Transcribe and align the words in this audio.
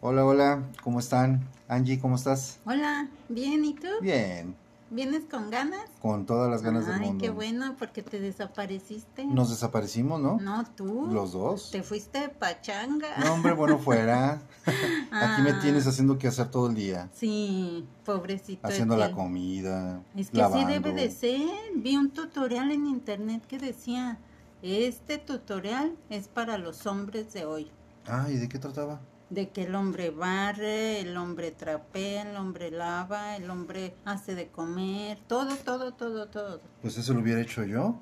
Hola, 0.00 0.24
hola, 0.24 0.62
¿cómo 0.82 0.98
están? 0.98 1.46
Angie, 1.68 1.98
¿cómo 2.00 2.16
estás? 2.16 2.58
Hola, 2.64 3.08
bien, 3.28 3.64
¿y 3.64 3.74
tú? 3.74 3.86
Bien, 4.00 4.54
¿Vienes 4.90 5.24
con 5.30 5.50
ganas? 5.50 5.84
con 6.00 6.26
todas 6.26 6.50
las 6.50 6.62
ganas 6.62 6.86
del 6.86 6.96
Ay, 6.96 7.06
mundo. 7.06 7.22
qué 7.22 7.30
bueno, 7.30 7.76
porque 7.78 8.02
te 8.02 8.18
desapareciste. 8.18 9.24
Nos 9.26 9.50
desaparecimos, 9.50 10.20
¿no? 10.20 10.38
No, 10.40 10.64
tú. 10.74 11.06
Los 11.12 11.32
dos. 11.32 11.70
Te 11.70 11.82
fuiste 11.82 12.18
de 12.18 12.28
pachanga. 12.30 13.06
No, 13.18 13.34
hombre, 13.34 13.52
bueno, 13.52 13.78
fuera. 13.78 14.40
Aquí 15.12 15.42
me 15.42 15.50
Ah. 15.50 15.58
tienes 15.62 15.86
haciendo 15.86 16.18
que 16.18 16.26
hacer 16.26 16.50
todo 16.50 16.68
el 16.68 16.74
día. 16.74 17.08
Sí, 17.12 17.86
pobrecito. 18.04 18.66
Haciendo 18.66 18.96
la 18.96 19.12
comida, 19.12 20.02
Es 20.16 20.30
que 20.30 20.38
lavando. 20.38 20.66
así 20.66 20.72
debe 20.72 20.92
de 20.92 21.10
ser. 21.10 21.40
Vi 21.76 21.96
un 21.96 22.10
tutorial 22.10 22.72
en 22.72 22.86
internet 22.86 23.44
que 23.46 23.58
decía, 23.58 24.18
este 24.62 25.18
tutorial 25.18 25.94
es 26.08 26.26
para 26.26 26.58
los 26.58 26.86
hombres 26.86 27.32
de 27.32 27.44
hoy. 27.44 27.70
Ah, 28.08 28.26
¿y 28.28 28.38
de 28.38 28.48
qué 28.48 28.58
trataba? 28.58 29.00
De 29.30 29.48
que 29.50 29.62
el 29.62 29.74
hombre 29.76 30.10
barre, 30.10 31.00
el 31.00 31.16
hombre 31.16 31.52
trapea, 31.52 32.28
el 32.28 32.36
hombre 32.36 32.70
lava, 32.72 33.36
el 33.36 33.48
hombre 33.48 33.94
hace 34.04 34.34
de 34.34 34.48
comer, 34.48 35.18
todo, 35.28 35.54
todo, 35.56 35.92
todo, 35.92 36.26
todo. 36.26 36.60
Pues 36.82 36.98
eso 36.98 37.14
lo 37.14 37.20
hubiera 37.20 37.40
hecho 37.40 37.64
yo. 37.64 37.98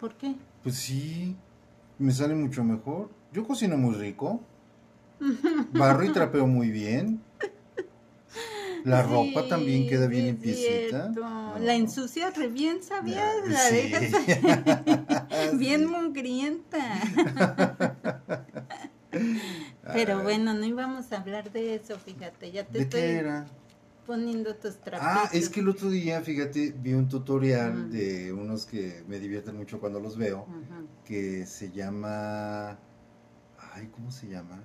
¿Por 0.00 0.14
qué? 0.14 0.34
Pues 0.62 0.76
sí, 0.76 1.36
me 1.98 2.12
sale 2.12 2.34
mucho 2.34 2.64
mejor. 2.64 3.10
Yo 3.32 3.46
cocino 3.46 3.76
muy 3.76 3.94
rico. 3.96 4.40
Barro 5.72 6.04
y 6.04 6.10
trapeo 6.12 6.46
muy 6.46 6.70
bien. 6.70 7.22
La 8.84 9.02
ropa 9.02 9.46
también 9.48 9.88
queda 9.88 10.06
bien 10.06 10.26
limpiecita. 10.26 11.08
No. 11.10 11.58
La 11.58 11.74
ensucias 11.74 12.34
re 12.36 12.46
bien, 12.48 12.82
¿sabías? 12.82 13.34
Ya, 13.44 13.50
La 13.50 13.58
sí. 13.60 13.76
dejas 13.90 15.58
bien 15.58 15.80
Sí. 15.80 15.86
mugrienta. 15.86 16.80
Pero 19.92 20.22
bueno, 20.22 20.54
no 20.54 20.64
íbamos 20.64 21.12
a 21.12 21.18
hablar 21.20 21.50
de 21.52 21.76
eso, 21.76 21.98
fíjate, 21.98 22.50
ya 22.52 22.64
te 22.64 22.78
¿De 22.78 22.84
estoy 22.84 23.00
qué 23.00 23.16
era? 23.16 23.46
poniendo 24.06 24.54
tus 24.56 24.76
trapitos. 24.76 25.00
Ah, 25.16 25.28
es 25.32 25.48
que 25.48 25.60
el 25.60 25.68
otro 25.68 25.90
día, 25.90 26.20
fíjate, 26.22 26.74
vi 26.78 26.94
un 26.94 27.08
tutorial 27.08 27.90
de 27.90 28.32
unos 28.32 28.66
que 28.66 29.04
me 29.06 29.18
divierten 29.18 29.56
mucho 29.56 29.80
cuando 29.80 30.00
los 30.00 30.16
veo, 30.16 30.46
que 31.04 31.46
se 31.46 31.70
llama... 31.72 32.78
Ay, 33.74 33.88
¿cómo 33.92 34.10
se 34.10 34.28
llama? 34.28 34.62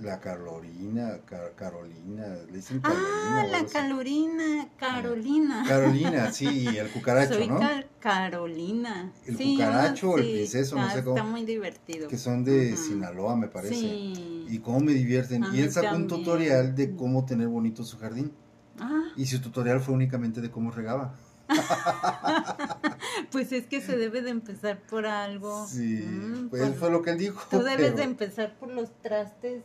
La 0.00 0.18
Carolina, 0.20 1.20
Car- 1.24 1.54
Carolina, 1.54 2.26
le 2.50 2.56
dicen 2.56 2.80
Carolina. 2.80 3.06
Ah, 3.42 3.46
la. 3.48 3.64
Carolina, 3.66 4.68
Carolina. 4.76 5.64
Carolina, 5.68 6.32
sí, 6.32 6.66
el 6.66 6.90
cucaracho, 6.90 7.34
Soy 7.34 7.46
¿no? 7.48 7.60
Car- 7.60 7.86
Carolina. 8.00 9.12
El 9.24 9.36
Sí, 9.38 9.52
cucaracho 9.54 10.10
o 10.10 10.18
el 10.18 10.24
sí, 10.24 10.32
princeso, 10.32 10.76
no 10.76 10.90
sé 10.90 11.04
cómo. 11.04 11.16
Está 11.16 11.28
muy 11.28 11.44
divertido. 11.44 12.08
Que 12.08 12.18
son 12.18 12.42
de. 12.44 12.76
Sinaloa, 12.76 13.36
me 13.36 13.46
parece. 13.46 13.74
Sí. 13.76 14.46
Y 14.48 14.58
cómo 14.58 14.80
me 14.80 14.92
divierten. 14.92 15.44
A 15.44 15.54
y 15.56 15.60
él 15.60 15.70
sacó 15.70 15.94
un 15.96 16.08
tutorial 16.08 16.74
de 16.74 16.94
cómo 16.96 17.24
tener 17.24 17.46
bonito 17.46 17.84
su 17.84 17.96
jardín. 17.98 18.32
Ah, 18.80 19.04
Y 19.16 19.26
su 19.26 19.40
tutorial 19.40 19.80
fue 19.80 19.94
únicamente 19.94 20.40
de 20.40 20.50
cómo 20.50 20.72
regaba. 20.72 21.14
pues 23.30 23.52
es 23.52 23.66
que 23.66 23.80
se 23.80 23.96
debe 23.96 24.22
de 24.22 24.30
empezar 24.30 24.80
por 24.90 25.06
algo. 25.06 25.66
Sí, 25.68 26.04
Mm, 26.04 26.48
pues 26.48 26.62
pues 26.62 26.76
fue 26.78 26.90
lo 26.90 27.02
que 27.02 27.10
él 27.10 27.18
dijo. 27.18 27.40
Tú 27.50 27.58
debes 27.58 27.76
pero- 27.92 27.96
de 27.96 28.02
empezar 28.02 28.56
por 28.58 28.70
los 28.70 28.90
trastes. 29.02 29.62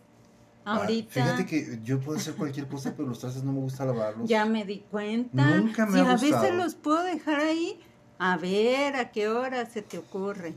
Ah, 0.72 0.76
Ahorita 0.78 1.12
fíjate 1.14 1.46
que 1.46 1.80
yo 1.84 2.00
puedo 2.00 2.18
hacer 2.20 2.36
cualquier 2.36 2.68
cosa, 2.68 2.94
pero 2.96 3.08
los 3.10 3.20
trastes 3.20 3.44
no 3.44 3.52
me 3.54 3.60
gusta 3.60 3.86
lavarlos. 3.86 4.30
ya 4.30 4.46
me 4.46 4.66
di 4.66 4.80
cuenta. 4.92 5.58
Nunca 5.58 5.86
me 5.86 5.94
si 5.94 6.00
ha 6.00 6.10
a 6.12 6.14
veces 6.14 6.30
gustado. 6.32 6.54
los 6.58 6.76
puedo 6.76 7.04
dejar 7.04 7.40
ahí, 7.40 7.80
a 8.20 8.38
ver 8.38 8.96
a 8.96 9.12
qué 9.12 9.28
hora 9.30 9.66
se 9.66 9.82
te 9.82 9.98
ocurre. 9.98 10.54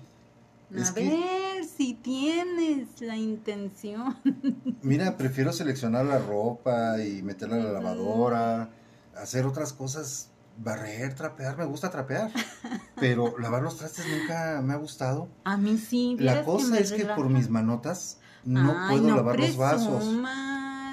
A 0.75 0.81
Es 0.81 0.91
que- 0.91 1.09
ver 1.09 1.65
si 1.65 1.95
tienes 1.95 3.01
la 3.01 3.17
intención. 3.17 4.17
Mira, 4.83 5.17
prefiero 5.17 5.53
seleccionar 5.53 6.05
la 6.07 6.19
ropa 6.19 6.99
y 7.03 7.23
meterla 7.23 7.57
en 7.59 7.65
la 7.65 7.73
lavadora, 7.73 8.71
hacer 9.17 9.47
otras 9.47 9.73
cosas, 9.73 10.29
barrer, 10.59 11.15
trapear, 11.15 11.57
me 11.57 11.65
gusta 11.67 11.91
trapear. 11.91 12.31
Pero 12.97 13.39
lavar 13.39 13.63
los 13.63 13.77
trastes 13.79 14.05
nunca 14.07 14.61
me 14.63 14.73
ha 14.75 14.77
gustado. 14.77 15.29
A 15.45 15.57
mí 15.57 15.77
sí. 15.79 16.17
La 16.19 16.45
cosa 16.45 16.79
es 16.79 16.93
que 16.93 17.05
por 17.07 17.29
mis 17.29 17.49
manotas 17.51 18.19
no 18.45 18.75
Ay, 18.77 18.91
puedo 18.99 19.09
no 19.11 19.17
lavar 19.17 19.39
los 19.41 19.57
vasos. 19.57 20.05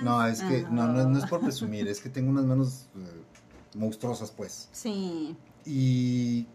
No, 0.03 0.25
es 0.25 0.41
que 0.41 0.63
no, 0.71 0.87
no, 0.87 1.09
no 1.09 1.17
es 1.17 1.25
por 1.25 1.41
presumir, 1.41 1.87
es 1.87 1.99
que 1.99 2.09
tengo 2.09 2.29
unas 2.29 2.45
manos 2.45 2.85
eh, 2.95 3.21
monstruosas, 3.75 4.31
pues. 4.31 4.69
Sí, 4.71 5.35
Y 5.65 6.47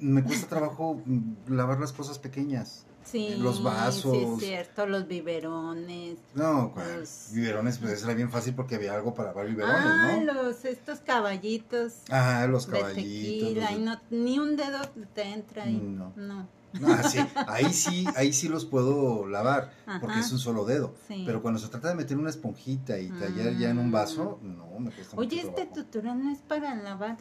me 0.00 0.22
cuesta 0.22 0.46
trabajo 0.48 1.00
mm, 1.04 1.52
lavar 1.54 1.78
las 1.80 1.92
cosas 1.92 2.18
pequeñas. 2.18 2.84
sí. 3.04 3.34
Los 3.38 3.56
Sí, 3.58 3.62
vasos. 3.62 4.16
es 4.16 4.38
cierto, 4.40 4.86
los 4.86 5.06
biberones. 5.06 6.16
No, 6.34 6.72
Los- 6.98 7.28
biberones, 7.32 7.78
pues 7.78 8.02
era 8.04 8.14
bien 8.14 8.30
fácil 8.30 8.54
porque 8.54 8.76
había 8.76 8.94
algo 8.94 9.12
para 9.14 9.28
lavar 9.30 9.46
biberones, 9.48 9.76
ah, 9.84 10.16
¿no? 10.24 10.32
los, 10.32 10.64
estos 10.64 11.00
caballitos. 11.00 11.94
Ah, 12.10 12.46
los 12.48 12.66
de 12.66 12.72
caballitos. 12.78 13.02
tequila, 13.04 13.70
los 13.72 13.80
y 13.80 13.82
no, 13.84 14.00
ni 14.10 14.38
un 14.38 14.56
dedo 14.56 14.80
te 15.14 15.22
entra 15.24 15.64
ahí. 15.64 15.76
No. 15.78 16.12
No. 16.16 16.48
Ah, 16.86 17.02
sí, 17.02 17.18
ahí 17.46 17.72
sí, 17.72 18.06
ahí 18.16 18.32
sí 18.32 18.48
los 18.48 18.64
puedo 18.64 19.26
lavar, 19.26 19.72
porque 20.00 20.20
es 20.20 20.30
un 20.32 20.38
solo 20.38 20.64
dedo. 20.64 20.94
Sí. 21.08 21.22
Pero 21.26 21.42
cuando 21.42 21.58
se 21.60 21.68
trata 21.68 21.88
de 21.88 21.94
meter 21.94 22.16
una 22.16 22.30
esponjita 22.30 22.98
y 22.98 23.08
tallar 23.08 23.56
ya 23.56 23.70
en 23.70 23.78
un 23.78 23.90
vaso, 23.90 24.38
no, 24.42 24.78
me 24.78 24.90
cuesta 24.90 25.16
Oye, 25.16 25.36
mucho 25.36 25.48
este 25.48 25.62
trabajo. 25.66 25.74
tutorial 25.84 26.24
no 26.24 26.30
es 26.30 26.38
para 26.38 26.74
lavar. 26.74 27.16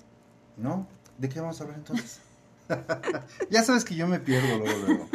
¿No? 0.57 0.88
¿De 1.18 1.29
qué 1.29 1.40
vamos 1.40 1.59
a 1.59 1.63
hablar 1.63 1.79
entonces? 1.79 2.19
ya 3.50 3.63
sabes 3.63 3.85
que 3.85 3.95
yo 3.95 4.07
me 4.07 4.19
pierdo 4.19 4.57
luego, 4.57 4.85
luego. 4.85 5.09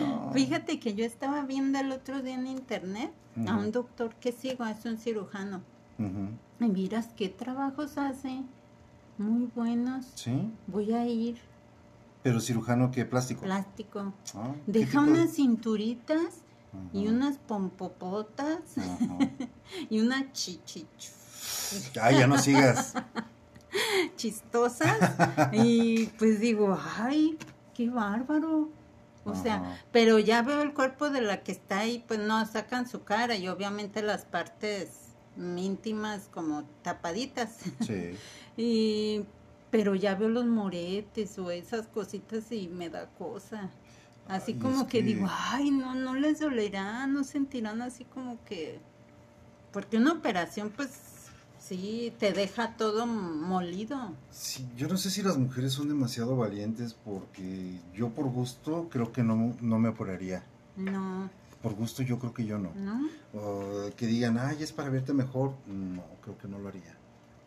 No. 0.00 0.30
Fíjate 0.34 0.78
que 0.80 0.94
yo 0.94 1.04
estaba 1.04 1.42
viendo 1.42 1.78
el 1.78 1.92
otro 1.92 2.22
día 2.22 2.34
en 2.34 2.46
internet 2.46 3.12
a 3.46 3.56
un 3.56 3.72
doctor 3.72 4.14
que 4.16 4.32
sigo, 4.32 4.66
es 4.66 4.84
un 4.84 4.98
cirujano. 4.98 5.62
Ujú. 5.98 6.28
Y 6.60 6.68
miras 6.68 7.08
qué 7.16 7.28
trabajos 7.28 7.96
hace. 7.98 8.42
Muy 9.18 9.48
buenos. 9.54 10.06
Sí, 10.14 10.50
Voy 10.66 10.92
a 10.92 11.06
ir. 11.06 11.38
Pero 12.22 12.40
cirujano, 12.40 12.90
¿qué? 12.90 13.04
¿Plástico? 13.04 13.42
Plástico. 13.42 14.12
Ah, 14.34 14.52
¿qué 14.66 14.72
Deja 14.72 15.02
de- 15.02 15.10
unas 15.12 15.34
cinturitas 15.34 16.20
y 16.92 17.06
unas 17.08 17.36
pompopotas 17.38 18.58
y 19.90 20.00
una 20.00 20.32
chichichu. 20.32 21.10
Ay, 22.00 22.18
ya 22.18 22.26
no 22.26 22.38
sigas. 22.38 22.94
chistosas 24.16 24.98
y 25.52 26.06
pues 26.18 26.40
digo, 26.40 26.78
ay, 26.98 27.38
qué 27.74 27.88
bárbaro. 27.90 28.68
O 29.24 29.34
sea, 29.40 29.56
Ajá. 29.56 29.78
pero 29.92 30.18
ya 30.18 30.42
veo 30.42 30.62
el 30.62 30.74
cuerpo 30.74 31.08
de 31.10 31.20
la 31.20 31.42
que 31.42 31.52
está 31.52 31.78
ahí, 31.80 32.04
pues 32.08 32.18
no 32.20 32.44
sacan 32.46 32.88
su 32.88 33.04
cara 33.04 33.36
y 33.36 33.48
obviamente 33.48 34.02
las 34.02 34.24
partes 34.24 34.88
íntimas 35.36 36.28
como 36.32 36.64
tapaditas. 36.82 37.56
Sí. 37.80 38.16
Y 38.54 39.24
pero 39.72 39.96
ya 39.96 40.14
veo 40.14 40.28
los 40.28 40.46
moretes 40.46 41.36
o 41.40 41.50
esas 41.50 41.88
cositas 41.88 42.52
y 42.52 42.68
me 42.68 42.90
da 42.90 43.06
cosa. 43.18 43.70
Así 44.28 44.52
Ay, 44.52 44.58
como 44.60 44.86
que, 44.86 44.98
que- 44.98 45.02
digo, 45.02 45.26
ay, 45.28 45.72
no, 45.72 45.94
no 45.96 46.14
les 46.14 46.38
dolerá, 46.38 47.08
no 47.08 47.24
sentirán 47.24 47.82
así 47.82 48.04
como 48.04 48.38
que... 48.44 48.78
Porque 49.72 49.96
una 49.96 50.12
operación, 50.12 50.70
pues, 50.76 50.90
sí, 51.58 52.12
te 52.18 52.32
deja 52.32 52.76
todo 52.76 53.06
molido. 53.06 54.12
Sí, 54.30 54.68
yo 54.76 54.86
no 54.88 54.96
sé 54.98 55.10
si 55.10 55.22
las 55.22 55.38
mujeres 55.38 55.72
son 55.72 55.88
demasiado 55.88 56.36
valientes 56.36 56.94
porque 56.94 57.80
yo 57.94 58.10
por 58.10 58.26
gusto 58.26 58.88
creo 58.90 59.10
que 59.10 59.22
no, 59.24 59.56
no 59.60 59.78
me 59.78 59.88
operaría. 59.88 60.44
No, 60.76 61.30
Por 61.62 61.74
gusto 61.74 62.02
yo 62.02 62.18
creo 62.18 62.34
que 62.34 62.44
yo 62.44 62.58
no. 62.58 62.72
no, 62.74 63.08
O 63.34 63.90
que 63.96 64.06
digan, 64.06 64.36
ay, 64.38 64.58
es 64.62 64.72
para 64.72 64.90
verte 64.90 65.14
mejor. 65.14 65.54
No, 65.66 66.02
creo 66.22 66.36
que 66.36 66.46
no 66.48 66.58
lo 66.58 66.68
haría. 66.68 66.94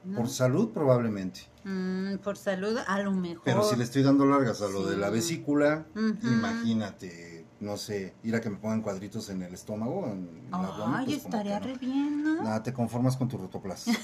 No. 0.05 0.17
Por 0.17 0.29
salud 0.29 0.69
probablemente. 0.71 1.41
Mm, 1.63 2.17
por 2.17 2.37
salud, 2.37 2.77
a 2.87 2.99
lo 3.01 3.11
mejor. 3.11 3.41
Pero 3.43 3.63
si 3.63 3.75
le 3.75 3.83
estoy 3.83 4.03
dando 4.03 4.25
largas 4.25 4.61
a 4.61 4.67
lo 4.67 4.85
de 4.85 4.97
la 4.97 5.07
Sí. 5.07 5.13
vesícula, 5.13 5.85
imagínate, 6.21 7.45
no 7.59 7.75
sé, 7.77 8.13
ir 8.23 8.35
a 8.35 8.41
que 8.41 8.49
me 8.51 8.57
pongan 8.57 8.81
cuadritos 8.83 9.29
en 9.29 9.41
el 9.41 9.53
estómago, 9.53 10.05
en 10.05 10.29
el 10.47 10.53
abdomen, 10.53 10.95
Ay, 10.95 11.05
pues, 11.05 11.17
estaría 11.25 11.59
que 11.59 11.67
no. 11.67 11.73
re 11.73 11.79
bien, 11.79 12.23
¿no? 12.23 12.43
Nada, 12.43 12.61
te 12.61 12.71
conformas 12.73 13.17
con 13.17 13.27
tu 13.27 13.37
rotoplas. 13.37 13.85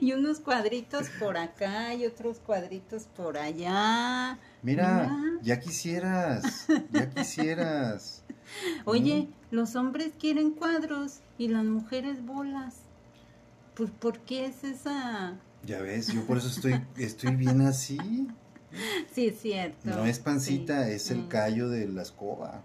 Y 0.00 0.12
unos 0.12 0.40
cuadritos 0.40 1.08
por 1.18 1.36
acá 1.36 1.94
y 1.94 2.04
otros 2.06 2.38
cuadritos 2.40 3.04
por 3.16 3.38
allá. 3.38 4.38
Mira, 4.62 5.08
Mira. 5.10 5.38
ya 5.42 5.60
quisieras, 5.60 6.66
ya 6.90 7.08
quisieras. 7.10 8.22
Oye, 8.84 9.28
los 9.50 9.76
hombres 9.76 10.12
quieren 10.18 10.50
cuadros 10.52 11.20
y 11.38 11.48
las 11.48 11.64
mujeres 11.64 12.24
bolas. 12.24 12.81
Pues, 13.74 13.90
¿por 13.90 14.18
qué 14.20 14.46
es 14.46 14.64
esa...? 14.64 15.38
Ya 15.64 15.80
ves, 15.80 16.08
yo 16.08 16.26
por 16.26 16.38
eso 16.38 16.48
estoy, 16.48 16.80
estoy 16.96 17.36
bien 17.36 17.60
así. 17.62 17.98
Sí, 19.12 19.28
es 19.28 19.38
cierto. 19.40 19.90
No 19.90 20.06
es 20.06 20.18
pancita, 20.18 20.86
Sí, 20.86 20.92
es 20.92 21.10
el 21.10 21.18
sí. 21.18 21.26
callo 21.28 21.68
de 21.68 21.86
la 21.88 22.02
escoba. 22.02 22.64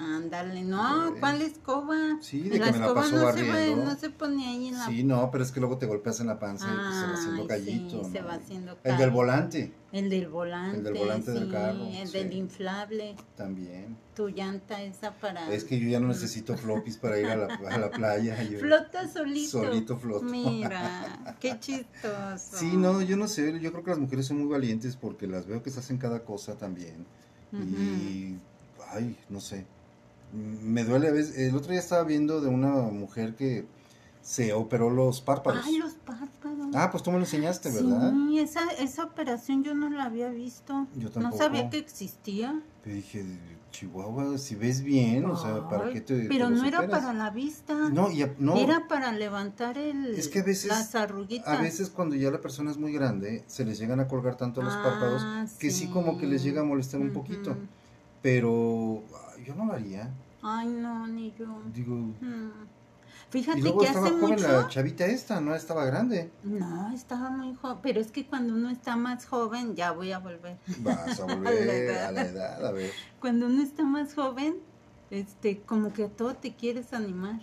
Ándale, 0.00 0.62
no, 0.64 1.14
¿cuál 1.20 1.42
escoba? 1.42 2.18
sí, 2.20 2.48
de 2.48 2.58
la 2.58 2.66
que 2.66 2.72
me 2.72 2.78
la 2.86 2.94
paso 2.94 3.12
no 3.12 3.18
se, 3.18 3.24
barriendo. 3.24 3.76
ve- 3.76 3.84
no 3.84 3.96
se 3.98 4.10
pone 4.10 4.46
ahí 4.48 4.68
en 4.68 4.78
la... 4.78 4.86
Sí, 4.86 5.04
no, 5.04 5.30
pero 5.30 5.44
es 5.44 5.52
que 5.52 5.60
luego 5.60 5.76
te 5.78 5.86
golpeas 5.86 6.20
en 6.20 6.26
la 6.28 6.38
panza 6.38 6.66
y 6.66 6.76
pues 6.76 6.94
se 7.00 7.06
va 7.06 7.12
haciendo 7.14 7.46
gallito. 7.46 8.04
sí, 8.04 8.10
se 8.12 8.20
¿no? 8.22 8.26
va 8.26 8.34
haciendo 8.34 8.78
El 8.82 8.96
del 8.96 9.10
volante 9.10 9.72
El 9.92 10.08
del 10.08 10.28
volante. 10.28 10.78
El 10.78 10.84
del 10.84 10.94
volante 10.94 11.30
del 11.32 11.44
sí, 11.46 11.50
carro, 11.52 11.84
El 11.86 12.06
sí. 12.08 12.12
del 12.18 12.32
inflable. 12.32 13.16
también. 13.36 13.96
Tu 14.14 14.28
llanta 14.28 14.82
esa 14.82 15.12
para... 15.14 15.52
Es 15.52 15.64
que 15.64 15.78
yo 15.78 15.88
ya 15.88 16.00
no 16.00 16.08
necesito 16.08 16.56
floppies 16.56 16.96
para 16.96 17.18
ir 17.18 17.26
a 17.26 17.36
la, 17.36 17.54
a 17.54 17.78
la 17.78 17.90
playa. 17.90 18.42
yo- 18.42 18.58
Flota 18.58 19.06
solito. 19.08 19.50
Solito 19.62 19.96
floto. 19.98 20.24
Mira, 20.24 21.36
qué 21.40 21.56
chistoso. 21.60 22.56
Sí, 22.56 22.76
no, 22.76 23.02
yo 23.02 23.16
no 23.16 23.28
sé, 23.28 23.58
yo 23.60 23.70
creo 23.72 23.84
que 23.84 23.90
las 23.90 23.98
mujeres 23.98 24.26
son 24.26 24.38
muy 24.38 24.48
valientes 24.48 24.96
porque 24.96 25.26
las 25.26 25.46
veo 25.46 25.62
que 25.62 25.70
se 25.70 25.80
hacen 25.80 25.98
cada 25.98 26.24
cosa 26.24 26.56
también. 26.56 27.04
Y, 27.52 28.36
ay, 28.92 29.16
no 29.28 29.40
sé, 29.40 29.66
me 30.32 30.84
duele 30.84 31.08
a 31.08 31.12
veces. 31.12 31.36
El 31.38 31.54
otro 31.56 31.70
día 31.70 31.80
estaba 31.80 32.04
viendo 32.04 32.40
de 32.40 32.48
una 32.48 32.70
mujer 32.74 33.34
que 33.34 33.66
se 34.22 34.52
operó 34.52 34.90
los 34.90 35.20
párpados. 35.22 35.62
Ay, 35.64 35.78
los 35.78 35.94
párpados. 35.94 36.68
Ah, 36.74 36.90
pues 36.90 37.02
tú 37.02 37.10
me 37.10 37.16
lo 37.18 37.24
enseñaste, 37.24 37.70
¿verdad? 37.70 38.12
Sí, 38.12 38.38
esa, 38.38 38.70
esa 38.78 39.04
operación 39.04 39.64
yo 39.64 39.74
no 39.74 39.88
la 39.88 40.04
había 40.04 40.28
visto. 40.28 40.86
Yo 40.94 41.08
No 41.08 41.10
tampoco. 41.10 41.38
sabía 41.38 41.70
que 41.70 41.78
existía. 41.78 42.60
Pero 42.84 42.96
dije, 42.96 43.24
Chihuahua, 43.70 44.36
si 44.38 44.54
ves 44.56 44.82
bien, 44.82 45.24
o 45.24 45.36
sea, 45.36 45.68
¿para 45.68 45.86
Ay, 45.86 45.94
qué 45.94 46.00
te 46.02 46.26
Pero 46.28 46.48
te 46.48 46.54
no 46.54 46.64
era 46.64 46.86
para 46.88 47.12
la 47.12 47.30
vista. 47.30 47.74
No, 47.90 48.10
y 48.10 48.22
a- 48.22 48.34
no, 48.38 48.56
Era 48.56 48.88
para 48.88 49.10
levantar 49.12 49.78
el, 49.78 50.14
Es 50.14 50.28
que 50.28 50.40
a 50.40 50.44
veces- 50.44 50.68
las 50.70 50.94
arruguitas. 50.94 51.48
a 51.48 51.60
veces 51.60 51.88
cuando 51.88 52.14
ya 52.14 52.30
la 52.30 52.40
persona 52.40 52.70
es 52.70 52.76
muy 52.76 52.92
grande, 52.92 53.42
se 53.46 53.64
les 53.64 53.78
llegan 53.78 54.00
a 54.00 54.06
colgar 54.08 54.36
tanto 54.36 54.60
los 54.62 54.74
párpados 54.76 55.22
Ah, 55.24 55.46
que 55.58 55.70
sí 55.70 55.88
como 55.88 56.18
que 56.18 56.26
les 56.26 56.42
llega 56.42 56.60
a 56.60 56.64
molestar 56.64 57.00
un 57.00 57.10
Ujú. 57.10 57.20
poquito. 57.20 57.56
Pero 58.22 59.02
yo 59.44 59.54
no 59.54 59.66
lo 59.66 59.72
haría. 59.72 60.10
Ay, 60.42 60.68
no, 60.68 61.06
ni 61.06 61.32
yo. 61.38 61.46
Digo, 61.72 61.94
Mm. 61.94 62.50
y 62.50 63.32
Fíjate 63.32 63.60
luego 63.60 63.80
que 63.80 63.86
estaba 63.86 64.06
hace 64.06 64.14
joven 64.18 64.30
mucho. 64.36 64.48
la 64.52 64.68
chavita 64.68 65.06
esta, 65.06 65.40
no 65.40 65.54
estaba 65.54 65.84
grande. 65.84 66.30
No, 66.42 66.92
estaba 66.92 67.30
muy 67.30 67.54
joven. 67.54 67.78
Pero 67.82 68.00
es 68.00 68.10
que 68.10 68.26
cuando 68.26 68.54
uno 68.54 68.70
está 68.70 68.96
más 68.96 69.26
joven, 69.26 69.74
ya 69.76 69.92
voy 69.92 70.12
a 70.12 70.18
volver. 70.18 70.56
Vas 70.78 71.20
a 71.20 71.24
A 71.24 71.26
la 71.28 71.34
volver 71.36 71.98
a 71.98 72.12
la 72.12 72.22
edad, 72.22 72.66
a 72.66 72.72
ver. 72.72 72.90
Cuando 73.20 73.46
uno 73.46 73.62
está 73.62 73.84
más 73.84 74.14
joven, 74.14 74.56
este, 75.10 75.60
como 75.60 75.92
que 75.92 76.04
a 76.04 76.08
todo 76.08 76.34
te 76.34 76.54
quieres 76.54 76.92
animar. 76.92 77.40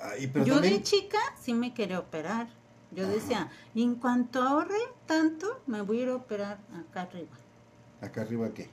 Ay, 0.00 0.26
pero 0.28 0.44
yo 0.44 0.54
también, 0.54 0.74
de 0.74 0.82
chica 0.82 1.18
sí 1.40 1.52
me 1.54 1.72
quería 1.74 1.98
operar. 2.00 2.48
Yo 2.90 3.04
Ajá. 3.04 3.12
decía, 3.12 3.50
en 3.74 3.96
cuanto 3.96 4.42
ahorre 4.42 4.78
tanto, 5.06 5.60
me 5.66 5.80
voy 5.82 6.00
a 6.00 6.02
ir 6.04 6.08
a 6.10 6.16
operar 6.16 6.58
acá 6.88 7.02
arriba. 7.02 7.36
acá 8.00 8.20
arriba 8.22 8.48
qué? 8.54 8.70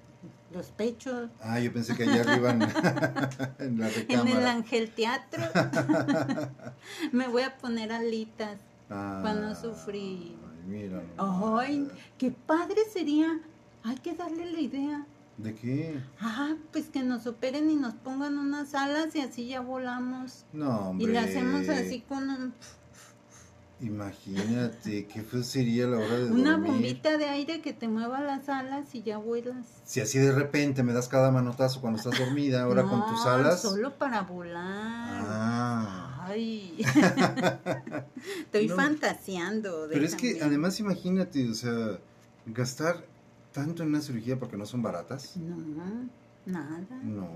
Los 0.54 0.68
pechos, 0.68 1.30
Ah, 1.42 1.60
yo 1.60 1.72
pensé 1.72 1.96
que 1.96 2.04
allá 2.04 2.22
arriba 2.22 2.50
en, 2.52 2.62
en 2.62 2.70
la 2.70 2.78
en 3.60 3.82
el 3.82 3.94
recámara. 3.96 4.52
Ángel 4.52 4.92
Teatro. 4.92 5.42
me 7.12 7.28
voy 7.28 7.44
a 7.44 7.58
poner 7.58 7.92
alitas. 7.92 8.60
Ah, 8.90 9.20
cuando 9.22 9.56
sufrí. 9.56 10.36
Ay, 10.44 10.68
mira. 10.68 11.02
Ay, 11.18 11.88
qué 12.18 12.32
padre 12.32 12.82
sería. 12.92 13.40
Hay 13.84 13.96
que 13.98 14.14
darle 14.14 14.52
la 14.52 14.60
idea. 14.60 15.06
¿De 15.38 15.56
qué? 15.56 16.00
Ah, 16.20 16.54
pues 16.72 16.90
que 16.90 17.02
nos 17.02 17.26
operen 17.26 17.70
y 17.72 17.76
nos 17.76 17.94
pongan 17.96 18.38
unas 18.38 18.76
alas 18.76 19.16
y 19.16 19.22
así 19.22 19.48
ya 19.48 19.62
volamos. 19.62 20.46
No, 20.54 20.90
hombre. 20.90 21.06
Y 21.06 21.08
le 21.14 21.20
hacemos 21.20 21.68
así 21.70 22.02
con 22.02 22.30
un- 22.30 22.54
Imagínate, 23.82 25.08
qué 25.08 25.24
feo 25.24 25.42
sería 25.42 25.88
la 25.88 25.98
hora 25.98 26.20
de 26.20 26.32
una 26.32 26.52
dormir. 26.52 26.72
bombita 26.72 27.18
de 27.18 27.26
aire 27.26 27.62
que 27.62 27.74
te 27.74 27.88
mueva 27.88 28.22
las 28.22 28.48
alas 28.48 28.94
y 28.94 29.02
ya 29.02 29.18
vuelas. 29.18 29.66
Si 29.86 30.00
así 30.00 30.20
de 30.20 30.32
repente 30.32 30.84
me 30.84 30.94
das 30.94 31.08
cada 31.08 31.32
manotazo 31.32 31.82
cuando 31.82 31.98
estás 31.98 32.20
dormida, 32.20 32.62
ahora 32.64 32.84
con 32.84 33.06
tus 33.08 33.26
alas. 33.26 33.62
Solo 33.62 33.98
para 33.98 34.22
volar. 34.22 35.24
Ah. 35.28 36.26
Ay. 36.28 36.78
Estoy 38.42 38.68
No. 38.68 38.76
fantaseando. 38.76 39.88
Pero 39.92 40.06
es 40.06 40.16
que 40.16 40.40
además 40.44 40.80
imagínate, 40.80 41.50
o 41.50 41.54
sea, 41.56 41.98
gastar 42.46 43.04
tanto 43.52 43.82
en 43.84 43.90
una 43.90 44.02
cirugía 44.02 44.38
porque 44.40 44.58
no 44.58 44.66
son 44.66 44.84
baratas. 44.84 45.36
No, 45.38 45.58
nada. 46.46 46.86
No. 47.04 47.28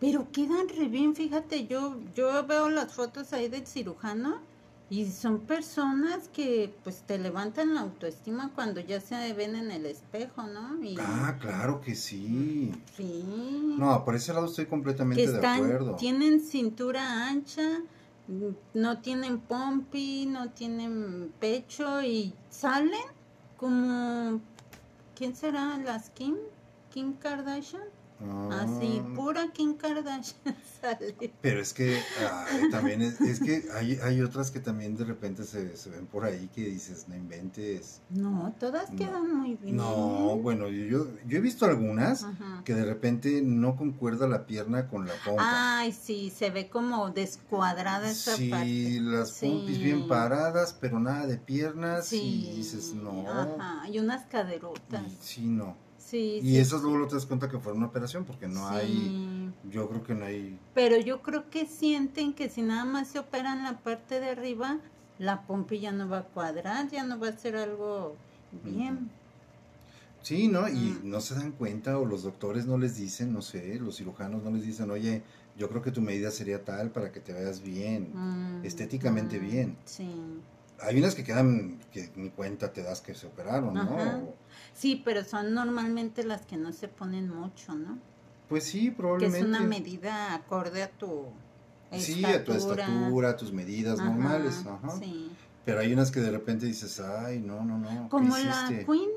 Pero 0.00 0.30
quedan 0.32 0.68
re 0.68 0.88
bien, 0.88 1.14
fíjate, 1.14 1.66
yo, 1.66 1.98
yo 2.14 2.46
veo 2.46 2.70
las 2.70 2.92
fotos 2.94 3.32
ahí 3.32 3.48
del 3.48 3.66
cirujano 3.66 4.40
y 4.90 5.04
son 5.10 5.40
personas 5.40 6.28
que 6.28 6.74
pues 6.82 7.02
te 7.06 7.18
levantan 7.18 7.74
la 7.74 7.82
autoestima 7.82 8.50
cuando 8.54 8.80
ya 8.80 9.00
se 9.00 9.32
ven 9.34 9.54
en 9.54 9.70
el 9.70 9.84
espejo, 9.86 10.44
¿no? 10.44 10.82
Y, 10.82 10.96
Ah, 10.98 11.36
claro 11.40 11.80
que 11.82 11.94
sí. 11.94 12.72
sí. 12.96 13.74
No, 13.78 14.04
por 14.04 14.14
ese 14.14 14.32
lado 14.32 14.46
estoy 14.46 14.64
que 14.64 14.70
completamente 14.70 15.26
de 15.26 15.34
están, 15.34 15.62
acuerdo. 15.64 15.96
tienen 15.96 16.40
cintura 16.40 17.26
ancha, 17.28 17.80
no 18.74 18.98
tienen 19.00 19.38
pompi, 19.40 20.26
no 20.26 20.50
tienen 20.50 21.32
pecho 21.38 22.02
y 22.02 22.32
salen 22.50 22.92
como, 23.58 24.40
¿quién 25.14 25.34
será? 25.36 25.76
¿Las 25.78 26.10
Kim? 26.10 26.36
¿Kim 26.90 27.12
Kardashian? 27.14 27.82
Ah, 28.20 28.62
Así, 28.64 29.00
pura 29.14 29.52
Kim 29.52 29.76
Kardashian 29.76 30.56
sale. 30.80 31.32
Pero 31.40 31.60
es 31.60 31.72
que 31.72 32.00
ay, 32.20 32.68
también 32.70 33.00
es, 33.00 33.20
es 33.20 33.38
que 33.38 33.64
hay, 33.74 33.98
hay 34.02 34.20
otras 34.22 34.50
que 34.50 34.58
también 34.58 34.96
de 34.96 35.04
repente 35.04 35.44
se, 35.44 35.76
se 35.76 35.88
ven 35.90 36.06
por 36.06 36.24
ahí 36.24 36.48
que 36.52 36.62
dices, 36.64 37.06
no 37.08 37.14
inventes. 37.16 38.00
No, 38.10 38.52
todas 38.58 38.90
No. 38.90 38.96
quedan 38.96 39.36
muy 39.36 39.54
bien. 39.54 39.76
No, 39.76 40.36
bueno, 40.42 40.68
yo, 40.68 41.06
yo 41.26 41.38
he 41.38 41.40
visto 41.40 41.64
algunas 41.66 42.24
Ajá. 42.24 42.62
que 42.64 42.74
de 42.74 42.84
repente 42.84 43.40
no 43.42 43.76
concuerda 43.76 44.26
la 44.26 44.46
pierna 44.46 44.88
con 44.88 45.06
la 45.06 45.14
pompa. 45.24 45.78
Ay, 45.78 45.92
sí, 45.92 46.32
se 46.36 46.50
ve 46.50 46.68
como 46.68 47.10
descuadrada 47.10 48.10
esa 48.10 48.34
sí, 48.36 48.48
parte. 48.50 48.98
las 49.00 49.30
Sí. 49.30 49.46
pompis 49.48 49.78
bien 49.78 50.08
paradas, 50.08 50.76
pero 50.80 50.98
nada 50.98 51.26
de 51.26 51.38
piernas 51.38 52.06
Sí. 52.06 52.48
y 52.52 52.56
dices, 52.56 52.94
no. 52.94 53.24
Ajá, 53.30 53.88
y 53.88 53.98
unas 54.00 54.24
caderotas. 54.26 55.02
Y, 55.06 55.16
sí, 55.20 55.46
no. 55.46 55.76
Sí, 56.08 56.40
Y 56.42 56.52
sí. 56.52 56.56
esas 56.58 56.82
luego 56.82 57.06
te 57.06 57.16
das 57.16 57.26
cuenta 57.26 57.48
que 57.48 57.58
fueron 57.58 57.78
una 57.78 57.88
operación 57.88 58.24
porque 58.24 58.48
no 58.48 58.66
hay, 58.68 58.86
Sí. 58.86 59.52
yo 59.70 59.88
creo 59.88 60.02
que 60.02 60.14
no 60.14 60.24
hay, 60.24 60.58
Pero 60.74 60.96
yo 60.98 61.20
creo 61.22 61.50
que 61.50 61.66
sienten 61.66 62.32
que 62.32 62.48
si 62.48 62.62
nada 62.62 62.84
más 62.84 63.08
se 63.08 63.18
operan 63.18 63.62
la 63.64 63.78
parte 63.78 64.20
de 64.20 64.30
arriba, 64.30 64.78
la 65.18 65.42
pompi 65.46 65.80
ya 65.80 65.92
no 65.92 66.08
va 66.08 66.18
a 66.18 66.24
cuadrar, 66.24 66.88
ya 66.90 67.02
no 67.04 67.18
va 67.18 67.28
a 67.28 67.32
ser 67.36 67.56
algo 67.56 68.16
bien. 68.64 69.10
sí, 70.22 70.48
¿no? 70.48 70.68
Y 70.68 70.72
Mm. 71.02 71.10
no 71.10 71.20
se 71.20 71.34
dan 71.34 71.52
cuenta 71.52 71.98
o 71.98 72.04
los 72.04 72.22
doctores 72.22 72.66
no 72.66 72.78
les 72.78 72.96
dicen, 72.96 73.32
no 73.32 73.42
sé, 73.42 73.78
los 73.80 73.96
cirujanos 73.96 74.42
no 74.42 74.50
les 74.50 74.62
dicen, 74.64 74.90
oye, 74.90 75.22
yo 75.56 75.68
creo 75.68 75.82
que 75.82 75.90
tu 75.90 76.00
medida 76.02 76.30
sería 76.30 76.64
tal 76.64 76.90
para 76.90 77.10
que 77.12 77.20
te 77.20 77.32
veas 77.32 77.62
bien. 77.62 78.10
Mm, 78.12 78.64
estéticamente 78.64 79.38
mm, 79.38 79.42
bien. 79.50 79.76
Sí. 79.84 80.10
Hay 80.80 80.98
unas 80.98 81.14
que 81.14 81.24
quedan, 81.24 81.78
que 81.92 82.10
ni 82.16 82.30
cuenta 82.30 82.72
te 82.72 82.82
das 82.82 83.00
que 83.00 83.14
se 83.14 83.26
operaron, 83.26 83.74
¿no? 83.74 83.80
Ajá. 83.80 84.20
Sí, 84.74 85.02
pero 85.04 85.24
son 85.24 85.52
normalmente 85.54 86.24
las 86.24 86.42
que 86.46 86.56
no 86.56 86.72
se 86.72 86.88
ponen 86.88 87.28
mucho, 87.28 87.74
¿no? 87.74 87.98
Pues 88.48 88.64
sí, 88.64 88.90
Que 88.90 88.96
probablemente. 88.96 89.40
es 89.40 89.44
una 89.46 89.60
medida 89.60 90.34
acorde 90.34 90.82
a 90.82 90.90
tu 90.90 91.26
Sí, 91.92 92.24
a 92.24 92.44
tu 92.44 92.52
estatura, 92.52 93.30
a 93.30 93.36
tus 93.36 93.52
medidas 93.52 93.98
Ajá, 93.98 94.10
normales, 94.10 94.64
ajá. 94.66 94.98
Sí. 94.98 95.30
Pero 95.64 95.80
hay 95.80 95.92
unas 95.92 96.10
que 96.10 96.20
de 96.20 96.30
repente 96.30 96.66
dices, 96.66 97.00
ay, 97.00 97.40
no, 97.40 97.64
no, 97.64 97.78
no. 97.78 97.88
¿qué 98.04 98.08
Como 98.10 98.36
la 98.36 98.66
hiciste?" 98.66 98.84
Queen, 98.86 99.10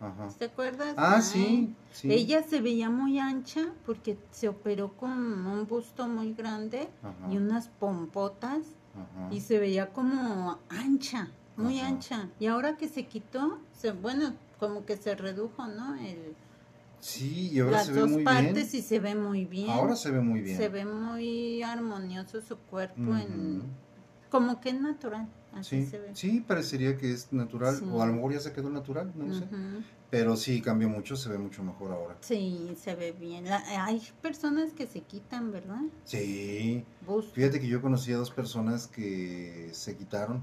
Ajá. 0.00 0.28
¿te 0.38 0.44
acuerdas? 0.46 0.94
Ah, 0.96 1.16
Ay, 1.16 1.22
sí, 1.22 1.76
sí. 1.92 2.12
Ella 2.12 2.42
se 2.42 2.60
veía 2.60 2.90
muy 2.90 3.18
ancha 3.18 3.68
porque 3.86 4.18
se 4.32 4.48
operó 4.48 4.92
con 4.96 5.10
un 5.46 5.66
busto 5.66 6.06
muy 6.08 6.34
grande 6.34 6.88
y 7.30 7.36
unas 7.36 7.68
pompotas 7.68 8.60
ajá. 9.02 9.28
y 9.34 9.40
se 9.40 9.58
veía 9.58 9.90
como 9.90 10.58
ancha, 10.68 11.28
muy 11.56 11.80
Ajá. 11.80 11.88
ancha. 11.88 12.28
Y 12.40 12.46
ahora 12.46 12.76
que 12.76 12.88
se 12.88 13.06
quitó, 13.06 13.58
se, 13.76 13.92
bueno, 13.92 14.34
como 14.58 14.84
que 14.84 14.96
se 14.96 15.14
redujo, 15.14 15.66
¿no? 15.66 15.94
El, 15.96 16.34
Sí, 17.00 17.50
y 17.52 17.60
ahora 17.60 17.76
las 17.76 17.86
se 17.86 17.92
ve 17.92 18.00
dos 18.00 18.10
muy 18.10 18.24
partes 18.24 18.72
bien. 18.72 18.82
y 18.84 18.86
se 18.86 18.98
ve 18.98 19.14
muy 19.14 19.44
bien. 19.44 19.70
Ahora 19.70 19.94
se 19.94 20.10
ve 20.10 20.20
muy 20.20 20.40
bien. 20.40 20.56
Se 20.56 20.68
ve 20.68 20.84
muy 20.84 21.62
armonioso 21.62 22.40
su 22.40 22.56
cuerpo, 22.56 23.00
en, 23.16 23.62
como 24.30 24.60
que 24.60 24.70
es 24.70 24.80
natural, 24.80 25.28
así 25.54 25.84
Sí, 25.84 25.86
se 25.90 25.98
ve. 26.00 26.10
sí, 26.14 26.40
parecería 26.40 26.96
que 26.96 27.12
es 27.12 27.32
natural, 27.32 27.76
Sí. 27.76 27.84
o 27.88 28.02
a 28.02 28.06
lo 28.06 28.14
mejor 28.14 28.32
ya 28.32 28.40
se 28.40 28.52
quedó 28.52 28.68
natural, 28.68 29.12
no 29.14 29.26
lo 29.26 29.34
sé. 29.34 29.44
Pero 30.10 30.36
sí, 30.36 30.62
cambió 30.62 30.88
mucho, 30.88 31.16
se 31.16 31.28
ve 31.28 31.36
mucho 31.38 31.62
mejor 31.62 31.92
ahora. 31.92 32.16
Sí, 32.20 32.74
se 32.82 32.94
ve 32.94 33.12
bien. 33.12 33.44
La- 33.44 33.84
hay 33.84 34.02
personas 34.22 34.72
que 34.72 34.86
se 34.86 35.02
quitan, 35.02 35.52
¿verdad? 35.52 35.82
Sí, 36.04 36.82
Busto. 37.06 37.32
fíjate 37.34 37.60
que 37.60 37.66
yo 37.68 37.82
conocí 37.82 38.12
a 38.12 38.16
dos 38.16 38.30
personas 38.30 38.86
que 38.86 39.68
se 39.72 39.96
quitaron 39.96 40.42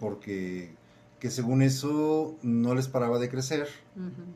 porque 0.00 0.74
que 1.20 1.30
según 1.30 1.62
eso 1.62 2.36
no 2.42 2.74
les 2.74 2.88
paraba 2.88 3.18
de 3.18 3.28
crecer 3.28 3.66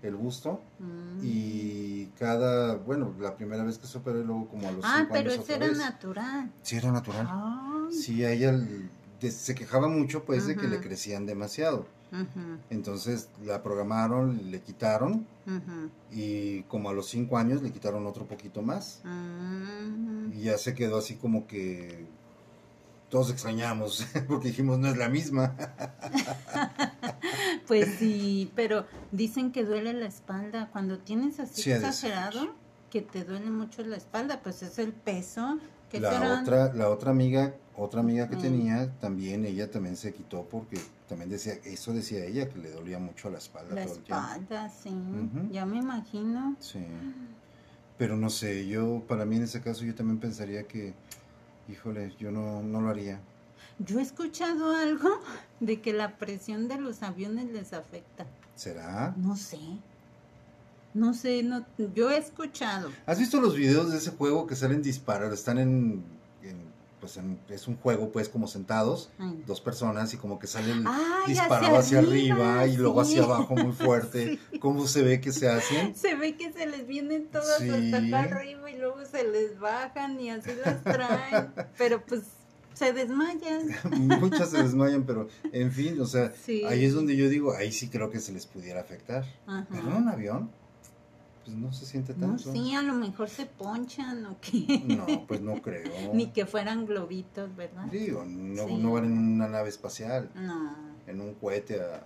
el 0.02 0.14
busto 0.14 0.60
Mm. 0.78 1.20
y 1.22 2.06
cada, 2.18 2.76
bueno, 2.76 3.12
la 3.20 3.36
primera 3.36 3.64
vez 3.64 3.78
que 3.78 3.86
se 3.86 3.98
operó 3.98 4.20
y 4.20 4.24
luego 4.24 4.48
como 4.48 4.68
a 4.68 4.72
los 4.72 4.84
Ah, 4.84 4.98
cinco 5.00 5.12
pero 5.12 5.30
años 5.32 5.42
otra 5.44 5.56
era 5.56 5.66
vez. 5.68 5.78
natural. 5.78 6.52
Sí, 6.62 6.76
era 6.76 6.92
natural. 6.92 7.26
Ay, 7.28 7.92
Sí, 7.92 8.24
a 8.24 8.30
ella 8.32 8.58
se 9.28 9.54
quejaba 9.54 9.88
mucho 9.88 10.24
pues 10.24 10.46
de 10.46 10.56
que 10.56 10.68
le 10.68 10.80
crecían 10.80 11.26
demasiado. 11.26 11.86
Entonces 12.70 13.28
la 13.44 13.62
programaron, 13.62 14.50
le 14.50 14.60
quitaron 14.60 15.26
y 16.10 16.62
como 16.64 16.90
a 16.90 16.92
los 16.92 17.08
cinco 17.08 17.38
años 17.38 17.62
le 17.62 17.70
quitaron 17.70 18.06
otro 18.06 18.26
poquito 18.26 18.62
más. 18.62 19.00
Mm, 19.04 20.32
Y 20.34 20.42
ya 20.44 20.58
se 20.58 20.74
quedó 20.74 20.98
así 20.98 21.16
como 21.16 21.46
que 21.46 22.06
todos 23.10 23.30
extrañamos 23.30 24.06
porque 24.28 24.48
dijimos 24.48 24.78
no 24.78 24.88
es 24.88 24.96
la 24.96 25.08
misma. 25.08 25.54
Pues 27.66 27.96
sí, 27.98 28.50
pero 28.54 28.86
dicen 29.12 29.52
que 29.52 29.64
duele 29.64 29.92
la 29.92 30.06
espalda. 30.06 30.68
Cuando 30.72 30.98
tienes 30.98 31.38
así 31.38 31.62
Sí, 31.62 31.70
exagerado, 31.72 32.54
que 32.90 33.02
te 33.02 33.24
duele 33.24 33.50
mucho 33.50 33.82
la 33.82 33.96
espalda, 33.96 34.40
pues 34.42 34.62
es 34.62 34.78
el 34.78 34.92
peso. 34.92 35.58
que 35.90 36.00
La 36.00 36.12
serán? 36.12 36.42
otra, 36.42 36.72
la 36.72 36.88
otra 36.88 37.10
amiga, 37.10 37.54
otra 37.78 38.00
amiga 38.00 38.28
que 38.28 38.36
Mm. 38.36 38.40
tenía, 38.42 38.92
también 39.00 39.44
ella 39.44 39.70
también 39.70 39.96
se 39.96 40.12
quitó 40.12 40.42
porque 40.50 40.78
también 41.08 41.30
decía, 41.30 41.54
eso 41.64 41.92
decía 41.92 42.24
ella, 42.24 42.48
que 42.48 42.58
le 42.58 42.70
dolía 42.70 42.98
mucho 42.98 43.30
la 43.30 43.38
espalda 43.38 43.74
La 43.74 43.84
todo 43.84 43.94
el 43.96 44.02
tiempo. 44.02 44.24
espalda, 44.24 44.68
sí. 44.70 44.90
Ujú. 44.90 45.48
Ya 45.52 45.64
me 45.64 45.78
imagino. 45.78 46.56
Sí. 46.60 46.80
Pero 47.96 48.16
no 48.16 48.30
sé, 48.30 48.66
yo, 48.66 49.02
para 49.08 49.24
mí 49.24 49.36
en 49.36 49.42
ese 49.44 49.60
caso, 49.60 49.84
yo 49.84 49.94
también 49.94 50.18
pensaría 50.18 50.64
que, 50.64 50.94
híjole, 51.68 52.14
yo 52.18 52.30
no, 52.30 52.62
no 52.62 52.80
lo 52.80 52.90
haría. 52.90 53.20
Yo 53.78 53.98
he 53.98 54.02
escuchado 54.02 54.74
algo 54.74 55.08
de 55.60 55.80
que 55.80 55.92
la 55.92 56.16
presión 56.18 56.68
de 56.68 56.78
los 56.80 57.02
aviones 57.02 57.46
les 57.52 57.72
afecta. 57.72 58.26
¿Será? 58.56 59.14
No 59.16 59.36
sé. 59.36 59.58
No 60.94 61.14
sé, 61.14 61.42
no, 61.44 61.64
yo 61.94 62.10
he 62.10 62.16
escuchado. 62.18 62.90
¿Has 63.06 63.18
visto 63.18 63.40
los 63.40 63.54
videos 63.54 63.92
de 63.92 63.98
ese 63.98 64.10
juego 64.10 64.46
que 64.46 64.56
salen 64.56 64.82
disparar? 64.82 65.32
Están 65.32 65.58
en, 65.58 66.02
pues 67.00 67.16
en- 67.16 67.38
es 67.48 67.68
un 67.68 67.76
juego 67.76 68.10
pues 68.10 68.28
como 68.28 68.46
sentados, 68.48 69.10
Ay. 69.18 69.42
dos 69.46 69.60
personas 69.60 70.12
y 70.14 70.16
como 70.16 70.38
que 70.38 70.46
salen 70.46 70.84
Ay, 70.86 71.28
disparado 71.28 71.76
hacia, 71.78 71.98
arriba, 72.00 72.66
y 72.66 72.76
luego 72.76 73.04
sí. 73.04 73.12
hacia 73.18 73.24
abajo 73.24 73.54
muy 73.56 73.72
fuerte. 73.72 74.38
¿Cómo 74.60 74.86
se 74.86 75.02
ve 75.02 75.20
que 75.20 75.32
se 75.32 75.48
hacen? 75.48 75.94
Se 75.94 76.14
ve 76.14 76.36
que 76.36 76.52
se 76.52 76.66
les 76.66 76.86
vienen 76.86 77.26
todas 77.28 77.58
Sí. 77.58 77.70
hasta 77.70 77.98
acá 77.98 78.20
arriba 78.36 78.70
y 78.70 78.76
luego 78.78 79.04
se 79.04 79.24
les 79.28 79.58
bajan 79.58 80.18
y 80.20 80.30
así 80.30 80.50
las 80.64 80.82
traen. 80.82 81.52
Pero 81.78 82.04
pues 82.04 82.22
se 82.74 82.92
desmayan. 82.92 83.62
Muchas 84.20 84.50
se 84.50 84.62
desmayan, 84.62 85.02
pero 85.02 85.26
en 85.52 85.72
fin, 85.72 86.00
o 86.00 86.06
sea, 86.06 86.32
ahí 86.68 86.84
es 86.84 86.94
donde 86.94 87.16
yo 87.16 87.28
digo, 87.28 87.52
ahí 87.56 87.72
sí 87.72 87.88
creo 87.88 88.08
que 88.08 88.20
se 88.20 88.30
les 88.32 88.46
pudiera 88.46 88.80
afectar. 88.80 89.24
Ajá. 89.48 89.66
Pero 89.68 89.88
en 89.88 89.94
un 89.94 90.08
avión, 90.08 90.50
pues 91.48 91.56
no 91.58 91.72
se 91.72 91.86
siente 91.86 92.14
No, 92.14 92.26
tanto. 92.26 92.52
sí, 92.52 92.74
a 92.74 92.82
lo 92.82 92.92
mejor 92.94 93.28
se 93.30 93.46
ponchan 93.46 94.26
o 94.26 94.36
qué. 94.40 94.82
No, 94.86 95.26
pues 95.26 95.40
no 95.40 95.60
creo. 95.62 95.90
Ni 96.14 96.26
que 96.30 96.44
fueran 96.44 96.84
globitos, 96.84 97.54
¿verdad? 97.56 97.84
Digo, 97.86 98.24
no, 98.26 98.66
Sí. 98.66 98.76
no 98.76 98.92
van 98.92 99.04
en 99.06 99.18
una 99.18 99.48
nave 99.48 99.70
espacial, 99.70 100.30
No. 100.34 100.74
en 101.06 101.20
un 101.22 101.34
cohete 101.34 101.80
a, 101.80 102.02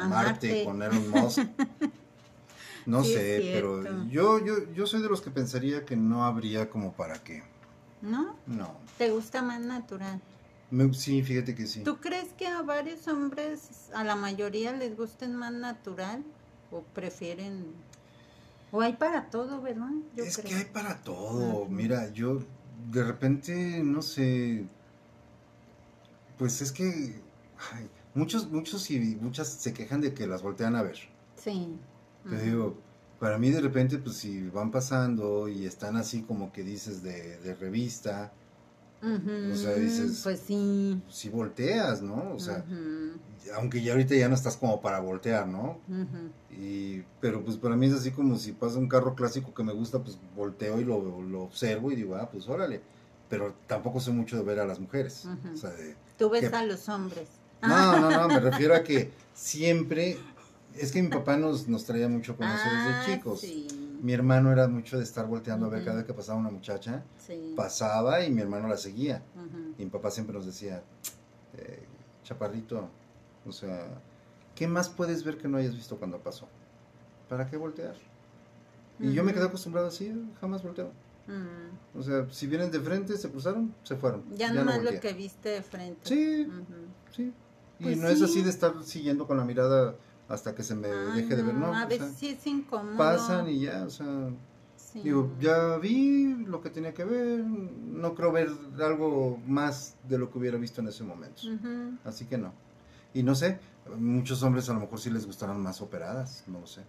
a 0.00 0.04
A 0.04 0.08
Marte, 0.08 0.48
Marte. 0.48 0.64
con 0.64 0.82
Elon 0.82 1.10
Musk. 1.10 1.40
No 2.86 3.02
Sí, 3.02 3.14
sé, 3.14 3.50
pero 3.52 3.82
yo, 4.06 4.38
yo, 4.44 4.72
yo 4.72 4.86
soy 4.86 5.02
de 5.02 5.08
los 5.08 5.20
que 5.20 5.32
pensaría 5.32 5.84
que 5.84 5.96
no 5.96 6.24
habría 6.24 6.70
como 6.70 6.92
para 6.92 7.20
qué. 7.20 7.42
¿No? 8.00 8.36
No. 8.46 8.76
¿Te 8.96 9.10
gusta 9.10 9.42
más 9.42 9.60
natural? 9.60 10.20
Me- 10.70 10.94
sí, 10.94 11.20
fíjate 11.24 11.56
que 11.56 11.66
sí. 11.66 11.82
¿Tú 11.82 11.96
crees 11.96 12.32
que 12.34 12.46
a 12.46 12.62
varios 12.62 13.08
hombres, 13.08 13.90
a 13.92 14.04
la 14.04 14.14
mayoría, 14.14 14.70
les 14.72 14.96
gusten 14.96 15.34
más 15.34 15.52
natural? 15.52 16.22
¿O 16.70 16.82
prefieren.? 16.82 17.64
O 18.76 18.82
hay 18.82 18.92
para 18.92 19.30
todo, 19.30 19.62
¿verdad? 19.62 19.88
Yo 20.14 20.24
es 20.24 20.36
creo. 20.36 20.50
que 20.50 20.54
hay 20.54 20.64
para 20.66 21.00
todo. 21.02 21.66
Mira, 21.66 22.12
yo 22.12 22.40
de 22.92 23.02
repente, 23.02 23.82
no 23.82 24.02
sé, 24.02 24.66
pues 26.36 26.60
es 26.60 26.72
que 26.72 27.22
ay, 27.72 27.88
muchos, 28.14 28.50
muchos 28.50 28.90
y 28.90 29.00
muchas 29.16 29.48
se 29.48 29.72
quejan 29.72 30.02
de 30.02 30.12
que 30.12 30.26
las 30.26 30.42
voltean 30.42 30.76
a 30.76 30.82
ver. 30.82 30.98
Sí. 31.36 31.78
Te 32.28 32.36
Ujú. 32.36 32.44
digo, 32.44 32.78
para 33.18 33.38
mí 33.38 33.50
de 33.50 33.62
repente, 33.62 33.96
pues 33.96 34.16
si 34.16 34.46
van 34.50 34.70
pasando 34.70 35.48
y 35.48 35.64
están 35.64 35.96
así 35.96 36.20
como 36.20 36.52
que 36.52 36.62
dices 36.62 37.02
de, 37.02 37.38
de 37.38 37.54
revista, 37.54 38.30
O 39.02 39.54
sea, 39.56 39.74
dices- 39.74 40.20
Pues 40.24 40.40
sí. 40.40 41.00
si 41.08 41.28
volteas, 41.28 42.02
¿no? 42.02 42.32
O 42.34 42.38
sea, 42.40 42.64
aunque 43.56 43.82
ya 43.82 43.92
ahorita 43.92 44.14
ya 44.16 44.28
no 44.28 44.34
estás 44.34 44.56
como 44.56 44.80
para 44.80 44.98
voltear, 45.00 45.46
¿no? 45.46 45.78
Y, 46.50 47.02
pero 47.20 47.44
pues 47.44 47.56
para 47.56 47.76
mí 47.76 47.86
es 47.86 47.92
así 47.92 48.10
como 48.10 48.36
si 48.36 48.52
pasa 48.52 48.78
un 48.78 48.88
carro 48.88 49.14
clásico 49.14 49.52
que 49.54 49.62
me 49.62 49.72
gusta, 49.72 49.98
pues 50.02 50.18
volteo 50.34 50.80
y 50.80 50.84
lo, 50.84 51.20
lo 51.22 51.42
observo 51.42 51.92
y 51.92 51.96
digo, 51.96 52.16
ah, 52.16 52.28
pues 52.30 52.48
órale. 52.48 52.80
Pero 53.28 53.54
tampoco 53.66 54.00
sé 54.00 54.10
mucho 54.12 54.36
de 54.36 54.42
ver 54.44 54.60
a 54.60 54.64
las 54.66 54.78
mujeres. 54.80 55.26
O 55.52 55.56
sea, 55.56 55.70
de, 55.70 55.94
Tú 56.18 56.30
ves 56.30 56.52
a 56.52 56.64
los 56.64 56.88
hombres. 56.88 57.28
no, 57.62 58.00
no, 58.00 58.10
no, 58.10 58.28
me 58.28 58.40
refiero 58.40 58.74
a 58.74 58.82
que 58.82 59.10
siempre, 59.34 60.16
es 60.74 60.92
que 60.92 61.02
mi 61.02 61.08
papá 61.08 61.36
nos, 61.36 61.68
nos 61.68 61.84
traía 61.84 62.08
mucho 62.08 62.36
con 62.36 62.46
eso 62.46 62.62
Ah, 62.64 63.00
desde 63.00 63.16
chicos. 63.18 63.40
Sí. 63.40 63.66
Mi 64.02 64.12
hermano 64.12 64.52
era 64.52 64.68
mucho 64.68 64.96
de 64.98 65.04
estar 65.04 65.26
volteando 65.26 65.66
a 65.66 65.68
ver 65.68 65.84
cada 65.84 65.96
vez 65.98 66.06
que 66.06 66.14
pasaba 66.14 66.38
una 66.38 66.50
muchacha, 66.50 67.02
sí. 67.18 67.54
pasaba 67.56 68.24
y 68.24 68.30
mi 68.30 68.40
hermano 68.42 68.68
la 68.68 68.76
seguía. 68.76 69.22
Y 69.78 69.84
mi 69.84 69.90
papá 69.90 70.10
siempre 70.10 70.34
nos 70.34 70.46
decía, 70.46 70.82
eh, 71.56 71.84
chaparrito, 72.24 72.88
o 73.46 73.52
sea, 73.52 73.86
¿qué 74.54 74.66
más 74.66 74.88
puedes 74.88 75.24
ver 75.24 75.38
que 75.38 75.48
no 75.48 75.58
hayas 75.58 75.74
visto 75.74 75.96
cuando 75.96 76.18
pasó? 76.18 76.48
¿Para 77.28 77.46
qué 77.48 77.56
voltear? 77.56 77.94
Y 78.98 79.12
yo 79.12 79.22
me 79.24 79.34
quedé 79.34 79.44
acostumbrado 79.44 79.88
así, 79.88 80.12
jamás 80.40 80.62
volteo. 80.62 80.90
O 81.94 82.02
sea, 82.02 82.26
si 82.30 82.46
vienen 82.46 82.70
de 82.70 82.80
frente, 82.80 83.16
se 83.16 83.28
cruzaron, 83.30 83.74
se 83.82 83.96
fueron. 83.96 84.22
Ya 84.36 84.48
no 84.52 84.60
nomás 84.64 84.82
lo 84.82 84.98
que 85.00 85.12
viste 85.12 85.48
de 85.48 85.62
frente. 85.62 86.00
Sí, 86.04 86.48
sí. 87.14 87.32
Y 87.78 87.82
Pues 87.82 87.98
no 87.98 88.08
es 88.08 88.18
sí. 88.18 88.24
así 88.24 88.42
de 88.42 88.50
estar 88.50 88.72
siguiendo 88.84 89.26
con 89.26 89.36
la 89.36 89.44
mirada 89.44 89.96
hasta 90.28 90.54
que 90.54 90.62
se 90.62 90.74
me 90.74 90.88
Ay, 90.88 91.22
deje 91.22 91.36
de 91.36 91.42
ver, 91.42 91.54
no. 91.54 91.74
A 91.74 91.86
veces 91.86 92.14
sí 92.18 92.28
es 92.28 92.46
incómodo. 92.46 92.96
pasan 92.96 93.48
y 93.48 93.60
ya, 93.60 93.84
o 93.84 93.90
sea, 93.90 94.30
Sí. 94.76 95.00
digo, 95.02 95.30
ya 95.40 95.76
vi 95.78 96.34
lo 96.46 96.60
que 96.60 96.70
tenía 96.70 96.94
que 96.94 97.04
ver, 97.04 97.44
no 97.44 98.14
creo 98.14 98.32
ver 98.32 98.50
algo 98.80 99.38
más 99.46 99.94
de 100.08 100.18
lo 100.18 100.30
que 100.30 100.38
hubiera 100.38 100.56
visto 100.58 100.80
en 100.80 100.88
ese 100.88 101.04
momento. 101.04 101.42
Así 102.04 102.24
que 102.26 102.38
no. 102.38 102.52
Y 103.14 103.22
no 103.22 103.34
sé, 103.34 103.58
muchos 103.98 104.42
hombres 104.42 104.68
a 104.68 104.74
lo 104.74 104.80
mejor 104.80 104.98
sí 105.00 105.10
les 105.10 105.26
gustarán 105.26 105.60
más 105.62 105.80
operadas, 105.80 106.44
no 106.46 106.60
lo 106.60 106.66
sé. 106.66 106.82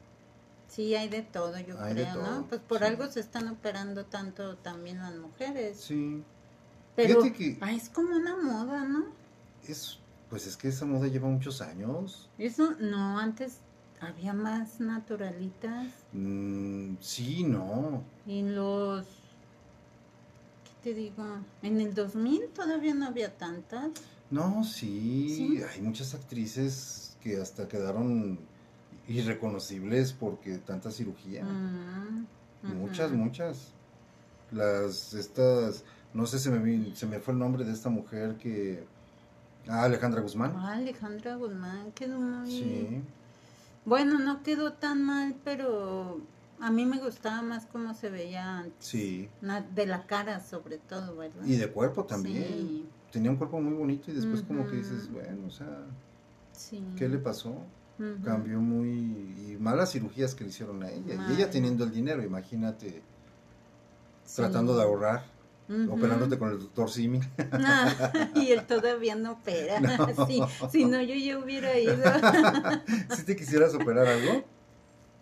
Sí, 0.68 0.94
hay 0.96 1.08
de 1.10 1.22
todo, 1.22 1.58
yo 1.60 1.80
Hay 1.80 1.94
creo, 1.94 2.14
todo, 2.14 2.24
¿no? 2.42 2.46
Pues 2.48 2.60
por 2.62 2.80
sí. 2.80 2.84
algo 2.86 3.08
se 3.08 3.20
están 3.22 3.48
operando 3.48 4.06
tanto 4.06 4.58
también 4.58 5.00
las 5.00 5.16
mujeres. 5.16 5.78
Sí, 5.80 6.24
Pero 6.96 7.22
que- 7.22 7.58
ah, 7.62 7.72
es 7.74 7.90
como 7.90 8.16
una 8.16 8.36
moda, 8.36 8.84
¿no? 8.86 9.06
es, 9.68 10.00
pues 10.30 10.46
es 10.48 10.58
que 10.58 10.68
esa 10.70 10.86
moda 10.86 11.08
lleva 11.08 11.28
muchos 11.28 11.62
años. 11.62 12.30
Eso, 12.38 12.72
no, 12.80 13.18
antes 13.20 13.60
había 14.00 14.34
más 14.34 14.80
naturalitas 14.80 15.88
Mm, 16.14 16.96
sí, 17.00 17.44
no. 17.44 18.04
y 18.26 18.44
los... 18.44 19.06
¿Qué 20.84 20.92
te 20.92 20.94
digo? 20.94 21.24
En 21.62 21.82
el 21.82 21.94
2000 21.94 22.48
todavía 22.50 22.94
no 22.94 23.08
había 23.08 23.36
tantas. 23.38 23.90
No, 24.30 24.64
sí, 24.64 25.30
Sí. 25.36 25.62
hay 25.64 25.82
muchas 25.82 26.14
actrices 26.14 27.18
que 27.22 27.42
hasta 27.42 27.68
quedaron 27.68 28.40
irreconocibles 29.08 30.14
porque 30.14 30.58
tanta 30.58 30.92
cirugía. 30.92 31.44
Ujú. 31.44 32.74
Muchas, 32.76 33.12
muchas. 33.12 33.72
Las, 34.52 35.14
estas, 35.14 35.84
no 36.14 36.26
sé, 36.26 36.40
se 36.40 36.52
me, 36.52 36.96
se 36.96 37.06
me 37.06 37.20
fue 37.20 37.34
el 37.34 37.40
nombre 37.40 37.64
de 37.64 37.72
esta 37.74 37.90
mujer 37.90 38.36
que... 38.38 38.86
Ah, 39.70 39.84
Alejandra 39.84 40.22
Guzmán. 40.22 40.54
Ah, 40.56 40.74
Alejandra 40.74 41.36
Guzmán 41.36 41.92
quedó 41.94 42.20
muy... 42.20 42.50
Sí, 42.52 43.02
Bueno, 43.86 44.20
no 44.20 44.44
quedó 44.44 44.74
tan 44.74 45.04
mal, 45.04 45.36
pero 45.44 46.20
a 46.60 46.72
mí 46.72 46.86
me 46.86 47.00
gustaba 47.00 47.42
más 47.42 47.66
cómo 47.66 47.94
se 47.94 48.10
veía 48.10 48.60
antes. 48.60 48.74
sí. 48.80 49.30
De 49.76 49.86
la 49.86 50.06
cara, 50.08 50.40
sobre 50.40 50.78
todo, 50.78 51.16
¿verdad? 51.16 51.44
Y 51.46 51.56
de 51.58 51.70
cuerpo 51.72 52.04
también. 52.06 52.44
Sí, 52.48 52.90
Tenía 53.12 53.32
un 53.32 53.38
cuerpo 53.38 53.60
muy 53.62 53.74
bonito 53.74 54.12
y 54.12 54.14
después 54.16 54.42
como 54.42 54.68
que 54.68 54.76
dices, 54.78 55.10
bueno, 55.12 55.48
o 55.48 55.52
sea, 55.52 55.80
sí. 56.52 56.84
¿qué 56.98 57.08
le 57.08 57.18
pasó? 57.18 57.56
Cambió 58.24 58.60
muy... 58.60 58.90
Y 58.90 59.58
malas 59.60 59.92
cirugías 59.94 60.36
que 60.36 60.44
le 60.44 60.52
hicieron 60.52 60.84
a 60.84 60.90
ella. 60.92 61.16
Y 61.30 61.34
ella 61.34 61.46
Mal. 61.46 61.50
teniendo 61.50 61.84
el 61.84 61.92
dinero, 61.92 62.22
imagínate, 62.24 63.02
Sí. 64.24 64.36
tratando 64.36 64.76
de 64.76 64.84
ahorrar, 64.84 65.24
Operándote 65.90 66.38
con 66.38 66.50
el 66.50 66.60
doctor 66.60 66.90
Simi. 66.90 67.20
Ah, 67.52 68.32
y 68.36 68.52
él 68.52 68.66
todavía 68.66 69.16
no 69.16 69.34
opera. 69.34 69.80
No. 69.80 70.26
Sí, 70.26 70.42
si 70.72 70.86
no, 70.86 71.02
yo 71.02 71.14
ya 71.16 71.38
hubiera 71.38 71.78
ido. 71.78 72.04
si 73.16 73.24
te 73.24 73.36
quisieras 73.36 73.74
operar 73.74 74.08
algo, 74.08 74.46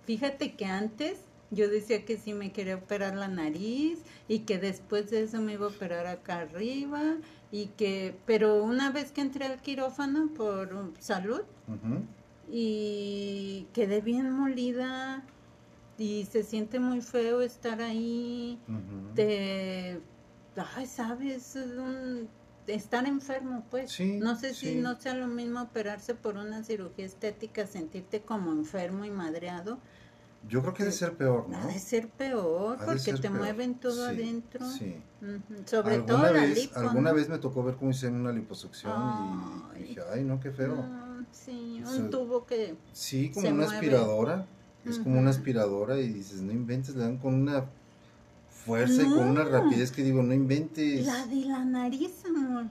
Fíjate 0.05 0.53
que 0.53 0.65
antes 0.65 1.17
yo 1.51 1.67
decía 1.67 2.05
que 2.05 2.17
sí 2.17 2.33
me 2.33 2.51
quería 2.51 2.75
operar 2.75 3.15
la 3.15 3.27
nariz 3.27 3.99
y 4.27 4.39
que 4.39 4.59
después 4.59 5.09
de 5.09 5.23
eso 5.23 5.41
me 5.41 5.53
iba 5.53 5.65
a 5.65 5.69
operar 5.69 6.05
acá 6.05 6.39
arriba 6.39 7.01
y 7.51 7.67
que, 7.67 8.15
pero 8.25 8.63
una 8.63 8.91
vez 8.91 9.11
que 9.11 9.21
entré 9.21 9.45
al 9.45 9.61
quirófano 9.61 10.29
por 10.35 10.93
salud 10.99 11.41
y 12.51 13.67
quedé 13.73 14.01
bien 14.01 14.31
molida 14.31 15.23
y 15.97 16.25
se 16.25 16.43
siente 16.43 16.79
muy 16.79 17.01
feo 17.01 17.41
estar 17.41 17.81
ahí, 17.81 18.59
ujú. 18.67 19.15
te, 19.15 20.01
ay, 20.75 20.85
sabes, 20.87 21.55
Es 21.55 21.67
un- 21.77 22.27
estar 22.67 23.05
enfermo, 23.05 23.63
pues. 23.69 23.91
Sí, 23.91 24.17
no 24.19 24.35
sé 24.35 24.53
si 24.53 24.75
no 24.75 24.99
sea 24.99 25.13
lo 25.13 25.27
mismo 25.27 25.61
operarse 25.61 26.15
por 26.15 26.37
una 26.37 26.63
cirugía 26.63 27.05
estética, 27.05 27.67
sentirte 27.67 28.21
como 28.21 28.51
enfermo 28.51 29.05
y 29.05 29.11
madreado. 29.11 29.77
Yo 30.47 30.61
creo 30.61 30.73
que 30.75 30.83
debe 30.83 30.95
ser 30.95 31.13
peor, 31.13 31.47
¿no? 31.49 31.57
Ha 31.57 31.67
de 31.67 31.79
ser 31.79 32.07
peor, 32.07 32.77
Ha 32.77 32.81
de 32.81 32.85
porque 32.85 32.99
ser 33.01 33.15
te 33.15 33.29
peor. 33.29 33.37
mueven 33.39 33.75
todo 33.75 34.07
Sí, 34.09 34.15
adentro. 34.15 34.65
Sí. 34.67 34.95
Sobre 35.65 35.99
todo 35.99 36.17
alguna 36.17 36.31
la 36.31 36.41
vez, 36.47 36.55
lipo, 36.61 36.79
alguna 36.79 37.09
¿no? 37.09 37.15
vez 37.15 37.29
me 37.29 37.37
tocó 37.39 37.63
ver 37.63 37.75
cómo 37.75 37.89
hicieron 37.91 38.21
una 38.21 38.31
liposucción 38.31 39.71
y 39.75 39.83
dije, 39.83 40.01
ay, 40.13 40.23
no, 40.23 40.39
qué 40.39 40.51
feo. 40.51 40.75
No, 40.75 41.25
sí, 41.31 41.81
O 41.83 41.89
un 41.89 41.95
sea, 41.95 42.09
tubo 42.11 42.45
que... 42.45 42.75
Sí, 42.93 43.29
como 43.31 43.45
Se 43.47 43.53
una 43.53 43.61
mueve. 43.63 43.75
aspiradora. 43.75 44.45
Es 44.85 44.99
como 44.99 45.19
una 45.19 45.31
aspiradora 45.31 45.99
y 45.99 46.09
dices, 46.09 46.41
no 46.41 46.51
inventes, 46.51 46.95
le 46.95 47.01
dan 47.03 47.17
con 47.17 47.33
una 47.33 47.65
fuerza 48.65 49.01
y 49.03 49.05
con 49.05 49.29
una 49.29 49.43
No. 49.43 49.49
rapidez 49.51 49.91
que 49.91 50.03
digo, 50.03 50.23
no 50.23 50.33
inventes. 50.33 51.05
La 51.05 51.25
de 51.25 51.45
la 51.45 51.63
nariz, 51.63 52.11
amor. 52.25 52.65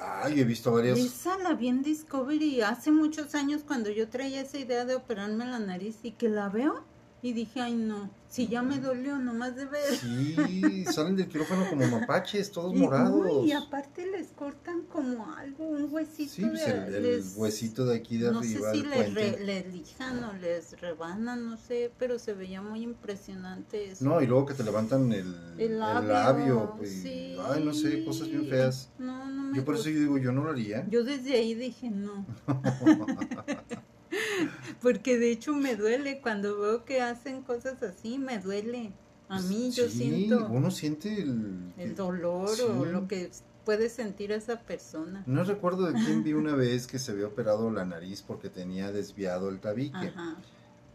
Ay, 0.00 0.40
he 0.40 0.44
visto 0.44 0.72
varias. 0.72 0.98
Esa 0.98 1.36
la 1.38 1.54
vi 1.54 1.68
en 1.68 1.82
Discovery 1.82 2.62
hace 2.62 2.90
muchos 2.90 3.34
años 3.34 3.62
cuando 3.66 3.90
yo 3.90 4.08
traía 4.08 4.40
esa 4.40 4.58
idea 4.58 4.84
de 4.84 4.94
operarme 4.94 5.44
la 5.44 5.58
nariz 5.58 5.96
y 6.02 6.12
que 6.12 6.28
la 6.28 6.48
veo 6.48 6.82
y 7.24 7.32
dije, 7.32 7.60
ay 7.60 7.74
no, 7.74 8.10
si 8.28 8.48
ya 8.48 8.62
me 8.62 8.78
dolió 8.80 9.16
nomás 9.18 9.54
de 9.54 9.66
ver. 9.66 9.94
Sí, 9.94 10.84
salen 10.86 11.14
del 11.14 11.28
quirófano 11.28 11.68
como 11.70 11.86
mapaches, 11.86 12.50
todos 12.50 12.74
Y, 12.74 12.78
morados. 12.78 13.46
y 13.46 13.52
aparte 13.52 14.06
les 14.06 14.28
cortan 14.28 14.82
como 14.92 15.30
algo, 15.32 15.64
un 15.68 15.86
huesito. 15.94 16.32
Sí, 16.32 16.42
pues 16.44 16.66
de- 16.66 16.72
el, 16.72 16.94
el 16.96 17.02
les- 17.18 17.34
huesito 17.36 17.84
de 17.86 17.96
aquí 17.96 18.18
de 18.18 18.32
No 18.32 18.42
sé 18.42 18.54
arriba, 18.56 18.72
si 18.72 18.78
el 18.80 18.90
les, 18.90 18.98
puente. 18.98 19.20
re- 19.36 19.44
les 19.44 19.72
lijan 19.72 20.24
o 20.24 20.32
les 20.32 20.80
rebanan, 20.80 21.46
no 21.48 21.56
sé, 21.56 21.92
pero 21.98 22.18
se 22.18 22.32
veía 22.34 22.60
muy 22.60 22.82
impresionante 22.82 23.92
eso. 23.92 24.04
No, 24.04 24.20
y 24.20 24.26
luego 24.26 24.46
que 24.46 24.54
te 24.54 24.64
levantan 24.64 25.12
el, 25.12 25.32
el 25.58 25.60
el 25.60 25.78
labio, 25.78 26.08
labio. 26.12 26.74
pues, 26.76 26.90
sí. 27.02 27.36
Ay, 27.48 27.62
no 27.64 27.72
sé, 27.72 28.04
cosas 28.04 28.28
bien 28.28 28.48
feas. 28.48 28.90
No, 28.98 29.30
no 29.30 29.44
me 29.44 29.56
Yo 29.58 29.64
por 29.64 29.74
eso 29.74 29.84
gusta. 29.84 29.90
yo 29.94 30.00
digo, 30.00 30.18
yo 30.18 30.32
no 30.32 30.42
lo 30.42 30.50
haría. 30.50 30.84
Yo 30.88 31.04
desde 31.04 31.34
ahí 31.34 31.54
dije 31.54 31.88
no. 31.90 32.26
Porque 34.82 35.18
de 35.18 35.30
hecho 35.30 35.54
me 35.54 35.76
duele 35.76 36.20
cuando 36.20 36.58
veo 36.60 36.84
que 36.84 37.00
hacen 37.00 37.42
cosas 37.42 37.82
así, 37.82 38.18
me 38.18 38.38
duele. 38.38 38.92
A 39.28 39.40
mí 39.40 39.70
yo 39.70 39.88
Sí, 39.88 39.98
siento 39.98 40.46
Uno 40.50 40.70
siente 40.70 41.22
el... 41.22 41.72
el 41.78 41.94
dolor 41.94 42.50
o 42.60 42.84
lo 42.84 43.08
que 43.08 43.30
puede 43.64 43.88
sentir 43.88 44.32
esa 44.32 44.60
persona. 44.60 45.22
No 45.26 45.42
recuerdo 45.44 45.86
de 45.90 45.94
quién 45.94 46.22
vi 46.22 46.32
una 46.34 46.54
vez 46.54 46.86
que 46.86 46.98
se 46.98 47.12
había 47.12 47.26
operado 47.28 47.70
la 47.70 47.84
nariz 47.84 48.22
porque 48.22 48.50
tenía 48.50 48.92
desviado 48.92 49.48
el 49.48 49.60
tabique. 49.60 49.96
Ajá. 50.08 50.36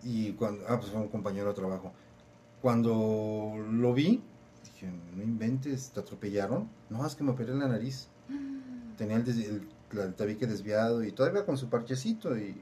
Y 0.03 0.33
cuando, 0.33 0.63
ah, 0.67 0.79
pues 0.79 0.91
fue 0.91 1.01
un 1.01 1.07
compañero 1.07 1.47
de 1.49 1.55
trabajo. 1.55 1.91
Cuando 2.61 3.55
lo 3.71 3.93
vi, 3.93 4.21
dije, 4.65 4.91
no 5.15 5.23
inventes, 5.23 5.89
¿te 5.91 5.99
atropellaron? 5.99 6.69
No, 6.89 7.05
es 7.05 7.15
que 7.15 7.23
me 7.23 7.31
operé 7.31 7.53
la 7.55 7.67
nariz. 7.67 8.07
Tenía 8.97 9.17
el, 9.17 9.27
el- 9.29 9.67
el 9.99 10.13
tabique 10.15 10.45
desviado 10.45 11.01
y 11.03 11.13
todavía 11.13 11.45
con 11.45 11.57
su 11.57 11.69
parchecito 11.69 12.37
y 12.37 12.55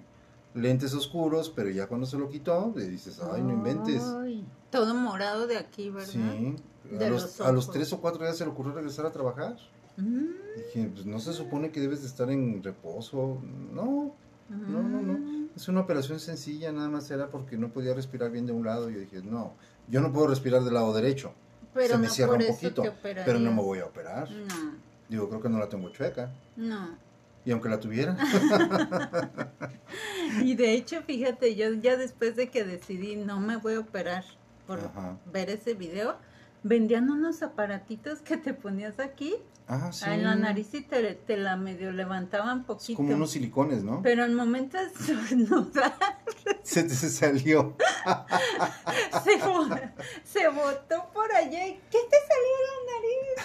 lentes 0.55 0.93
oscuros, 0.95 1.49
pero 1.55 1.69
ya 1.69 1.85
cuando 1.87 2.07
se 2.07 2.17
lo 2.17 2.27
quitó, 2.29 2.73
le 2.75 2.87
dices, 2.87 3.21
ay, 3.31 3.41
no 3.43 3.51
inventes. 3.53 4.01
Ay, 4.03 4.43
todo 4.71 4.95
morado 4.95 5.45
de 5.47 5.57
aquí, 5.57 5.89
¿verdad? 5.91 6.07
Sí. 6.09 6.55
De 6.91 7.05
A 7.05 7.09
los, 7.09 7.21
los 7.23 7.41
a 7.41 7.51
los 7.51 7.65
ojos. 7.65 7.73
tres 7.75 7.93
o 7.93 7.99
cuatro 8.01 8.23
días 8.23 8.37
se 8.37 8.45
le 8.45 8.51
ocurrió 8.51 8.73
regresar 8.73 9.05
a 9.05 9.11
trabajar. 9.11 9.55
Mm, 9.97 10.25
Dije, 10.57 10.91
pues 10.93 11.05
no 11.05 11.19
se 11.19 11.33
supone 11.33 11.71
que 11.71 11.79
debes 11.81 12.01
de 12.01 12.07
estar 12.07 12.29
en 12.31 12.61
reposo. 12.63 13.39
No, 13.73 14.13
no, 14.49 14.83
no, 14.83 15.01
no. 15.01 15.13
mm. 15.13 15.49
Es 15.55 15.67
una 15.67 15.81
operación 15.81 16.19
sencilla, 16.19 16.71
nada 16.71 16.89
más 16.89 17.09
era 17.11 17.29
porque 17.29 17.57
no 17.57 17.69
podía 17.69 17.93
respirar 17.93 18.29
bien 18.31 18.45
de 18.45 18.51
un 18.53 18.65
lado. 18.65 18.89
Yo 18.89 18.99
dije, 18.99 19.21
no, 19.23 19.53
yo 19.89 20.01
no 20.01 20.11
puedo 20.13 20.27
respirar 20.27 20.63
del 20.63 20.73
lado 20.73 20.93
derecho, 20.93 21.33
Pero 21.73 21.93
se 21.95 21.97
me 21.97 22.07
no 22.07 22.13
cierra 22.13 22.33
un 22.33 22.45
poquito, 22.47 22.83
pero 23.01 23.39
no 23.39 23.51
me 23.51 23.61
voy 23.61 23.79
a 23.79 23.85
operar. 23.85 24.29
No, 24.29 24.85
Digo, 25.09 25.29
creo 25.29 25.41
que 25.41 25.49
no 25.49 25.59
la 25.59 25.69
tengo 25.69 25.89
chueca. 25.89 26.31
no. 26.55 27.03
Y 27.45 27.51
aunque 27.51 27.69
la 27.69 27.79
tuviera, 27.79 28.17
Y 30.43 30.55
de 30.55 30.73
hecho, 30.73 31.01
fíjate, 31.03 31.55
yo 31.55 31.73
ya 31.73 31.95
después 31.95 32.35
de 32.35 32.49
que 32.49 32.63
decidí 32.63 33.15
no 33.15 33.39
me 33.39 33.57
voy 33.57 33.75
a 33.75 33.79
operar 33.79 34.23
por 34.67 34.79
Ajá. 34.79 35.17
ver 35.31 35.49
ese 35.49 35.73
video, 35.75 36.17
vendían 36.67 37.11
unos 37.11 37.43
aparatitos 37.43 38.19
que 38.21 38.37
te 38.37 38.55
ponías 38.55 38.99
aquí 38.99 39.35
ah, 39.67 39.91
sí. 39.93 40.05
en 40.07 40.23
la 40.23 40.33
nariz 40.35 40.73
y 40.73 40.81
te, 40.81 41.13
te 41.13 41.37
la 41.37 41.55
medio 41.57 41.91
levantaban 41.91 42.61
Es 42.61 42.65
poquito. 42.65 42.97
como 42.97 43.13
unos 43.13 43.29
silicones, 43.31 43.83
¿no? 43.83 44.01
Pero 44.01 44.25
en 44.25 44.33
momentos 44.33 44.81
estornudar 44.99 45.93
Se 46.63 46.81
te 46.83 46.89
se 46.95 47.11
salió. 47.11 47.77
se, 49.23 49.37
bo- 49.45 49.69
se 50.23 50.47
botó 50.49 51.11
por 51.13 51.31
allá 51.31 51.67
y 51.67 51.73
¿qué 51.91 51.99
te 52.09 52.17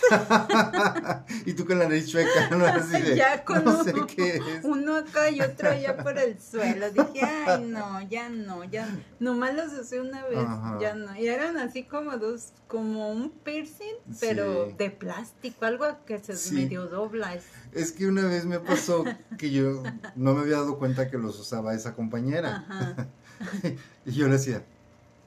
y 1.47 1.53
tú 1.55 1.65
con 1.67 1.79
la 1.79 1.85
nariz 1.89 2.09
chueca, 2.11 2.49
¿no? 2.51 2.65
Así 2.67 3.01
de, 3.03 3.17
Ya 3.17 3.45
con 3.45 3.65
no 3.65 3.85
sé 3.85 3.93
uno. 3.93 4.07
qué 4.07 4.37
es. 4.37 4.65
Uno 4.65 4.97
acá 4.97 5.31
y 5.31 5.41
otro 5.41 5.71
allá 5.71 5.97
por 5.97 6.19
el 6.19 6.41
suelo. 6.41 6.91
Dije, 6.91 7.25
ay, 7.47 7.65
no, 7.67 8.01
ya 8.03 8.29
no, 8.29 8.65
ya. 8.65 8.89
Nomás 9.19 9.55
los 9.55 9.73
usé 9.73 10.01
una 10.01 10.25
vez, 10.27 10.39
Ajá. 10.39 10.79
ya 10.81 10.95
no. 10.95 11.15
Y 11.17 11.29
eran 11.29 11.59
así 11.59 11.85
como 11.85 12.17
dos, 12.17 12.53
como 12.67 13.10
un 13.11 13.31
piercing, 13.31 13.95
pero 14.21 14.67
Sí. 14.69 14.75
de 14.79 14.91
plástico, 14.91 15.65
algo 15.65 15.87
que 16.07 16.19
se 16.19 16.37
Sí. 16.37 16.55
medio 16.55 16.87
dobla. 16.87 17.35
Es- 17.73 17.93
que 17.93 18.07
una 18.07 18.25
vez 18.27 18.45
me 18.47 18.59
pasó 18.61 19.05
que 19.39 19.51
yo 19.51 19.83
no 20.17 20.35
me 20.35 20.41
había 20.41 20.57
dado 20.57 20.79
cuenta 20.79 21.11
que 21.11 21.19
los 21.19 21.39
usaba 21.39 21.75
esa 21.75 21.95
compañera. 21.95 22.65
Ajá. 22.69 23.09
Y 24.07 24.13
yo 24.13 24.29
le 24.29 24.35
hacía 24.37 24.63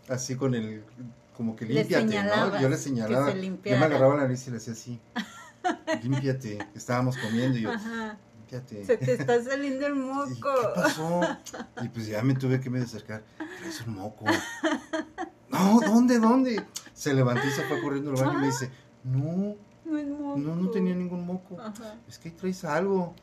así 0.08 0.36
con 0.36 0.54
el, 0.56 0.84
como 1.36 1.56
que 1.56 1.65
límpiate, 1.65 2.06
¿no? 2.06 2.60
Yo 2.62 2.69
le 2.69 2.76
que 2.76 2.82
señalaba. 2.82 3.32
se 3.32 3.41
Yo 3.41 3.52
me 3.63 3.86
agarraba 3.86 4.15
la 4.15 4.22
nariz 4.24 4.48
y 4.48 4.52
le 4.52 4.58
hacía 4.58 4.74
así. 4.74 5.00
Límpiate. 6.02 6.60
Estábamos 6.76 7.17
comiendo 7.17 7.58
y 7.58 7.62
yo, 7.62 7.72
Ajá. 7.72 8.17
límpiate. 8.38 8.86
Se 8.86 8.98
te 8.98 9.13
está 9.13 9.41
saliendo 9.43 9.86
el 9.88 9.93
¿Y 9.96 10.00
moco. 10.00 10.30
qué 10.32 10.82
pasó? 10.82 11.22
Y 11.82 11.89
pues 11.89 12.08
ya 12.08 12.22
me 12.22 12.36
tuve 12.36 12.60
que 12.60 12.69
me 12.69 12.82
acercar. 12.82 13.24
Traes 13.60 13.82
un 13.88 13.96
moco. 13.96 14.26
No, 15.50 15.80
¿dónde, 15.82 16.17
dónde? 16.17 16.65
Se 17.03 17.13
levantó 17.13 17.45
y 17.45 17.51
se 17.51 17.63
fue 17.63 17.81
corriendo 17.81 18.11
al 18.11 18.15
baño 18.15 18.37
y 18.37 18.41
me 18.41 18.47
dice, 18.47 18.71
no, 19.03 19.55
No 19.83 19.97
es 19.97 20.07
moco. 20.07 20.37
no, 20.39 20.55
no 20.55 20.69
tenía 20.69 20.95
ningún 20.95 21.25
moco. 21.25 21.59
Ajá. 21.59 21.95
Es 22.07 22.17
que 22.17 22.29
ahí 22.29 22.35
traes 22.35 22.63
algo. 22.63 23.13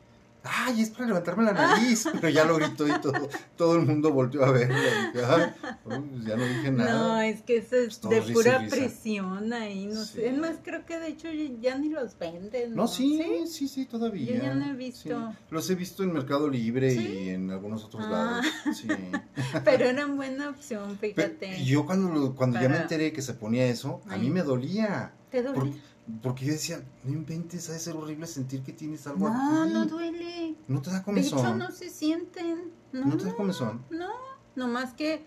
Ay, 0.42 0.80
es 0.82 0.90
para 0.90 1.06
levantarme 1.06 1.44
la 1.44 1.52
nariz. 1.52 2.08
Pero 2.12 2.28
ya 2.30 2.44
lo 2.44 2.56
gritó 2.56 2.86
y 2.88 3.00
todo, 3.00 3.28
todo 3.56 3.76
el 3.76 3.86
mundo 3.86 4.10
volteó 4.12 4.44
a 4.44 4.50
verlo. 4.52 4.74
Y 4.76 5.16
dije, 5.18 5.26
"Ay, 5.26 5.76
pues 5.84 6.00
ya 6.24 6.36
no 6.36 6.44
dije 6.46 6.70
nada. 6.70 6.92
No, 6.94 7.20
es 7.20 7.42
que 7.42 7.58
eso 7.58 7.76
es 7.76 7.98
Pues 7.98 8.10
de 8.10 8.20
risa 8.20 8.32
pura 8.32 8.58
risa. 8.58 8.76
presión 8.76 9.52
ahí, 9.52 9.86
no 9.86 10.04
Sí. 10.04 10.12
sé. 10.14 10.28
Es 10.28 10.38
más, 10.38 10.56
creo 10.62 10.86
que 10.86 10.98
de 10.98 11.08
hecho 11.08 11.28
ya 11.60 11.76
ni 11.78 11.88
los 11.90 12.18
venden. 12.18 12.74
No, 12.74 12.88
sí, 12.88 13.22
sí, 13.46 13.68
sí, 13.68 13.84
todavía. 13.86 14.34
Yo 14.36 14.42
ya 14.42 14.54
no 14.54 14.66
he 14.66 14.74
visto. 14.74 15.00
Sí. 15.30 15.36
Los 15.50 15.68
he 15.70 15.74
visto 15.74 16.02
en 16.02 16.12
Mercado 16.12 16.48
Libre 16.48 16.92
y 16.94 17.28
en 17.30 17.50
algunos 17.50 17.84
otros 17.84 18.04
Ah. 18.06 18.10
lados. 18.10 18.46
Sí. 18.76 18.88
Pero 19.64 19.84
eran 19.84 20.16
buena 20.16 20.48
opción, 20.48 20.96
Pero 21.00 21.14
fíjate. 21.14 21.64
yo 21.64 21.84
cuando, 21.86 22.34
cuando 22.34 22.60
ya 22.60 22.68
me 22.68 22.78
enteré 22.78 23.12
que 23.12 23.22
se 23.22 23.34
ponía 23.34 23.66
eso, 23.66 24.00
a 24.08 24.16
mí 24.16 24.30
me 24.30 24.42
dolía. 24.42 25.12
¿Te 25.30 25.42
Por- 25.42 25.54
duele? 25.54 25.76
Porque 26.22 26.44
yo 26.46 26.52
decía, 26.52 26.82
no 27.04 27.12
inventes, 27.12 27.68
ha 27.70 27.72
de 27.74 27.78
ser 27.78 27.96
horrible 27.96 28.26
sentir 28.26 28.62
que 28.62 28.72
tienes 28.72 29.06
algo 29.06 29.28
No, 29.28 29.62
aquí. 29.62 29.72
no 29.72 29.86
duele. 29.86 30.56
¿No 30.68 30.82
te 30.82 30.90
da 30.90 31.00
De 31.00 31.20
hecho, 31.20 31.36
comezón? 31.36 31.58
no 31.58 31.70
se 31.70 31.88
sienten. 31.90 32.72
No, 32.92 33.06
¿No 33.06 33.16
te 33.16 33.24
da 33.24 33.34
comezón? 33.36 33.84
No, 33.90 34.08
nomás 34.56 34.92
que 34.94 35.24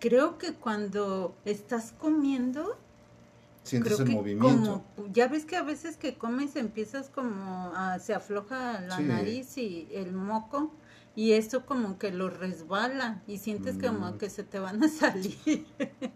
creo 0.00 0.38
que 0.38 0.54
cuando 0.54 1.36
estás 1.44 1.92
comiendo, 1.92 2.76
Sientes 3.62 3.94
creo 3.94 4.04
el 4.04 4.10
que 4.10 4.16
movimiento. 4.16 4.82
como, 4.96 5.08
ya 5.12 5.28
ves 5.28 5.44
que 5.44 5.56
a 5.56 5.62
veces 5.62 5.96
que 5.96 6.16
comes 6.16 6.56
empiezas 6.56 7.08
como 7.10 7.72
a, 7.74 7.98
se 7.98 8.14
afloja 8.14 8.80
la 8.80 8.96
Sí. 8.98 9.02
nariz 9.04 9.58
y 9.58 9.88
el 9.92 10.12
moco 10.12 10.72
y 11.16 11.32
eso 11.32 11.66
como 11.66 11.98
que 11.98 12.10
lo 12.12 12.30
resbala 12.30 13.22
y 13.26 13.38
sientes 13.38 13.76
Mm. 13.76 13.80
como 13.80 14.18
que 14.18 14.30
se 14.30 14.44
te 14.44 14.58
van 14.60 14.82
a 14.84 14.88
salir. 14.88 15.66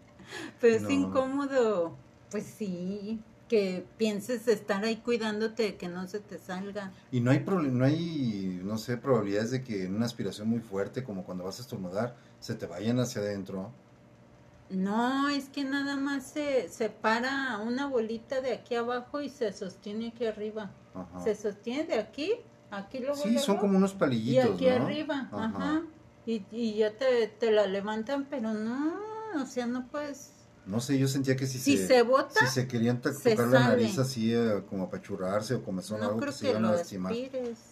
Pero 0.60 0.76
es 0.76 0.82
No. 0.82 0.90
incómodo, 0.90 1.96
pues 2.30 2.44
sí, 2.44 3.20
que 3.50 3.84
pienses 3.96 4.46
estar 4.46 4.84
ahí 4.84 4.98
cuidándote 4.98 5.64
de 5.64 5.76
que 5.76 5.88
no 5.88 6.06
se 6.06 6.20
te 6.20 6.38
salga. 6.38 6.92
Y 7.10 7.20
no 7.20 7.32
hay, 7.32 7.40
no 7.40 7.84
hay, 7.84 8.60
no 8.62 8.78
sé, 8.78 8.96
probabilidades 8.96 9.50
de 9.50 9.64
que 9.64 9.86
en 9.86 9.96
una 9.96 10.06
aspiración 10.06 10.48
muy 10.48 10.60
fuerte, 10.60 11.02
como 11.02 11.24
cuando 11.24 11.42
vas 11.42 11.58
a 11.58 11.62
estornudar, 11.62 12.14
se 12.38 12.54
te 12.54 12.66
vayan 12.66 13.00
hacia 13.00 13.22
adentro. 13.22 13.72
No, 14.68 15.28
es 15.28 15.48
que 15.48 15.64
nada 15.64 15.96
más 15.96 16.28
se 16.28 16.68
separa 16.68 17.58
una 17.58 17.86
bolita 17.86 18.40
de 18.40 18.52
aquí 18.52 18.76
abajo 18.76 19.20
y 19.20 19.28
se 19.28 19.52
sostiene 19.52 20.12
aquí 20.14 20.26
arriba. 20.26 20.70
Ajá. 20.94 21.24
Se 21.24 21.34
sostiene 21.34 21.82
de 21.84 21.94
aquí, 21.98 22.34
aquí 22.70 23.00
luego. 23.00 23.16
Sí, 23.16 23.36
son 23.40 23.56
como 23.56 23.76
unos 23.76 23.94
Y 23.94 23.96
palillitos, 23.96 24.54
aquí 24.54 24.66
¿no? 24.66 24.76
arriba, 24.76 25.28
Ajá. 25.32 25.44
ajá. 25.46 25.82
Y, 26.24 26.44
y 26.52 26.74
ya 26.76 26.92
te, 26.96 27.26
te 27.26 27.50
la 27.50 27.66
levantan, 27.66 28.26
pero 28.30 28.54
no, 28.54 28.94
o 29.42 29.44
sea, 29.46 29.66
no 29.66 29.88
puedes. 29.88 30.34
No 30.70 30.80
sé, 30.80 30.98
yo 30.98 31.08
sentía 31.08 31.36
que 31.36 31.46
si, 31.46 31.58
Si 31.58 31.76
se, 31.76 31.86
se 31.86 32.02
bota, 32.02 32.40
si 32.40 32.46
se 32.46 32.68
querían 32.68 33.02
se 33.02 33.30
tocar 33.30 33.48
la 33.48 33.60
nariz 33.60 33.98
así, 33.98 34.32
eh, 34.32 34.62
como 34.68 34.84
apachurrarse 34.84 35.54
o 35.54 35.62
comezón 35.62 36.00
no 36.00 36.06
algo 36.06 36.20
creo 36.20 36.32
que 36.32 36.38
se 36.38 36.44
que 36.44 36.50
iban 36.50 36.64
a 36.64 36.72
lastimar. 36.72 37.12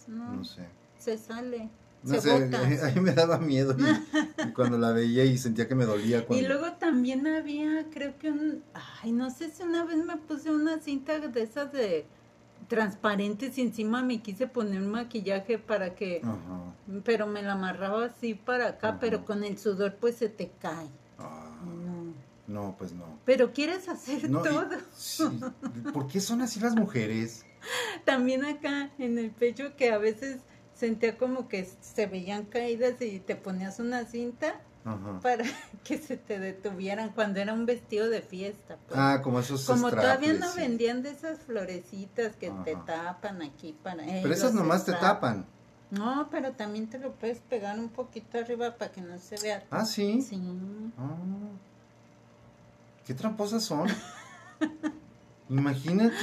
no, 0.07 0.33
No 0.35 0.43
sé. 0.43 0.63
se 0.97 1.17
sale. 1.17 1.69
No 2.03 2.15
se 2.15 2.21
sé, 2.21 2.45
bota, 2.45 2.59
a, 2.59 2.87
a 2.87 2.91
mí 2.91 3.01
me 3.01 3.11
daba 3.11 3.39
miedo 3.39 3.75
y, 3.77 3.83
y 4.49 4.53
cuando 4.53 4.77
la 4.77 4.91
veía 4.91 5.25
y 5.25 5.37
sentía 5.37 5.67
que 5.67 5.75
me 5.75 5.85
dolía. 5.85 6.25
Cuando... 6.25 6.43
Y 6.43 6.47
luego 6.47 6.73
también 6.73 7.27
había, 7.27 7.85
creo 7.91 8.17
que 8.17 8.31
un, 8.31 8.63
ay, 9.01 9.11
no 9.11 9.29
sé 9.29 9.49
si 9.51 9.63
una 9.63 9.83
vez 9.85 9.97
me 9.97 10.15
puse 10.17 10.49
una 10.51 10.79
cinta 10.79 11.19
de 11.19 11.41
esas 11.41 11.71
de, 11.73 12.05
transparentes 12.69 13.57
y 13.57 13.61
encima 13.61 14.01
me 14.03 14.21
quise 14.21 14.47
poner 14.47 14.81
maquillaje 14.81 15.57
para 15.57 15.95
que, 15.95 16.21
Ajá. 16.23 16.73
pero 17.03 17.27
me 17.27 17.41
la 17.41 17.53
amarraba 17.53 18.05
así 18.05 18.33
para 18.33 18.67
acá, 18.69 18.89
Ajá. 18.89 18.99
pero 18.99 19.25
con 19.25 19.43
el 19.43 19.57
sudor 19.57 19.95
pues 19.99 20.15
se 20.15 20.29
te 20.29 20.51
cae. 20.59 20.87
No. 22.49 22.75
pues 22.77 22.91
no. 22.93 23.05
Pero 23.25 23.53
quieres 23.53 23.87
hacer 23.87 24.29
No, 24.29 24.41
y- 24.41 24.43
todo. 24.49 24.69
sí, 24.95 25.23
¿Por 25.93 26.07
qué 26.07 26.19
son 26.19 26.41
así 26.41 26.59
las 26.59 26.75
mujeres? 26.75 27.45
También 28.05 28.43
acá 28.45 28.89
en 28.97 29.17
el 29.17 29.31
pecho 29.31 29.75
que 29.75 29.91
a 29.91 29.97
veces 29.97 30.39
sentía 30.73 31.17
como 31.17 31.47
que 31.47 31.69
se 31.81 32.07
veían 32.07 32.45
caídas 32.45 33.01
y 33.01 33.19
te 33.19 33.35
ponías 33.35 33.79
una 33.79 34.05
cinta 34.05 34.61
Ajá. 34.85 35.19
para 35.21 35.43
que 35.83 35.97
se 35.97 36.15
te 36.17 36.39
detuvieran 36.39 37.09
cuando 37.09 37.39
era 37.41 37.53
un 37.53 37.65
vestido 37.65 38.09
de 38.09 38.21
fiesta. 38.21 38.77
pues. 38.87 38.97
Ah, 38.99 39.21
como 39.21 39.41
esos 39.41 39.65
Como 39.65 39.89
todavía 39.89 40.33
no 40.33 40.49
sí. 40.51 40.59
vendían 40.61 41.03
de 41.03 41.11
esas 41.11 41.39
florecitas 41.39 42.35
que 42.37 42.49
te 42.63 42.75
tapan 42.85 43.41
aquí 43.41 43.75
para... 43.83 44.03
Pero 44.05 44.33
esas 44.33 44.53
nomás 44.53 44.85
te 44.85 44.93
tapan. 44.93 45.45
No, 45.91 46.29
pero 46.31 46.51
también 46.53 46.87
te 46.87 46.97
lo 46.99 47.11
puedes 47.13 47.39
pegar 47.39 47.77
un 47.79 47.89
poquito 47.89 48.37
arriba 48.37 48.75
para 48.77 48.91
que 48.91 49.01
no 49.01 49.17
se 49.19 49.35
vea. 49.41 49.65
Ah, 49.71 49.85
sí. 49.85 50.21
Sí. 50.21 50.39
Ah. 50.97 51.17
Qué 53.09 53.15
tramposas 53.15 53.63
son. 53.63 53.87
Imagínate. 55.49 56.13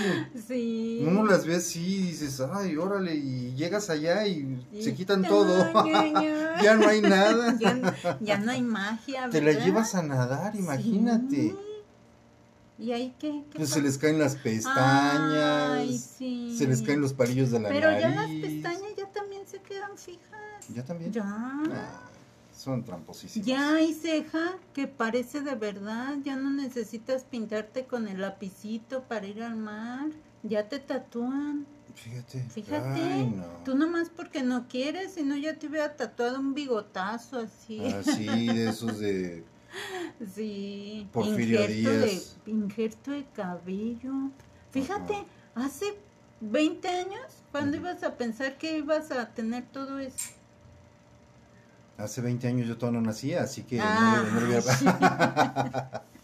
Sí. 0.46 1.02
Uno 1.04 1.26
las 1.26 1.44
ve 1.44 1.56
así 1.56 1.84
y 1.96 2.02
dices, 2.02 2.40
ay, 2.40 2.76
órale, 2.76 3.12
y 3.16 3.52
llegas 3.56 3.90
allá 3.90 4.24
y, 4.24 4.64
Y- 4.72 4.84
se 4.84 4.94
quitan 4.94 5.24
todo. 5.24 5.66
ya, 6.62 6.76
no 6.76 6.86
hay 6.86 7.00
nada. 7.00 7.56
Ya, 7.60 7.74
no- 7.74 7.92
ya 8.20 8.38
no 8.38 8.52
hay 8.52 8.62
magia. 8.62 9.28
Te 9.30 9.42
la 9.42 9.50
llevas 9.64 9.96
a 9.96 10.04
nadar, 10.04 10.54
imagínate. 10.54 11.36
Sí. 11.50 11.56
¿Y 12.78 12.92
ahí 12.92 13.16
qué? 13.18 13.42
¿Qué 13.50 13.58
Pues 13.58 13.70
se 13.70 13.82
les 13.82 13.98
caen 13.98 14.20
las 14.20 14.36
pestañas, 14.36 15.70
Ay, 15.72 15.98
sí. 15.98 16.54
se 16.56 16.68
les 16.68 16.82
caen 16.82 17.00
los 17.00 17.14
palillos 17.14 17.50
de 17.50 17.58
la 17.58 17.68
Pero 17.70 17.90
nariz. 17.90 18.02
ya 18.02 18.10
las 18.10 18.30
pestañas 18.30 18.92
ya 18.96 19.10
también 19.10 19.42
se 19.48 19.60
quedan 19.60 19.98
fijas. 19.98 20.68
¿Ya 20.72 20.84
también? 20.84 21.10
Ya. 21.12 21.24
Ah, 21.26 22.00
son 22.56 22.84
tramposísimas. 22.84 23.46
Ya 23.46 23.74
hay 23.74 23.92
ceja 23.94 24.56
que 24.72 24.86
parece 24.86 25.42
de 25.42 25.54
verdad, 25.54 26.16
ya 26.24 26.36
no 26.36 26.50
necesitas 26.50 27.24
pintarte 27.24 27.84
con 27.84 28.08
el 28.08 28.20
lapicito 28.22 29.02
para 29.04 29.26
ir 29.26 29.42
al 29.42 29.56
mar, 29.56 30.06
ya 30.42 30.68
te 30.68 30.78
tatúan. 30.78 31.66
Fíjate. 31.94 32.40
Fíjate, 32.50 33.00
Ay, 33.02 33.26
no. 33.34 33.44
tú 33.64 33.74
nomás 33.76 34.10
porque 34.10 34.42
no 34.42 34.68
quieres, 34.68 35.12
si 35.14 35.22
no 35.22 35.36
ya 35.36 35.58
te 35.58 35.66
hubiera 35.66 35.96
tatuado 35.96 36.38
un 36.40 36.52
bigotazo 36.54 37.38
así. 37.38 37.84
Así, 37.86 38.26
Ah, 38.28 38.36
de 38.36 38.68
esos 38.68 38.98
de... 38.98 39.44
Sí, 40.34 41.06
Porfirio 41.12 41.60
injerto 41.60 42.06
Díaz. 42.06 42.36
de 42.44 42.50
injerto 42.50 43.10
de 43.10 43.24
cabello. 43.34 44.12
Fíjate, 44.70 45.24
hace 45.54 45.84
20 46.40 46.88
años, 46.88 47.42
¿cuándo 47.50 47.76
ibas 47.76 48.02
a 48.02 48.16
pensar 48.16 48.56
que 48.58 48.78
ibas 48.78 49.10
a 49.10 49.28
tener 49.34 49.64
todo 49.66 49.98
eso? 49.98 50.30
Hace 51.98 52.20
20 52.20 52.46
años 52.48 52.68
yo 52.68 52.76
todavía 52.76 53.00
no 53.00 53.06
nacía, 53.06 53.42
así 53.42 53.62
que 53.62 53.80
Ah, 53.80 54.22
no, 54.32 54.40
no 54.40 54.58
a... 54.58 56.02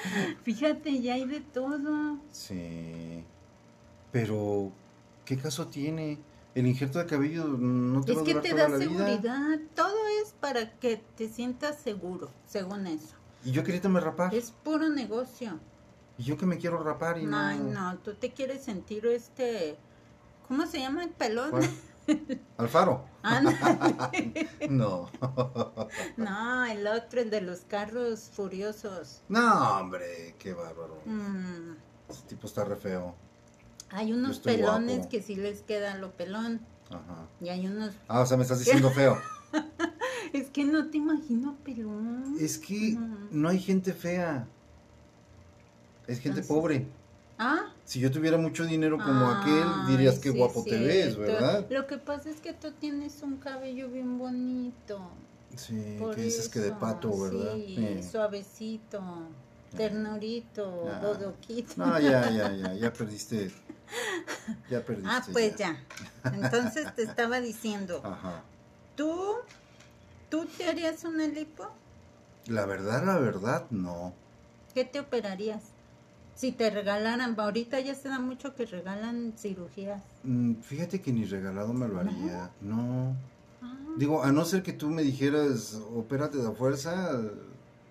Fíjate, 0.42 1.00
ya 1.00 1.14
hay 1.14 1.26
de 1.26 1.40
todo. 1.40 2.18
Sí. 2.32 3.24
Pero, 4.12 4.72
¿qué 5.24 5.36
caso 5.36 5.68
tiene? 5.68 6.18
El 6.54 6.66
injerto 6.66 6.98
de 6.98 7.06
cabello 7.06 7.44
no 7.44 8.00
te 8.02 8.12
Es 8.12 8.18
va 8.18 8.22
a 8.22 8.24
que 8.24 8.34
te 8.34 8.50
toda 8.50 8.62
da 8.62 8.68
la 8.70 8.76
vida. 8.78 8.88
seguridad, 8.90 9.58
todo 9.76 9.96
es 10.22 10.32
para 10.40 10.72
que 10.78 11.00
te 11.16 11.28
sientas 11.28 11.78
seguro, 11.78 12.30
según 12.46 12.86
eso. 12.88 13.14
Y 13.44 13.52
yo 13.52 13.62
quería 13.62 13.88
me 13.88 14.00
rapar. 14.00 14.34
Es 14.34 14.50
puro 14.50 14.88
negocio. 14.88 15.60
Y 16.18 16.24
yo 16.24 16.36
que 16.36 16.46
me 16.46 16.58
quiero 16.58 16.82
rapar 16.82 17.18
y 17.18 17.24
no... 17.26 17.38
Ay, 17.38 17.58
no, 17.60 17.96
tú 17.98 18.14
te 18.14 18.32
quieres 18.32 18.62
sentir 18.62 19.06
este, 19.06 19.76
¿cómo 20.48 20.66
se 20.66 20.80
llama 20.80 21.04
el 21.04 21.10
pelón? 21.10 21.50
¿Cuál? 21.50 21.70
Alfaro. 22.58 23.04
No. 24.68 25.10
No, 26.16 26.64
el 26.66 26.86
otro, 26.86 27.20
el 27.20 27.30
de 27.30 27.40
los 27.40 27.60
carros 27.60 28.30
furiosos. 28.32 29.22
No, 29.28 29.78
hombre, 29.78 30.34
qué 30.38 30.52
bárbaro. 30.54 31.00
Mm, 31.04 31.72
Ese 32.08 32.22
tipo 32.28 32.46
está 32.46 32.64
re 32.64 32.76
feo. 32.76 33.14
hay 33.90 34.12
unos 34.12 34.38
pelones 34.38 34.96
guapo. 34.98 35.10
que 35.10 35.22
sí 35.22 35.36
les 35.36 35.62
queda 35.62 35.96
lo 35.96 36.12
pelón. 36.12 36.60
Ajá. 36.88 37.26
Y 37.40 37.48
hay 37.50 37.66
unos... 37.66 37.94
Ah, 38.08 38.20
o 38.20 38.26
sea, 38.26 38.36
me 38.36 38.42
estás 38.42 38.58
diciendo 38.64 38.90
feo. 38.90 39.18
Es 40.32 40.48
que 40.50 40.64
no 40.64 40.90
te 40.90 40.98
imagino 40.98 41.56
pelón. 41.64 42.36
Es 42.40 42.58
que 42.58 42.96
no 43.30 43.48
hay 43.48 43.58
gente 43.58 43.92
fea. 43.92 44.46
Es 46.06 46.18
gente 46.20 46.40
Entonces, 46.40 46.46
pobre. 46.46 46.86
Ah, 47.38 47.72
Si 47.90 47.98
yo 47.98 48.08
tuviera 48.12 48.38
mucho 48.38 48.64
dinero 48.66 48.98
como 48.98 49.28
aquel, 49.32 49.66
dirías 49.88 50.20
que 50.20 50.30
sí, 50.30 50.38
guapo 50.38 50.62
te 50.62 50.78
ves. 50.78 51.16
¿verdad? 51.16 51.66
Lo 51.70 51.88
que 51.88 51.98
pasa 51.98 52.30
es 52.30 52.36
que 52.36 52.52
tú 52.52 52.70
tienes 52.70 53.20
un 53.20 53.38
cabello 53.38 53.88
bien 53.88 54.16
bonito. 54.16 55.00
Sí, 55.56 55.96
Por 55.98 56.14
que 56.14 56.22
dices 56.22 56.48
que 56.48 56.60
de 56.60 56.70
pato, 56.70 57.10
¿verdad? 57.18 57.56
Sí, 57.56 57.74
Sí. 58.00 58.08
suavecito, 58.08 59.02
ternurito, 59.76 60.88
Ah. 60.88 61.00
dodoquito. 61.00 61.72
No, 61.78 61.98
ya, 61.98 62.30
ya, 62.30 62.52
ya, 62.52 62.74
ya 62.74 62.92
perdiste. 62.92 63.50
Ya 64.70 64.84
perdiste. 64.86 65.10
ah, 65.10 65.26
pues 65.32 65.56
ya. 65.56 65.76
Entonces 66.32 66.94
te 66.94 67.02
estaba 67.02 67.40
diciendo, 67.40 68.02
Ajá. 68.04 68.44
¿tú, 68.94 69.34
tú 70.28 70.46
te 70.46 70.66
harías 70.66 71.02
una 71.02 71.26
lipo? 71.26 71.68
La 72.46 72.66
verdad, 72.66 73.04
la 73.04 73.18
verdad, 73.18 73.66
no. 73.70 74.14
¿Qué 74.74 74.84
te 74.84 75.00
operarías? 75.00 75.64
Si 76.34 76.52
te 76.52 76.70
regalaran, 76.70 77.38
ahorita 77.38 77.80
ya 77.80 77.94
se 77.94 78.08
da 78.08 78.18
mucho 78.18 78.54
que 78.54 78.64
regalan 78.66 79.34
cirugías. 79.36 80.02
Mm, 80.24 80.54
Fíjate 80.62 81.00
que 81.02 81.12
ni 81.12 81.24
regalado 81.24 81.72
me 81.74 81.86
lo 81.86 82.00
haría. 82.00 82.50
No. 82.62 83.14
Ah, 83.62 83.76
Digo, 83.98 84.22
a 84.22 84.32
no 84.32 84.44
ser 84.46 84.62
que 84.62 84.72
tú 84.72 84.88
me 84.88 85.02
dijeras, 85.02 85.78
opérate 85.94 86.38
de 86.38 86.50
fuerza, 86.52 87.20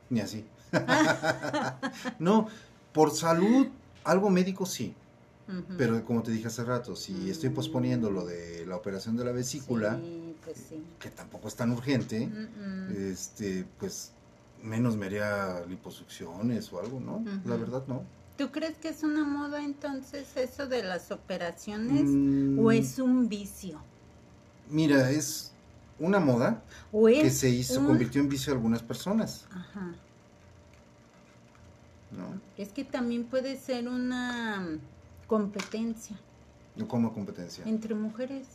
ni 0.10 0.20
así. 0.22 0.46
no, 2.20 2.48
por 2.94 3.12
salud, 3.12 3.68
algo 4.04 4.30
médico 4.30 4.66
sí. 4.66 4.94
Pero 5.80 6.06
como 6.06 6.22
te 6.22 6.30
dije 6.30 6.46
hace 6.46 6.64
rato, 6.64 6.96
si 6.96 7.28
estoy 7.32 7.50
posponiendo 7.50 8.12
lo 8.12 8.24
de 8.24 8.68
la 8.68 8.76
operación 8.76 9.18
de 9.18 9.26
la 9.26 9.32
vesícula, 9.32 9.96
Sí, 10.00 10.36
pues 10.46 10.58
sí. 10.70 10.84
que 11.00 11.10
tampoco 11.10 11.48
es 11.48 11.56
tan 11.56 11.72
urgente, 11.72 12.28
Mm, 12.28 12.92
mm. 12.92 13.12
este, 13.12 13.66
pues 13.80 14.12
menos 14.62 14.96
me 14.96 15.08
haría 15.08 15.62
liposucciones 15.68 16.72
o 16.72 16.80
algo, 16.80 17.00
¿no? 17.00 17.24
La 17.46 17.56
verdad, 17.56 17.84
no. 17.88 18.04
¿Tú 18.40 18.52
crees 18.52 18.78
que 18.78 18.88
es 18.88 19.04
una 19.04 19.26
moda 19.26 19.62
entonces 19.62 20.38
eso 20.38 20.66
de 20.66 20.82
las 20.82 21.12
operaciones 21.12 22.04
Mm, 22.06 22.58
o 22.58 22.72
es 22.72 22.98
un 22.98 23.28
vicio? 23.28 23.82
Mira, 24.72 25.12
es 25.12 25.52
una 26.00 26.22
moda 26.22 26.64
¿O 26.94 27.08
que 27.08 27.30
se 27.32 27.50
hizo, 27.50 27.82
un- 27.82 27.88
convirtió 27.88 28.22
en 28.22 28.30
vicio 28.30 28.54
a 28.54 28.56
algunas 28.56 28.82
personas, 28.82 29.46
Ajá. 29.52 29.92
¿no? 32.18 32.40
Es 32.58 32.70
que 32.70 32.86
también 32.86 33.26
puede 33.26 33.58
ser 33.58 33.90
una 33.90 34.62
mm, 34.62 34.80
competencia 35.28 36.16
No 36.78 36.88
como 36.88 37.14
competencia. 37.14 37.66
entre 37.68 37.94
mujeres. 37.94 38.48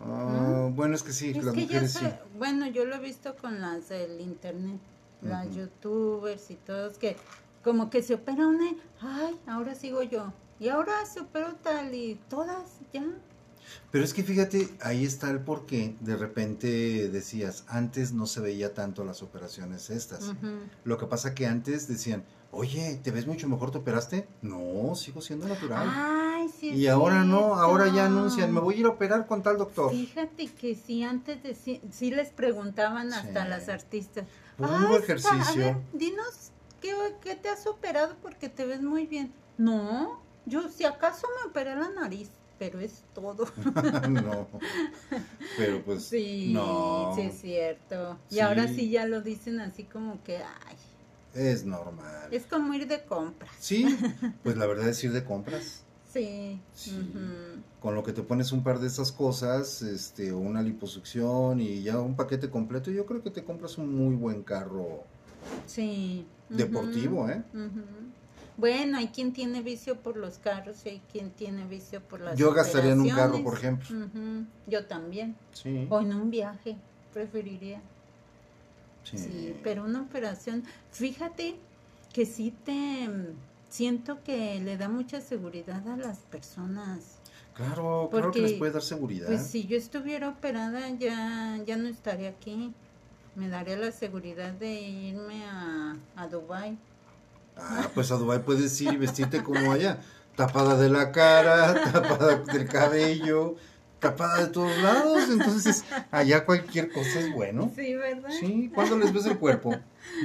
Ah, 0.00 0.68
Bueno, 0.72 0.94
es 0.94 1.02
que 1.02 1.12
sí, 1.12 1.30
es 1.30 1.44
las 1.44 1.52
que 1.52 1.62
ya 1.62 1.80
mujeres 1.80 1.92
sí. 1.94 1.98
sé, 1.98 2.14
bueno, 2.38 2.68
yo 2.68 2.84
lo 2.84 2.94
he 2.94 3.00
visto 3.00 3.34
con 3.36 3.60
las 3.60 3.88
del 3.88 4.20
internet, 4.20 4.78
las 5.20 5.52
youtubers 5.54 6.48
y 6.52 6.54
todos 6.54 6.96
que 6.98 7.16
como 7.62 7.90
que 7.90 8.02
se 8.02 8.14
opera 8.14 8.46
una, 8.46 8.70
ay, 9.00 9.38
ahora 9.46 9.74
sigo 9.74 10.02
yo. 10.02 10.32
Y 10.60 10.68
ahora 10.68 11.04
se 11.06 11.20
operó 11.20 11.54
tal 11.56 11.94
y 11.94 12.20
todas 12.28 12.78
ya. 12.92 13.04
Pero 13.90 14.04
es 14.04 14.12
que 14.12 14.22
fíjate, 14.22 14.68
ahí 14.80 15.04
está 15.04 15.30
el 15.30 15.40
porqué. 15.40 15.96
De 16.00 16.16
repente 16.16 17.08
decías, 17.08 17.64
antes 17.68 18.12
no 18.12 18.26
se 18.26 18.40
veía 18.40 18.74
tanto 18.74 19.04
las 19.04 19.22
operaciones 19.22 19.90
estas. 19.90 20.32
Lo 20.84 20.98
que 20.98 21.06
pasa 21.06 21.34
que 21.34 21.46
antes 21.46 21.88
decían, 21.88 22.24
oye, 22.50 23.00
¿te 23.02 23.10
ves 23.10 23.26
mucho 23.26 23.48
mejor 23.48 23.70
te 23.70 23.78
operaste? 23.78 24.28
No, 24.42 24.94
sigo 24.94 25.20
siendo 25.20 25.48
natural. 25.48 25.88
Ay, 25.90 26.48
sí 26.48 26.68
y 26.70 26.86
ahora 26.86 27.24
no, 27.24 27.54
ahora 27.54 27.86
ya 27.92 28.06
anuncian, 28.06 28.52
me 28.52 28.60
voy 28.60 28.74
a 28.74 28.78
ir 28.78 28.86
a 28.86 28.90
operar 28.90 29.26
con 29.26 29.42
tal 29.42 29.56
doctor. 29.58 29.90
Fíjate 29.90 30.46
que 30.46 30.74
sí, 30.74 31.02
antes 31.02 31.42
de 31.42 31.54
sí, 31.54 31.80
sí 31.90 32.10
les 32.10 32.30
preguntaban 32.30 33.12
hasta 33.12 33.44
Sí. 33.44 33.48
las 33.48 33.68
artistas. 33.68 34.26
"Ay, 34.58 34.96
ejercicio. 34.96 35.38
A 35.40 35.54
ver, 35.56 35.76
dinos 35.94 36.51
¿qué, 36.82 36.92
qué 37.22 37.34
te 37.36 37.48
has 37.48 37.66
operado 37.66 38.16
porque 38.20 38.48
te 38.50 38.66
ves 38.66 38.82
muy 38.82 39.06
bien. 39.06 39.32
No, 39.56 40.20
yo 40.44 40.68
si 40.68 40.84
acaso 40.84 41.26
me 41.42 41.48
operé 41.50 41.74
la 41.76 41.88
nariz, 41.90 42.28
pero 42.58 42.80
es 42.80 43.04
todo. 43.14 43.46
no. 44.10 44.48
Pero 45.56 45.82
pues, 45.84 46.04
sí, 46.04 46.50
no. 46.52 47.12
sí 47.14 47.22
es 47.22 47.40
cierto. 47.40 48.18
Y 48.30 48.34
Sí. 48.34 48.40
ahora 48.40 48.68
sí 48.68 48.90
ya 48.90 49.06
lo 49.06 49.22
dicen 49.22 49.60
así 49.60 49.84
como 49.84 50.22
que, 50.24 50.36
ay, 50.38 50.76
es 51.34 51.64
normal. 51.64 52.28
es 52.30 52.44
como 52.46 52.74
ir 52.74 52.86
de 52.86 53.04
compras. 53.04 53.50
Sí, 53.58 53.86
pues 54.42 54.56
la 54.56 54.66
verdad 54.66 54.88
es 54.88 55.02
ir 55.04 55.12
de 55.12 55.24
compras. 55.24 55.84
Sí. 56.12 56.60
Con 57.80 57.94
lo 57.94 58.02
que 58.02 58.12
te 58.12 58.22
pones 58.22 58.52
un 58.52 58.62
par 58.62 58.80
de 58.80 58.86
esas 58.86 59.12
cosas, 59.12 59.80
este, 59.80 60.30
o 60.30 60.38
una 60.38 60.60
liposucción 60.60 61.58
y 61.58 61.82
ya 61.82 61.98
un 62.00 62.16
paquete 62.16 62.50
completo, 62.50 62.90
yo 62.90 63.06
creo 63.06 63.22
que 63.22 63.30
te 63.30 63.42
compras 63.44 63.78
un 63.78 63.94
muy 63.94 64.14
buen 64.14 64.42
carro 64.42 65.04
Sí. 65.66 66.26
Deportivo, 66.56 67.28
¿eh? 67.28 67.42
ujú. 67.52 67.82
Bueno, 68.56 68.98
hay 68.98 69.08
quien 69.08 69.32
tiene 69.32 69.62
vicio 69.62 69.96
por 69.96 70.16
los 70.16 70.38
carros 70.38 70.84
y 70.84 70.90
hay 70.90 71.00
quien 71.10 71.30
tiene 71.30 71.64
vicio 71.64 72.00
por 72.00 72.20
las 72.20 72.38
Yo 72.38 72.52
gastaría 72.52 72.92
en 72.92 73.00
un 73.00 73.10
carro, 73.10 73.42
por 73.42 73.54
ejemplo. 73.54 73.86
Ujú, 73.90 74.44
Yo 74.66 74.84
también. 74.86 75.34
Sí. 75.52 75.86
O 75.88 76.00
en 76.00 76.12
un 76.12 76.30
viaje, 76.30 76.76
preferiría. 77.12 77.80
Sí. 79.04 79.18
Sí, 79.18 79.56
pero 79.62 79.84
una 79.84 80.02
operación, 80.02 80.64
fíjate 80.90 81.56
que 82.12 82.26
sí 82.26 82.52
te 82.64 83.08
mm, 83.08 83.34
siento 83.68 84.22
que 84.22 84.60
le 84.60 84.76
da 84.76 84.88
mucha 84.88 85.20
seguridad 85.20 85.86
a 85.88 85.96
las 85.96 86.18
personas. 86.18 87.18
Claro, 87.54 88.08
claro 88.10 88.30
que 88.30 88.40
Porque, 88.40 88.40
les 88.42 88.52
puede 88.54 88.72
dar 88.72 88.82
seguridad. 88.82 89.26
Pues 89.26 89.42
si 89.42 89.66
yo 89.66 89.76
estuviera 89.76 90.28
operada 90.28 90.88
ya, 90.90 91.58
ya 91.66 91.76
no 91.76 91.88
estaría 91.88 92.30
aquí. 92.30 92.72
Me 93.34 93.48
daría 93.48 93.76
la 93.78 93.92
seguridad 93.92 94.52
de 94.52 94.72
irme 94.72 95.44
a, 95.46 95.96
a 96.16 96.26
Dubai. 96.28 96.76
Ah, 97.56 97.88
pues 97.94 98.10
a 98.10 98.16
Dubái 98.16 98.40
puedes 98.40 98.78
ir 98.80 98.92
y 98.92 98.96
vestirte 98.96 99.42
como 99.42 99.72
allá. 99.72 100.00
Tapada 100.36 100.76
de 100.76 100.88
la 100.88 101.12
cara, 101.12 101.74
tapada 101.92 102.36
del 102.38 102.68
cabello, 102.68 103.56
tapada 104.00 104.44
de 104.44 104.46
todos 104.48 104.76
lados. 104.82 105.28
Entonces, 105.30 105.84
allá 106.10 106.44
cualquier 106.44 106.90
cosa 106.90 107.20
es 107.20 107.32
bueno. 107.32 107.70
Sí, 107.74 107.94
¿verdad? 107.94 108.30
Sí, 108.38 108.70
¿cuándo 108.74 108.96
les 108.98 109.12
ves 109.12 109.26
el 109.26 109.38
cuerpo? 109.38 109.74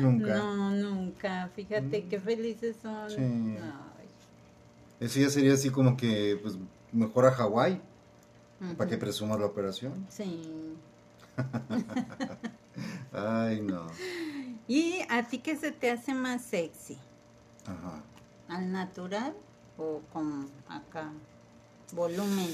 Nunca. 0.02 0.36
No, 0.38 0.72
nunca. 0.72 1.50
Fíjate 1.56 2.02
Mm. 2.04 2.10
qué 2.10 2.20
felices 2.20 2.76
son. 2.82 3.10
Sí. 3.10 3.17
Ay. 3.20 4.08
Eso 5.00 5.20
ya 5.20 5.30
sería 5.30 5.54
así 5.54 5.70
como 5.70 5.96
que, 5.98 6.39
pues, 6.41 6.56
mejor 6.91 7.26
a 7.26 7.32
Hawái, 7.32 7.82
para 8.78 8.89
que 8.89 8.98
presumas 8.98 9.39
la 9.39 9.46
operación. 9.46 10.06
Sí. 10.10 10.74
Ay, 13.11 13.61
no. 13.61 13.87
¿Y 14.67 15.01
a 15.09 15.27
ti 15.27 15.39
qué 15.39 15.55
se 15.55 15.71
te 15.71 15.91
hace 15.91 16.13
más 16.13 16.41
sexy? 16.43 16.97
Ajá. 17.65 18.03
¿Al 18.47 18.71
natural 18.71 19.35
o 19.77 20.01
con 20.11 20.49
acá 20.67 21.11
volumen? 21.93 22.49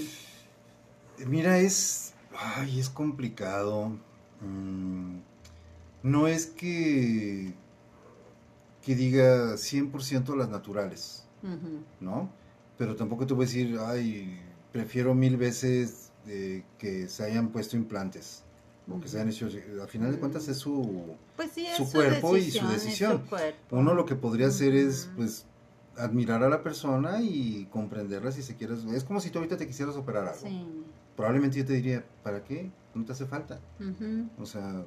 Mira, 1.27 1.57
es. 1.59 2.13
Ay, 2.37 2.79
es 2.79 2.89
complicado. 2.89 3.97
Mm, 4.41 5.17
no 6.03 6.27
es 6.27 6.47
que. 6.47 7.53
que 8.81 8.95
diga 8.95 9.57
100% 9.57 10.35
las 10.35 10.49
naturales. 10.49 11.23
¿no? 11.99 12.29
Pero 12.77 12.95
tampoco 12.95 13.27
te 13.27 13.33
voy 13.33 13.45
a 13.45 13.47
decir, 13.47 13.77
ay, 13.79 14.39
prefiero 14.71 15.13
mil 15.13 15.37
veces 15.37 16.11
eh, 16.27 16.63
que 16.77 17.07
se 17.07 17.23
hayan 17.23 17.49
puesto 17.49 17.75
implantes. 17.75 18.43
Al 18.91 19.87
final 19.87 20.11
de 20.11 20.19
cuentas 20.19 20.47
es 20.47 20.57
su. 20.57 21.15
Pues 21.35 21.51
sí, 21.51 21.65
es 21.65 21.77
Su 21.77 21.85
su, 21.85 21.93
cuerpo 21.93 22.37
y 22.37 22.51
su 22.51 22.67
decisión, 22.67 23.23
su. 23.29 23.75
Uno 23.75 23.93
lo 23.93 24.05
que 24.05 24.15
podría 24.15 24.47
hacer 24.47 24.75
es, 24.75 25.09
pues, 25.15 25.45
admirar 25.97 26.43
a 26.43 26.49
la 26.49 26.63
persona 26.63 27.21
y 27.21 27.67
comprenderla 27.71 28.31
si 28.31 28.41
se 28.41 28.55
quiere. 28.55 28.75
Es 28.93 29.03
como 29.03 29.19
si 29.19 29.29
tú 29.29 29.39
ahorita 29.39 29.57
te 29.57 29.67
quisieras 29.67 29.95
operar 29.95 30.27
algo. 30.27 30.47
Sí. 30.47 30.65
Probablemente 31.15 31.59
yo 31.59 31.65
te 31.65 31.73
diría, 31.73 32.03
¿para 32.23 32.43
qué? 32.43 32.71
No 32.93 33.05
te 33.05 33.11
hace 33.11 33.25
falta. 33.25 33.59
O 34.39 34.45
sea, 34.45 34.83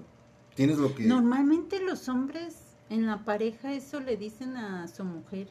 tienes 0.54 0.78
lo 0.78 0.94
que... 0.94 1.04
Normalmente 1.04 1.80
los 1.80 2.08
hombres 2.08 2.56
en 2.90 3.06
la 3.06 3.24
pareja 3.24 3.72
eso 3.72 4.00
le 4.00 4.16
dicen 4.16 4.56
a 4.56 4.88
su 4.88 5.04
mujer. 5.04 5.48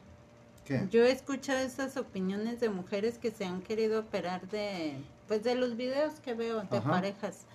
¿Qué? 0.64 0.86
Yo 0.90 1.04
he 1.04 1.12
escuchado 1.12 1.60
esas 1.60 1.96
opiniones 1.96 2.60
de 2.60 2.68
mujeres 2.68 3.18
que 3.18 3.30
se 3.30 3.44
han 3.44 3.62
querido 3.62 4.00
operar 4.00 4.48
de, 4.48 4.96
pues 5.28 5.44
de 5.44 5.54
los 5.54 5.76
videos 5.76 6.14
que 6.20 6.34
veo 6.34 6.62
de 6.62 6.78
Ajá. 6.78 6.90
parejas. 6.90 7.46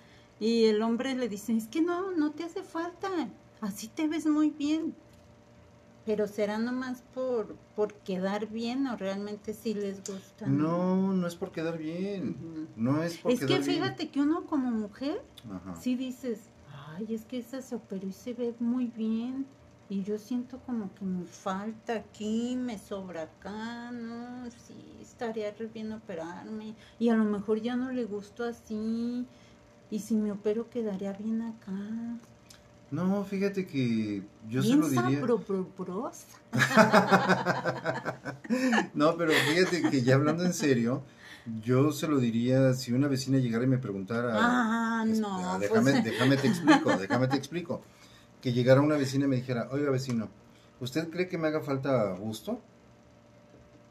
Y 0.42 0.64
el 0.64 0.82
hombre 0.82 1.14
le 1.14 1.28
dice, 1.28 1.56
es 1.56 1.68
que 1.68 1.80
no, 1.82 2.10
no 2.10 2.32
te 2.32 2.42
hace 2.42 2.64
falta, 2.64 3.08
así 3.60 3.86
te 3.86 4.08
ves 4.08 4.26
muy 4.26 4.50
bien. 4.50 4.92
Pero 6.04 6.26
será 6.26 6.58
nomás 6.58 7.04
por, 7.14 7.54
por 7.76 7.94
quedar 7.94 8.48
bien 8.48 8.88
o 8.88 8.96
realmente 8.96 9.54
sí 9.54 9.72
les 9.72 9.98
gusta. 10.02 10.48
No, 10.48 11.12
no 11.12 11.28
es 11.28 11.36
por 11.36 11.52
quedar 11.52 11.78
bien. 11.78 12.68
No 12.74 13.04
es 13.04 13.18
por 13.18 13.30
Es 13.30 13.38
que 13.38 13.46
bien. 13.46 13.62
fíjate 13.62 14.08
que 14.10 14.20
uno 14.20 14.44
como 14.46 14.72
mujer 14.72 15.22
Ajá. 15.48 15.76
sí 15.80 15.94
dices, 15.94 16.40
ay, 16.88 17.14
es 17.14 17.24
que 17.24 17.38
esa 17.38 17.62
se 17.62 17.76
operó 17.76 18.08
y 18.08 18.12
se 18.12 18.34
ve 18.34 18.52
muy 18.58 18.88
bien. 18.88 19.46
Y 19.88 20.02
yo 20.02 20.18
siento 20.18 20.58
como 20.66 20.92
que 20.94 21.04
me 21.04 21.24
falta 21.24 21.92
aquí, 21.94 22.56
me 22.56 22.78
sobra 22.80 23.22
acá, 23.24 23.92
¿no? 23.92 24.50
Sí, 24.50 24.74
estaría 25.00 25.52
re 25.52 25.66
bien 25.66 25.92
operarme. 25.92 26.74
Y 26.98 27.10
a 27.10 27.14
lo 27.14 27.24
mejor 27.24 27.60
ya 27.60 27.76
no 27.76 27.92
le 27.92 28.06
gustó 28.06 28.42
así. 28.42 29.24
Y 29.92 29.98
si 29.98 30.14
me 30.14 30.32
opero 30.32 30.70
quedaría 30.70 31.12
bien 31.12 31.42
acá. 31.42 31.70
No, 32.90 33.24
fíjate 33.26 33.66
que 33.66 34.22
yo 34.48 34.62
se 34.62 34.68
bien 34.68 34.80
lo 34.80 34.88
diría... 34.88 35.20
No, 38.94 39.18
pero 39.18 39.32
fíjate 39.32 39.90
que 39.90 40.00
ya 40.02 40.14
hablando 40.14 40.46
en 40.46 40.54
serio, 40.54 41.02
yo 41.62 41.92
se 41.92 42.08
lo 42.08 42.18
diría 42.18 42.72
si 42.72 42.92
una 42.92 43.06
vecina 43.06 43.36
llegara 43.36 43.64
y 43.64 43.66
me 43.66 43.76
preguntara... 43.76 44.32
Ah, 44.34 45.04
es- 45.06 45.20
no, 45.20 45.28
ah, 45.38 45.56
pues- 45.58 45.70
déjame, 45.70 46.00
déjame 46.02 46.36
te 46.38 46.48
explico, 46.48 46.96
déjame 46.96 47.28
te 47.28 47.36
explico. 47.36 47.82
Que 48.40 48.54
llegara 48.54 48.80
una 48.80 48.96
vecina 48.96 49.26
y 49.26 49.28
me 49.28 49.36
dijera, 49.36 49.68
oiga 49.72 49.90
vecino, 49.90 50.30
¿usted 50.80 51.10
cree 51.10 51.28
que 51.28 51.36
me 51.36 51.48
haga 51.48 51.60
falta 51.60 52.14
busto? 52.14 52.62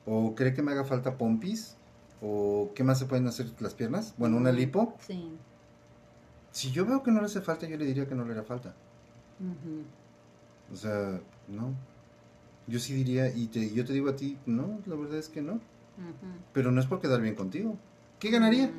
¿O 0.07 0.33
cree 0.33 0.55
que 0.55 0.63
me 0.63 0.71
haga 0.71 0.83
falta 0.83 1.15
pompis? 1.19 1.75
¿O 2.23 2.71
qué 2.73 2.83
más 2.83 2.97
se 2.97 3.05
pueden 3.05 3.27
hacer 3.27 3.51
las 3.59 3.75
piernas? 3.75 4.15
Bueno, 4.17 4.37
una 4.37 4.51
lipo. 4.51 4.95
Sí. 5.05 5.29
Si 6.51 6.71
yo 6.71 6.85
veo 6.85 7.01
que 7.03 7.11
no 7.11 7.19
le 7.19 7.27
hace 7.27 7.41
falta, 7.41 7.67
yo 7.67 7.77
le 7.77 7.85
diría 7.85 8.07
que 8.07 8.15
no 8.15 8.25
le 8.25 8.33
hará 8.33 8.43
falta. 8.43 8.73
O 10.71 10.75
sea, 10.75 11.19
no. 11.47 11.73
Yo 12.67 12.79
sí 12.79 12.93
diría, 12.93 13.29
y 13.33 13.47
te, 13.47 13.73
yo 13.73 13.85
te 13.85 13.93
digo 13.93 14.09
a 14.09 14.15
ti, 14.15 14.37
no, 14.45 14.79
la 14.85 14.95
verdad 14.95 15.17
es 15.17 15.29
que 15.29 15.41
no. 15.41 15.59
Pero 16.53 16.71
no 16.71 16.79
es 16.79 16.87
por 16.87 17.01
quedar 17.01 17.21
bien 17.21 17.35
contigo. 17.35 17.77
¿Qué 18.19 18.29
ganaría? 18.29 18.71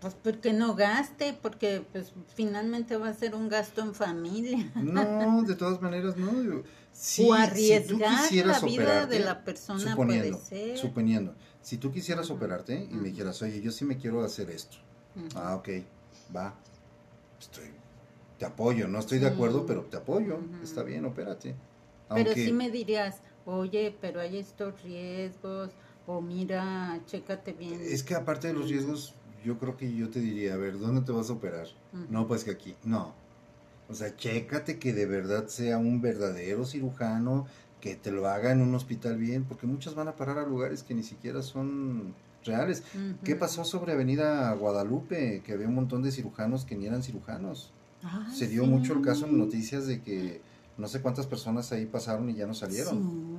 Pues 0.00 0.14
porque 0.22 0.52
no 0.52 0.76
gaste, 0.76 1.36
porque 1.40 1.82
pues 1.92 2.12
finalmente 2.34 2.96
va 2.96 3.08
a 3.08 3.14
ser 3.14 3.34
un 3.34 3.48
gasto 3.48 3.82
en 3.82 3.94
familia. 3.94 4.70
No, 4.76 5.42
de 5.42 5.56
todas 5.56 5.82
maneras, 5.82 6.16
no. 6.16 6.30
si, 6.92 7.28
o 7.28 7.34
si 7.34 7.40
arriesgar 7.40 8.22
quisieras 8.22 8.62
la 8.62 8.68
vida 8.68 8.82
operarte, 8.84 9.14
de 9.18 9.24
la 9.24 9.44
persona 9.44 9.90
suponiendo, 9.90 10.38
puede 10.38 10.44
ser. 10.44 10.78
suponiendo, 10.78 11.34
si 11.62 11.78
tú 11.78 11.90
quisieras 11.90 12.30
operarte 12.30 12.86
y 12.90 12.94
me 12.94 13.08
dijeras, 13.08 13.42
oye, 13.42 13.60
yo 13.60 13.72
sí 13.72 13.84
me 13.84 13.96
quiero 13.96 14.22
hacer 14.22 14.50
esto. 14.50 14.76
Ah, 15.34 15.56
ok, 15.56 15.68
va. 16.34 16.54
Estoy, 17.40 17.64
te 18.38 18.44
apoyo, 18.44 18.88
no 18.88 18.98
estoy 18.98 19.18
de 19.18 19.28
acuerdo, 19.28 19.66
pero 19.66 19.82
te 19.82 19.96
apoyo. 19.96 20.38
Está 20.62 20.82
bien, 20.82 21.04
opérate. 21.04 21.54
Pero 22.08 22.30
Aunque, 22.30 22.44
sí 22.44 22.52
me 22.52 22.70
dirías, 22.70 23.20
oye, 23.44 23.96
pero 24.00 24.20
hay 24.20 24.38
estos 24.38 24.82
riesgos, 24.82 25.70
o 26.06 26.20
mira, 26.20 27.00
chécate 27.06 27.52
bien. 27.52 27.80
es 27.82 28.02
que 28.02 28.14
aparte 28.14 28.48
de 28.48 28.54
los 28.54 28.68
riesgos, 28.68 29.14
yo 29.44 29.58
creo 29.58 29.76
que 29.76 29.94
yo 29.94 30.08
te 30.08 30.20
diría, 30.20 30.54
a 30.54 30.56
ver, 30.56 30.78
¿dónde 30.78 31.02
te 31.02 31.12
vas 31.12 31.30
a 31.30 31.34
operar? 31.34 31.66
No, 32.10 32.26
pues 32.26 32.44
que 32.44 32.50
aquí, 32.52 32.74
no. 32.84 33.14
O 33.88 33.94
sea, 33.94 34.14
chécate 34.14 34.78
que 34.78 34.92
de 34.92 35.06
verdad 35.06 35.46
sea 35.48 35.78
un 35.78 36.00
verdadero 36.00 36.64
cirujano, 36.64 37.46
que 37.80 37.94
te 37.94 38.10
lo 38.10 38.26
haga 38.28 38.52
en 38.52 38.60
un 38.60 38.74
hospital 38.74 39.16
bien, 39.16 39.44
porque 39.44 39.66
muchos 39.66 39.94
van 39.94 40.08
a 40.08 40.16
parar 40.16 40.38
a 40.38 40.46
lugares 40.46 40.82
que 40.82 40.94
ni 40.94 41.02
siquiera 41.02 41.42
son 41.42 42.14
reales. 42.48 42.82
¿Qué 43.22 43.36
pasó 43.36 43.64
sobre 43.64 43.92
Avenida 43.92 44.52
Guadalupe? 44.54 45.42
Que 45.44 45.52
había 45.52 45.68
un 45.68 45.74
montón 45.76 46.02
de 46.02 46.10
cirujanos 46.10 46.64
que 46.64 46.74
ni 46.76 46.86
eran 46.86 47.02
cirujanos. 47.04 47.72
Ay, 48.02 48.34
Se 48.34 48.48
dio 48.48 48.64
sí. 48.64 48.68
mucho 48.70 48.94
el 48.94 49.02
caso 49.02 49.26
en 49.26 49.38
noticias 49.38 49.86
de 49.86 50.02
que 50.02 50.40
no 50.76 50.88
sé 50.88 51.00
cuántas 51.00 51.26
personas 51.26 51.70
ahí 51.72 51.86
pasaron 51.86 52.28
y 52.30 52.34
ya 52.34 52.46
no 52.46 52.54
salieron. 52.54 52.94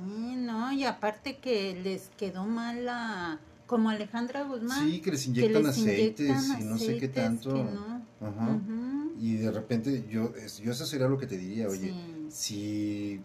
Sí, 0.06 0.36
no, 0.36 0.72
y 0.72 0.84
aparte 0.84 1.36
que 1.38 1.78
les 1.82 2.08
quedó 2.16 2.46
mal 2.46 2.84
la... 2.86 3.38
Como 3.66 3.88
Alejandra 3.88 4.42
Guzmán. 4.42 4.84
Sí, 4.90 5.00
que 5.00 5.12
les 5.12 5.22
que 5.24 5.28
inyectan 5.30 5.62
les 5.62 5.78
aceites 5.78 6.20
inyectan 6.28 6.60
y 6.60 6.64
no 6.64 6.76
sé 6.78 6.96
qué 6.96 7.06
tanto. 7.08 7.54
no. 7.54 8.02
Ajá. 8.20 8.58
Y 9.20 9.36
de 9.36 9.50
repente 9.52 10.06
yo, 10.10 10.32
yo 10.62 10.72
eso 10.72 10.84
sería 10.86 11.06
lo 11.06 11.18
que 11.18 11.26
te 11.28 11.36
diría, 11.38 11.68
oye, 11.68 11.92
Sí. 11.92 12.26
si 12.30 13.20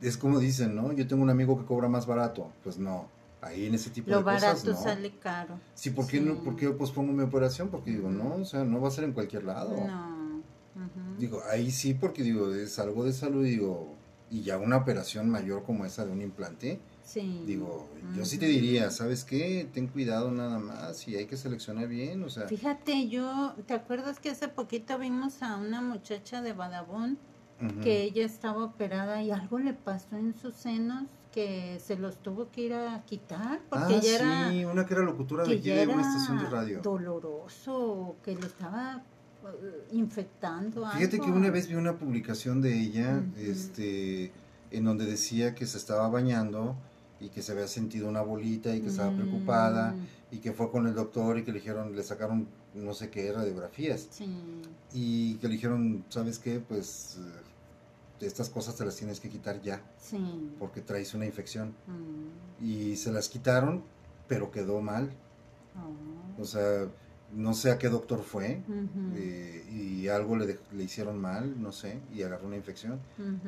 es 0.00 0.16
como 0.16 0.38
dicen, 0.38 0.74
¿no? 0.74 0.92
Yo 0.92 1.06
tengo 1.06 1.22
un 1.22 1.30
amigo 1.30 1.58
que 1.58 1.64
cobra 1.66 1.88
más 1.88 2.06
barato, 2.06 2.50
pues 2.64 2.78
no, 2.78 3.08
ahí 3.46 3.66
en 3.66 3.74
ese 3.74 3.90
tipo 3.90 4.10
Lo 4.10 4.18
de 4.18 4.24
cosas 4.24 4.42
barato 4.64 4.70
no. 4.72 4.82
sale 4.82 5.10
caro. 5.18 5.58
Sí, 5.74 5.90
¿por 5.90 6.06
qué, 6.06 6.18
Sí. 6.18 6.24
no, 6.24 6.42
¿por 6.42 6.56
qué 6.56 6.68
pospongo 6.70 7.12
mi 7.12 7.22
operación? 7.22 7.68
Porque 7.68 7.90
digo, 7.90 8.10
no, 8.10 8.36
o 8.36 8.44
sea, 8.44 8.64
no 8.64 8.80
va 8.80 8.88
a 8.88 8.90
ser 8.90 9.04
en 9.04 9.12
cualquier 9.12 9.44
lado. 9.44 9.74
No. 9.74 10.42
Ujú. 10.74 11.18
Digo, 11.18 11.42
ahí 11.50 11.70
sí, 11.70 11.94
porque 11.94 12.22
digo, 12.22 12.52
es 12.54 12.78
algo 12.78 13.04
de 13.04 13.12
salud, 13.12 13.44
digo, 13.44 13.94
y 14.30 14.42
ya 14.42 14.58
una 14.58 14.76
operación 14.76 15.30
mayor 15.30 15.62
como 15.64 15.86
esa 15.86 16.04
de 16.04 16.12
un 16.12 16.20
implante, 16.20 16.78
sí. 17.04 17.42
digo, 17.46 17.88
yo 18.14 18.24
sí 18.24 18.38
te 18.38 18.46
diría, 18.46 18.90
¿sabes 18.90 19.24
qué? 19.24 19.66
Ten 19.72 19.86
cuidado 19.86 20.30
nada 20.30 20.58
más 20.58 21.06
y 21.08 21.16
hay 21.16 21.26
que 21.26 21.36
seleccionar 21.36 21.88
bien, 21.88 22.22
o 22.24 22.28
sea, 22.28 22.46
Fíjate, 22.48 23.08
yo, 23.08 23.54
¿te 23.66 23.74
acuerdas 23.74 24.18
que 24.20 24.30
hace 24.30 24.48
poquito 24.48 24.98
vimos 24.98 25.42
a 25.42 25.56
una 25.56 25.80
muchacha 25.80 26.42
de 26.42 26.52
Badabón 26.52 27.18
ujú. 27.62 27.80
que 27.80 28.02
ella 28.02 28.24
estaba 28.26 28.64
operada 28.64 29.22
y 29.22 29.30
algo 29.30 29.58
le 29.58 29.72
pasó 29.72 30.16
en 30.16 30.34
sus 30.34 30.54
senos 30.54 31.04
que 31.36 31.78
se 31.84 31.96
los 31.96 32.16
tuvo 32.22 32.50
que 32.50 32.62
ir 32.62 32.72
a 32.72 33.02
quitar 33.04 33.60
porque 33.68 33.96
ah, 33.96 34.00
ya 34.00 34.14
era 34.14 34.50
sí, 34.50 34.64
una 34.64 34.86
que 34.86 34.94
era 34.94 35.02
locutora 35.02 35.44
de 35.44 35.50
que 35.50 35.58
aquí 35.58 35.86
de 35.86 35.86
una 35.86 36.00
estación 36.00 36.38
de 36.38 36.48
radio. 36.48 36.80
doloroso, 36.80 38.16
que 38.24 38.34
lo 38.34 38.46
estaba 38.46 39.02
eh, 39.44 39.86
infectando 39.92 40.88
Fíjate 40.92 41.20
que 41.20 41.30
una 41.30 41.50
vez 41.50 41.68
vi 41.68 41.74
una 41.74 41.98
publicación 41.98 42.62
de 42.62 42.80
ella, 42.80 43.22
este, 43.36 44.32
en 44.70 44.84
donde 44.84 45.04
decía 45.04 45.54
que 45.54 45.66
se 45.66 45.76
estaba 45.76 46.08
bañando 46.08 46.74
y 47.20 47.28
que 47.28 47.42
se 47.42 47.52
había 47.52 47.68
sentido 47.68 48.08
una 48.08 48.22
bolita 48.22 48.74
y 48.74 48.80
que 48.80 48.88
estaba 48.88 49.10
preocupada 49.14 49.92
Mm, 49.92 50.34
y 50.36 50.38
que 50.38 50.52
fue 50.52 50.70
con 50.70 50.86
el 50.86 50.94
doctor 50.94 51.36
y 51.38 51.44
que 51.44 51.52
le 51.52 51.58
dijeron, 51.58 51.94
le 51.94 52.02
sacaron 52.02 52.48
no 52.72 52.94
sé 52.94 53.10
qué 53.10 53.30
radiografías 53.30 54.08
sí. 54.10 54.26
y 54.94 55.34
que 55.34 55.48
le 55.48 55.54
dijeron, 55.54 56.02
¿sabes 56.08 56.38
qué? 56.38 56.60
Pues 56.60 57.18
eh, 57.20 57.45
estas 58.20 58.48
cosas 58.50 58.76
te 58.76 58.84
las 58.84 58.96
tienes 58.96 59.20
que 59.20 59.28
quitar 59.28 59.60
ya 59.62 59.82
Sí. 59.98 60.18
porque 60.58 60.80
traes 60.80 61.12
una 61.14 61.26
infección 61.26 61.74
Mm, 61.86 62.64
y 62.64 62.96
se 62.96 63.12
las 63.12 63.28
quitaron 63.28 63.82
pero 64.28 64.50
quedó 64.50 64.80
mal, 64.80 65.10
oh, 65.76 66.42
o 66.42 66.44
sea, 66.44 66.86
no 67.32 67.54
sé 67.54 67.70
a 67.70 67.78
qué 67.78 67.88
doctor 67.88 68.22
fue 68.22 68.62
eh, 69.14 69.64
y 69.72 70.08
algo 70.08 70.36
le, 70.36 70.58
le 70.72 70.84
hicieron 70.84 71.20
mal, 71.20 71.60
no 71.60 71.72
sé, 71.72 71.98
y 72.14 72.22
agarró 72.22 72.46
una 72.46 72.56
infección 72.56 73.00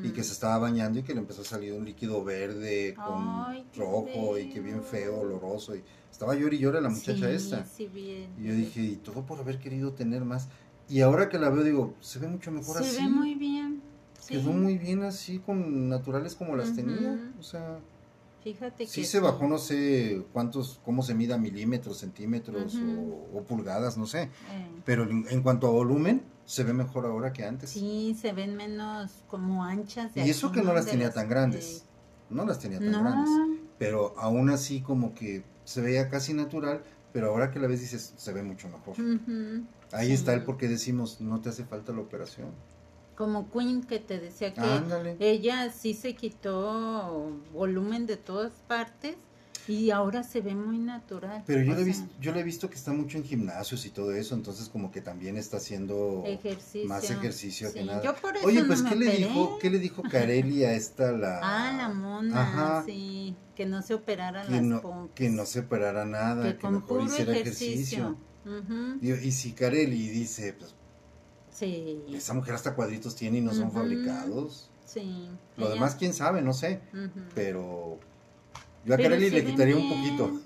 y 0.02 0.11
que 0.11 0.22
se 0.24 0.33
estaba 0.33 0.59
bañando 0.59 0.98
y 0.98 1.02
que 1.04 1.14
le 1.14 1.20
empezó 1.20 1.42
a 1.42 1.44
salir 1.44 1.72
un 1.72 1.85
líquido 1.85 2.22
verde 2.24 2.94
con 2.94 3.44
Ay, 3.46 3.64
rojo 3.76 4.38
y 4.38 4.50
que 4.50 4.61
bien 4.61 4.83
feo, 4.83 5.20
oloroso 5.20 5.74
y 5.76 5.83
estaba 6.11 6.35
llorando 6.35 6.57
y 6.57 6.59
llora 6.59 6.81
la 6.81 6.88
muchacha 6.90 7.28
Sí, 7.28 7.35
esta. 7.35 7.64
sí, 7.64 7.87
bien. 7.87 8.31
Y 8.38 8.48
yo 8.48 8.54
dije, 8.54 8.81
y 8.83 8.96
todo 8.96 9.24
por 9.24 9.38
haber 9.38 9.59
querido 9.59 9.92
tener 9.92 10.24
más. 10.24 10.48
Y 10.88 11.02
ahora 11.02 11.28
que 11.28 11.38
la 11.38 11.50
veo 11.50 11.62
digo, 11.62 11.94
se 12.00 12.18
ve 12.18 12.28
mucho 12.28 12.50
mejor 12.50 12.78
Se 12.83 12.88
así. 12.88 13.02
ve 13.02 13.09
muy 13.09 13.35
bien. 13.35 13.77
Sí. 14.28 14.34
Quedó 14.34 14.52
muy 14.52 14.76
bien 14.76 15.02
así, 15.04 15.38
con 15.38 15.88
naturales 15.88 16.34
como 16.34 16.54
las 16.54 16.74
tenía. 16.74 17.32
O 17.38 17.42
sea, 17.42 17.78
Fíjate 18.44 18.86
sí 18.86 19.00
que 19.00 19.06
se 19.06 19.20
bajó, 19.20 19.46
no 19.48 19.58
sé 19.58 20.22
cuántos, 20.32 20.80
cómo 20.84 21.02
se 21.02 21.14
mida 21.14 21.36
milímetros, 21.38 21.98
centímetros 21.98 22.76
o, 22.76 23.38
o 23.38 23.42
pulgadas, 23.42 23.96
no 23.98 24.06
sé. 24.06 24.22
Eh, 24.22 24.28
Pero 24.84 25.04
en, 25.04 25.42
cuanto 25.42 25.66
a 25.66 25.70
volumen, 25.70 26.22
se 26.44 26.62
ve 26.64 26.72
mejor 26.72 27.04
ahora 27.06 27.32
que 27.32 27.44
antes. 27.44 27.70
sí, 27.70 28.16
se 28.20 28.32
ven 28.32 28.54
menos 28.56 29.10
como 29.28 29.64
anchas. 29.64 30.14
de 30.14 30.24
y 30.26 30.30
eso 30.30 30.52
que 30.52 30.62
no 30.62 30.72
las 30.72 30.86
tenía 30.86 31.06
las- 31.06 31.14
tan 31.14 31.28
grandes. 31.28 31.84
No 32.30 32.44
las 32.44 32.58
tenía 32.58 32.78
tan 32.78 32.92
No, 32.92 33.00
grandes. 33.00 33.30
Pero 33.78 34.14
aún 34.18 34.50
así 34.50 34.80
como 34.82 35.14
que 35.14 35.42
se 35.64 35.80
veía 35.80 36.08
casi 36.08 36.32
natural, 36.34 36.82
pero 37.12 37.28
ahora 37.30 37.50
que 37.50 37.58
la 37.58 37.66
ves 37.66 37.80
dices, 37.80 38.12
se 38.16 38.32
ve 38.32 38.42
mucho 38.42 38.68
mejor. 38.68 38.94
Ahí 39.92 40.08
sí. 40.08 40.12
está 40.12 40.32
el 40.34 40.44
por 40.44 40.56
qué 40.58 40.68
decimos, 40.68 41.20
no 41.20 41.40
te 41.40 41.48
hace 41.48 41.64
falta 41.64 41.92
la 41.92 42.00
operación. 42.00 42.48
Como 43.18 43.50
Queen 43.50 43.83
que 43.83 43.98
te 43.98 44.20
decía 44.20 44.54
que 44.54 44.61
Ándale. 44.61 45.16
ella 45.18 45.72
sí 45.72 45.92
se 45.92 46.14
quitó 46.14 47.33
volumen 47.52 48.07
de 48.07 48.16
todas 48.16 48.52
partes 48.68 49.16
y 49.66 49.90
ahora 49.90 50.22
se 50.22 50.40
ve 50.40 50.54
muy 50.54 50.78
natural. 50.78 51.42
Pero 51.44 51.62
yo 51.62 51.74
le, 51.74 51.81
he 51.81 51.85
visto, 51.85 52.07
yo 52.20 52.33
le 52.33 52.38
he 52.38 52.42
visto 52.44 52.70
que 52.70 52.76
está 52.76 52.92
mucho 52.92 53.18
en 53.18 53.24
gimnasios 53.24 53.85
y 53.87 53.90
todo 53.90 54.12
eso, 54.12 54.37
entonces 54.37 54.68
como 54.68 54.92
que 54.92 55.00
también 55.00 55.37
está 55.37 55.57
haciendo 55.57 56.22
ejercicio. 56.26 56.88
más 56.88 57.11
ejercicio 57.11 57.72
que 57.72 57.83
nada. 57.83 58.04
Yo 58.04 58.14
por 58.14 58.37
eso 58.37 58.46
Oye, 58.46 58.61
no 58.61 58.68
pues 58.68 58.83
me 58.83 58.90
¿qué 58.90 58.96
le 58.96 59.11
dijo, 59.16 59.59
qué 59.59 59.70
le 59.70 59.81
dijo 59.81 60.02
Carelli 60.04 60.62
a 60.62 60.74
esta 60.74 61.11
la 61.11 61.40
Ah, 61.42 61.74
la 61.76 61.88
mona, 61.88 62.40
Ajá. 62.40 62.85
sí, 62.87 63.35
que 63.57 63.66
no 63.66 63.83
se 63.83 63.94
operara 63.94 64.46
que 64.46 64.52
las 64.52 64.62
no, 64.62 65.11
que 65.16 65.28
no 65.28 65.44
se 65.44 65.59
operara 65.59 66.04
nada, 66.04 66.44
que 66.44 66.54
que, 66.54 66.61
con 66.61 66.74
mejor 66.74 67.02
hiciera 67.02 67.37
ejercicio. 67.37 68.16
Y, 69.02 69.11
y 69.11 69.33
si 69.33 69.52
Carelli 69.52 70.09
dice, 70.09 70.54
pues 70.54 70.77
Sí, 71.58 72.04
esa 72.12 72.34
mujer 72.34 72.54
hasta 72.54 72.74
cuadritos 72.74 73.16
tiene 73.16 73.38
y 73.38 73.40
no 73.40 73.52
son 73.52 73.72
fabricados. 73.72 74.70
sí. 74.84 75.28
Lo 75.56 75.64
ella- 75.66 75.74
demás 75.74 75.96
quién 75.96 76.14
sabe, 76.14 76.40
no 76.42 76.52
sé, 76.52 76.80
pero 77.34 77.98
yo 78.84 78.94
a 78.94 78.96
se 78.96 79.30
le 79.30 79.44
quitaría 79.44 79.76
un 79.76 79.88
poquito, 79.88 80.40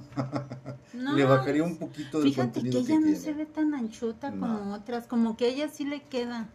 No, 0.95 1.13
le 1.17 1.25
bajaría 1.25 1.63
un 1.65 1.77
poquito 1.77 2.21
del 2.21 2.31
Fíjate 2.31 2.61
que 2.63 2.71
contenido 2.71 2.79
ella 2.81 2.87
que 2.89 2.95
no 2.95 3.01
tiene. 3.03 3.17
se 3.19 3.33
ve 3.35 3.47
tan 3.47 3.75
anchota 3.75 4.31
No. 4.31 4.41
como 4.59 4.75
otras, 4.75 5.07
como 5.07 5.37
que 5.37 5.45
a 5.45 5.49
ella 5.49 5.69
sí 5.69 5.85
le 5.85 6.03
queda. 6.05 6.49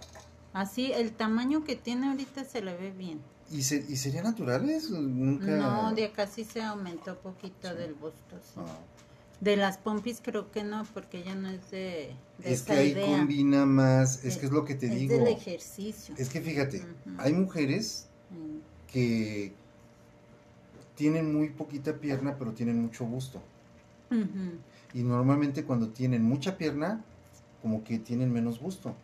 Así, 0.53 0.91
el 0.91 1.11
tamaño 1.11 1.63
que 1.63 1.75
tiene 1.75 2.07
ahorita 2.07 2.43
se 2.43 2.61
le 2.63 2.75
ve 2.75 2.91
bien. 2.91 3.21
¿Y, 3.51 3.61
se, 3.61 3.85
¿Y 3.87 3.95
serían 3.97 4.23
naturales? 4.23 4.89
Nunca... 4.89 5.45
No, 5.55 5.93
de 5.93 6.05
acá 6.05 6.25
sí 6.27 6.43
se 6.43 6.63
aumentó 6.63 7.15
poquito 7.19 7.73
del 7.75 7.93
busto. 7.93 8.35
sí. 8.41 8.53
Ah. 8.57 8.79
De 9.39 9.55
las 9.55 9.77
pompis 9.77 10.21
creo 10.21 10.51
que 10.51 10.63
no, 10.63 10.83
porque 10.93 11.19
ella 11.19 11.35
no 11.35 11.49
es 11.49 11.69
de, 11.71 12.15
de 12.37 12.53
Es 12.53 12.63
que 12.63 12.73
ahí 12.73 12.89
idea. 12.91 13.05
combina 13.17 13.65
más, 13.65 14.23
es 14.23 14.37
que 14.37 14.45
es 14.47 14.51
lo 14.51 14.65
que 14.65 14.75
te 14.75 14.87
es 14.87 14.93
digo. 14.99 15.17
del 15.17 15.27
ejercicio. 15.27 16.15
Es 16.17 16.29
que 16.29 16.41
fíjate, 16.41 16.83
hay 17.17 17.33
mujeres 17.33 18.09
Mm, 18.29 18.59
que 18.91 19.53
tienen 20.95 21.33
muy 21.33 21.49
poquita 21.49 21.99
pierna, 21.99 22.35
pero 22.37 22.53
tienen 22.53 22.81
mucho 22.81 23.05
gusto. 23.05 23.41
Y 24.93 25.03
normalmente 25.03 25.63
cuando 25.63 25.89
tienen 25.89 26.23
mucha 26.23 26.57
pierna, 26.57 27.03
como 27.61 27.83
que 27.83 27.99
tienen 27.99 28.31
menos 28.31 28.59
gusto. 28.59 28.95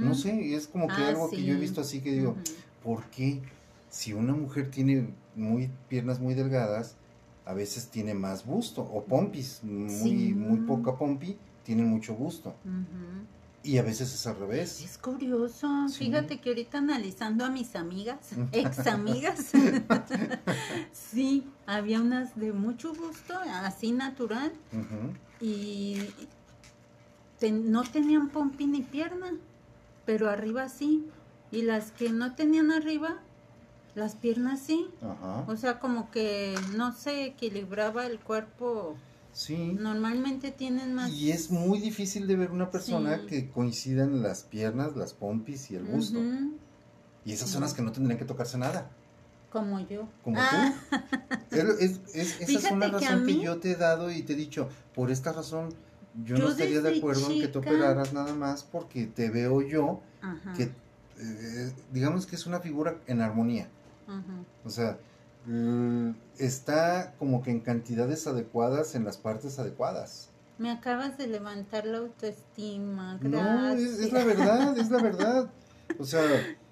No 0.00 0.14
sé, 0.14 0.54
es 0.54 0.66
como 0.68 0.92
que 0.92 0.92
Ah, 0.94 1.08
algo 1.08 1.30
que 1.30 1.44
yo 1.44 1.54
he 1.54 1.56
visto 1.56 1.80
así 1.80 2.00
que 2.00 2.12
digo. 2.12 2.36
¿por 2.82 3.04
qué 3.10 3.42
si 3.90 4.12
una 4.12 4.34
mujer 4.34 4.70
tiene 4.70 5.08
muy 5.36 5.70
piernas 5.88 6.20
muy 6.20 6.34
delgadas, 6.34 6.96
a 7.44 7.54
veces 7.54 7.88
tiene 7.88 8.14
más 8.14 8.44
gusto? 8.46 8.82
O 8.82 9.04
pompis, 9.04 9.62
muy, 9.62 9.90
Sí. 9.90 10.34
muy 10.34 10.60
poca 10.60 10.96
pompi, 10.96 11.36
tienen 11.64 11.88
mucho 11.88 12.14
gusto. 12.14 12.54
Ujú. 12.64 13.26
Y 13.64 13.78
a 13.78 13.82
veces 13.82 14.12
es 14.12 14.26
al 14.26 14.36
revés. 14.38 14.82
Es 14.82 14.98
curioso, 14.98 15.88
Sí. 15.88 16.06
fíjate 16.06 16.40
que 16.40 16.48
ahorita 16.50 16.78
analizando 16.78 17.44
a 17.44 17.50
mis 17.50 17.76
amigas, 17.76 18.18
ex 18.50 18.86
amigas, 18.88 19.52
sí, 20.92 21.46
había 21.66 22.00
unas 22.00 22.34
de 22.38 22.52
mucho 22.52 22.92
gusto, 22.94 23.34
así 23.62 23.92
natural, 23.92 24.52
y 25.40 25.96
no 27.50 27.82
tenían 27.84 28.28
pompi 28.30 28.66
ni 28.66 28.82
pierna, 28.82 29.32
pero 30.06 30.28
arriba 30.30 30.68
sí, 30.68 31.06
y 31.50 31.62
las 31.62 31.90
que 31.92 32.10
no 32.10 32.34
tenían 32.34 32.70
arriba, 32.72 33.20
las 33.94 34.14
piernas 34.14 34.60
sí, 34.60 34.88
Ajá. 35.02 35.44
o 35.46 35.56
sea, 35.56 35.78
como 35.78 36.10
que 36.10 36.54
no 36.76 36.92
se 36.92 37.24
equilibraba 37.26 38.06
el 38.06 38.18
cuerpo, 38.20 38.96
Sí. 39.32 39.76
normalmente 39.78 40.50
tienen 40.50 40.94
más... 40.94 41.10
Y 41.10 41.30
es 41.30 41.50
muy 41.50 41.78
difícil 41.80 42.26
de 42.26 42.36
ver 42.36 42.50
una 42.50 42.70
persona 42.70 43.18
Sí. 43.20 43.26
que 43.26 43.50
coincidan 43.50 44.22
las 44.22 44.42
piernas, 44.42 44.94
las 44.96 45.14
pompis 45.14 45.70
y 45.70 45.76
el 45.76 45.84
gusto. 45.84 46.18
Ujú, 46.18 46.52
Y 47.24 47.32
esas 47.32 47.48
son 47.50 47.62
las 47.62 47.72
que 47.74 47.82
no 47.82 47.92
tendrían 47.92 48.18
que 48.18 48.24
tocarse 48.24 48.58
nada, 48.58 48.90
como 49.50 49.78
yo. 49.80 50.08
como 50.24 50.36
Ah, 50.40 50.74
tú. 51.50 51.56
Es- 51.56 51.80
es- 51.80 52.00
es- 52.14 52.40
esa 52.40 52.58
es 52.68 52.72
una 52.72 52.86
que 52.86 52.92
razón 52.92 53.26
que, 53.26 53.40
yo 53.40 53.58
te 53.58 53.70
he 53.72 53.76
dado 53.76 54.10
y 54.10 54.22
te 54.22 54.32
he 54.32 54.36
dicho, 54.36 54.68
por 54.94 55.10
esta 55.10 55.32
razón 55.32 55.68
yo, 56.24 56.36
Yo 56.36 56.44
no 56.44 56.50
estaría 56.50 56.80
de 56.82 56.98
acuerdo 56.98 57.30
en 57.30 57.40
que 57.40 57.48
te 57.48 57.58
operaras 57.58 58.12
nada 58.12 58.34
más 58.34 58.64
porque 58.64 59.06
te 59.06 59.30
veo 59.30 59.62
yo 59.62 60.00
Ajá, 60.20 60.52
que, 60.54 60.64
eh, 61.18 61.72
digamos 61.92 62.26
que 62.26 62.36
es 62.36 62.46
una 62.46 62.60
figura 62.60 62.98
en 63.06 63.20
armonía. 63.22 63.68
O 64.64 64.70
sea, 64.70 64.98
está 66.38 67.14
como 67.18 67.42
que 67.42 67.50
en 67.50 67.60
cantidades 67.60 68.26
adecuadas 68.26 68.94
en 68.94 69.04
las 69.04 69.16
partes 69.16 69.58
adecuadas. 69.58 70.28
Me 70.58 70.70
acabas 70.70 71.18
de 71.18 71.26
levantar 71.26 71.86
la 71.86 71.98
autoestima, 71.98 73.18
No, 73.22 73.72
es, 73.72 73.98
es 73.98 74.12
la 74.12 74.24
verdad, 74.24 74.78
es 74.78 74.90
la 74.90 75.02
verdad. 75.02 75.50
O 75.98 76.04
sea, 76.04 76.22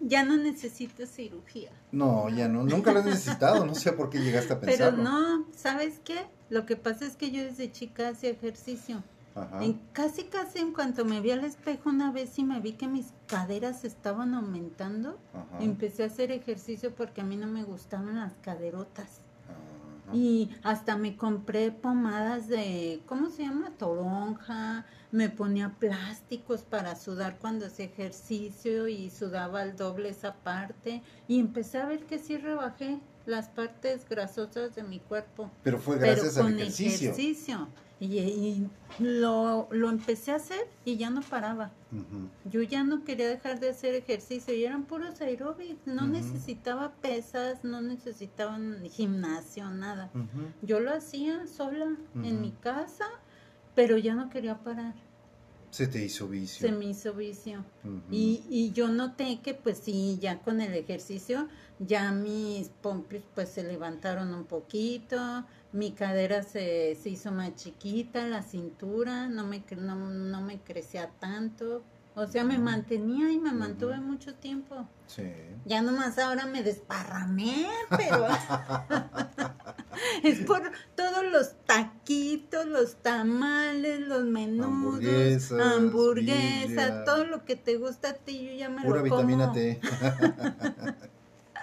Ya 0.01 0.25
no 0.25 0.37
necesito 0.37 1.05
cirugía. 1.07 1.71
no, 1.93 2.29
ya 2.31 2.49
no, 2.49 2.63
nunca 2.65 2.93
lo 2.93 3.01
he 3.01 3.05
necesitado, 3.05 3.67
no 3.67 3.75
sé 3.75 3.93
por 3.93 4.09
qué 4.09 4.19
llegaste 4.21 4.53
a 4.55 4.61
Pero 4.61 4.71
pensarlo. 4.73 5.03
no, 5.03 5.47
¿sabes 5.55 6.01
qué? 6.05 6.27
Lo 6.49 6.65
que 6.67 6.77
pasa 6.77 7.05
es 7.07 7.17
que 7.17 7.31
yo 7.31 7.43
desde 7.43 7.71
chica 7.71 8.09
hacía 8.09 8.31
ejercicio. 8.31 9.03
Ajá. 9.41 9.65
En, 9.65 9.81
casi, 9.93 10.25
casi 10.25 10.59
en 10.59 10.73
cuanto 10.73 11.05
me 11.05 11.21
vi 11.21 11.31
al 11.31 11.45
espejo 11.45 11.89
una 11.91 12.13
vez 12.13 12.39
y 12.39 12.45
me 12.45 12.61
vi 12.61 12.73
que 12.73 12.89
mis 12.89 13.13
caderas 13.27 13.85
estaban 13.85 14.35
aumentando, 14.35 15.19
Ajá. 15.33 15.63
empecé 15.63 16.03
a 16.03 16.07
hacer 16.07 16.31
ejercicio 16.31 16.95
porque 16.95 17.21
a 17.21 17.25
mí 17.25 17.37
no 17.37 17.47
me 17.47 17.65
gustaban 17.65 18.17
las 18.17 18.35
caderotas. 18.43 19.21
Ajá. 19.49 20.17
Y 20.17 20.51
hasta 20.63 20.97
me 20.97 21.17
compré 21.17 21.71
pomadas 21.71 22.49
de, 22.49 23.01
¿cómo 23.07 23.31
se 23.31 23.43
llama? 23.45 23.71
Toronja. 23.79 24.85
Me 25.13 25.29
ponía 25.29 25.71
plásticos 25.81 26.63
para 26.63 26.95
sudar 26.95 27.39
cuando 27.41 27.67
hacía 27.67 27.87
ejercicio 27.87 28.87
y 28.87 29.11
sudaba 29.11 29.63
al 29.63 29.77
doble 29.77 30.09
esa 30.11 30.35
parte. 30.35 31.03
Y 31.27 31.41
empecé 31.41 31.79
a 31.79 31.87
ver 31.87 32.05
que 32.07 32.19
sí 32.21 32.37
rebajé 32.37 33.01
las 33.27 33.49
partes 33.49 34.09
grasosas 34.09 34.75
de 34.75 34.83
mi 34.85 35.01
cuerpo. 35.01 35.51
Pero 35.65 35.79
fue 35.79 35.97
pero 35.99 36.13
gracias 36.13 36.37
al 36.37 36.45
con 36.45 36.59
ejercicio. 36.61 37.11
ejercicio. 37.11 37.69
Y, 38.01 38.19
y 38.19 38.71
lo, 38.99 39.69
lo 39.71 39.91
empecé 39.91 40.33
a 40.33 40.37
hacer 40.37 40.67
y 40.87 40.97
ya 40.97 41.11
no 41.11 41.21
paraba. 41.21 41.71
Yo 42.47 42.63
ya 42.63 42.83
no 42.83 43.05
quería 43.05 43.29
dejar 43.29 43.61
de 43.61 43.69
hacer 43.69 43.95
ejercicio 43.95 44.55
y 44.55 44.65
eran 44.65 44.85
puros 44.85 45.21
aeróbics. 45.21 45.87
No 45.87 46.07
necesitaba 46.07 46.93
pesas, 47.03 47.63
no 47.63 47.83
necesitaban 47.83 48.83
gimnasio, 48.91 49.69
nada. 49.71 50.11
Yo 50.63 50.81
lo 50.81 50.93
hacía 50.95 51.47
sola 51.47 51.95
en 52.15 52.41
mi 52.41 52.53
casa, 52.53 53.05
pero 53.75 53.99
ya 53.99 54.15
no 54.15 54.31
quería 54.31 54.59
parar. 54.59 54.95
Se 55.71 55.87
te 55.87 56.05
hizo 56.05 56.27
vicio. 56.27 56.67
Se 56.67 56.75
me 56.75 56.87
hizo 56.87 57.15
vicio. 57.15 57.65
Y, 58.11 58.43
y 58.49 58.73
yo 58.73 58.89
noté 58.89 59.41
que 59.41 59.55
pues 59.55 59.79
sí, 59.79 60.19
ya 60.21 60.41
con 60.41 60.61
el 60.61 60.75
ejercicio, 60.75 61.49
ya 61.79 62.11
mis 62.11 62.71
pompis 62.81 63.23
pues 63.35 63.51
se 63.51 63.63
levantaron 63.63 64.35
un 64.35 64.45
poquito, 64.45 65.45
mi 65.73 65.93
cadera 65.93 66.43
se, 66.43 66.97
se 67.01 67.11
hizo 67.11 67.31
más 67.31 67.55
chiquita, 67.55 68.27
la 68.27 68.43
cintura 68.43 69.29
no 69.29 69.47
me, 69.47 69.65
no, 69.77 69.95
no 69.95 70.43
me 70.43 70.61
crecía 70.61 71.11
tanto, 71.21 71.85
O 72.15 72.27
sea, 72.27 72.43
me 72.45 72.59
mantenía 72.59 73.31
y 73.31 73.39
me 73.39 73.53
mantuve 73.53 73.99
mucho 73.99 74.35
tiempo. 74.35 74.89
Sí. 75.07 75.31
Ya 75.65 75.81
nomás 75.81 76.19
ahora 76.19 76.47
me 76.47 76.63
desparramé, 76.63 77.67
pero 77.89 78.27
es 80.25 80.41
por 80.41 80.61
todos 80.97 81.25
los 81.31 81.55
taquitos, 81.67 82.67
los 82.67 82.97
tamales, 82.97 84.01
los 84.01 84.25
menudos, 84.25 85.53
Hamburguesas, 85.53 86.89
birria. 86.89 87.05
todo 87.05 87.25
lo 87.25 87.45
que 87.45 87.55
te 87.57 87.77
gusta 87.77 88.11
a 88.11 88.15
ti, 88.15 88.47
yo 88.47 88.53
ya 88.55 88.69
me 88.69 88.83
Pura 88.83 88.99
lo 88.99 89.05
vitamina 89.05 89.45
como. 89.49 89.55
T. 89.55 89.81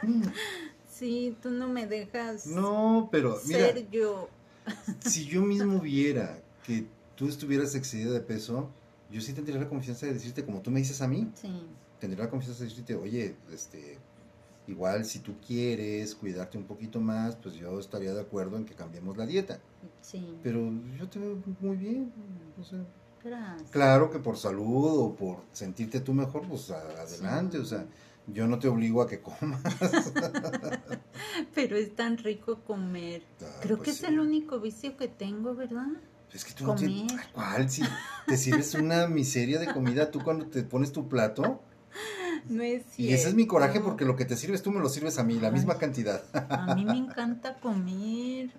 Sí, 0.97 1.35
tú 1.41 1.49
no 1.51 1.67
me 1.67 1.85
dejas 1.87 2.47
No, 2.47 3.09
pero 3.11 3.37
mira, 3.45 3.67
ser 3.67 3.89
yo. 3.89 4.27
si 5.05 5.25
yo 5.25 5.41
mismo 5.41 5.79
viera 5.79 6.39
que 6.65 6.85
tú 7.15 7.27
estuvieras 7.27 7.75
excedida 7.75 8.11
de 8.11 8.19
peso, 8.21 8.69
yo 9.11 9.21
sí 9.21 9.33
tendría 9.33 9.57
la 9.59 9.69
confianza 9.69 10.05
de 10.05 10.13
decirte, 10.13 10.43
como 10.45 10.61
tú 10.61 10.71
me 10.71 10.79
dices 10.79 11.01
a 11.01 11.07
mí, 11.07 11.29
Sí, 11.35 11.51
tendría 11.99 12.25
la 12.25 12.29
confianza 12.29 12.63
de 12.63 12.69
decirte, 12.69 12.95
oye, 12.95 13.35
este, 13.53 13.97
igual 14.67 15.05
si 15.05 15.19
tú 15.19 15.35
quieres 15.45 16.13
cuidarte 16.15 16.57
un 16.57 16.65
poquito 16.65 16.99
más, 16.99 17.35
pues 17.37 17.55
yo 17.55 17.79
estaría 17.79 18.13
de 18.13 18.21
acuerdo 18.21 18.57
en 18.57 18.65
que 18.65 18.73
cambiemos 18.73 19.15
la 19.17 19.25
dieta. 19.25 19.59
sí. 20.01 20.37
Pero 20.43 20.71
yo 20.97 21.07
te 21.09 21.19
veo 21.19 21.37
muy 21.61 21.77
bien. 21.77 22.11
o 22.59 22.63
sea, 22.63 22.79
Gracias. 23.23 23.69
claro 23.71 24.09
que 24.11 24.19
por 24.19 24.37
salud 24.37 24.99
o 24.99 25.15
por 25.15 25.37
sentirte 25.51 25.99
tú 26.01 26.13
mejor, 26.13 26.47
pues 26.47 26.69
adelante. 26.71 27.57
Sí. 27.57 27.63
O 27.63 27.65
sea, 27.65 27.85
yo 28.27 28.47
no 28.47 28.59
te 28.59 28.67
obligo 28.67 29.01
a 29.01 29.07
que 29.07 29.19
comas. 29.21 29.61
Pero 31.55 31.75
es 31.77 31.95
tan 31.95 32.17
rico 32.17 32.59
comer. 32.65 33.23
Ah, 33.41 33.45
Creo 33.61 33.77
pues 33.77 33.85
que 33.85 33.91
es 33.91 34.03
el 34.03 34.19
único 34.19 34.59
vicio 34.59 34.95
que 34.97 35.07
tengo, 35.07 35.55
¿verdad? 35.55 35.87
Es 36.33 36.43
que 36.45 36.53
tú 36.53 36.65
no 36.65 36.75
tienes. 36.75 37.11
Comer. 37.11 37.25
¿Cuál? 37.33 37.69
Si 37.69 37.83
te 38.27 38.37
sirves 38.37 38.73
una 38.75 39.07
miseria 39.07 39.59
de 39.59 39.67
comida, 39.67 40.11
tú 40.11 40.21
cuando 40.23 40.45
te 40.47 40.63
pones 40.63 40.91
tu 40.91 41.07
plato. 41.07 41.61
No 42.49 42.61
es 42.63 42.83
cierto. 42.85 43.11
Y 43.11 43.13
ese 43.13 43.29
es 43.29 43.33
mi 43.33 43.47
coraje 43.47 43.79
porque 43.79 44.05
lo 44.05 44.15
que 44.15 44.23
te 44.25 44.37
sirves 44.37 44.61
tú 44.61 44.71
me 44.71 44.79
lo 44.79 44.89
sirves 44.89 45.17
a 45.17 45.23
mí, 45.23 45.39
la 45.39 45.47
Ay. 45.47 45.53
misma 45.53 45.77
cantidad. 45.77 46.23
A 46.49 46.75
mí 46.75 46.85
me 46.85 46.97
encanta 46.97 47.55
comer. 47.55 48.51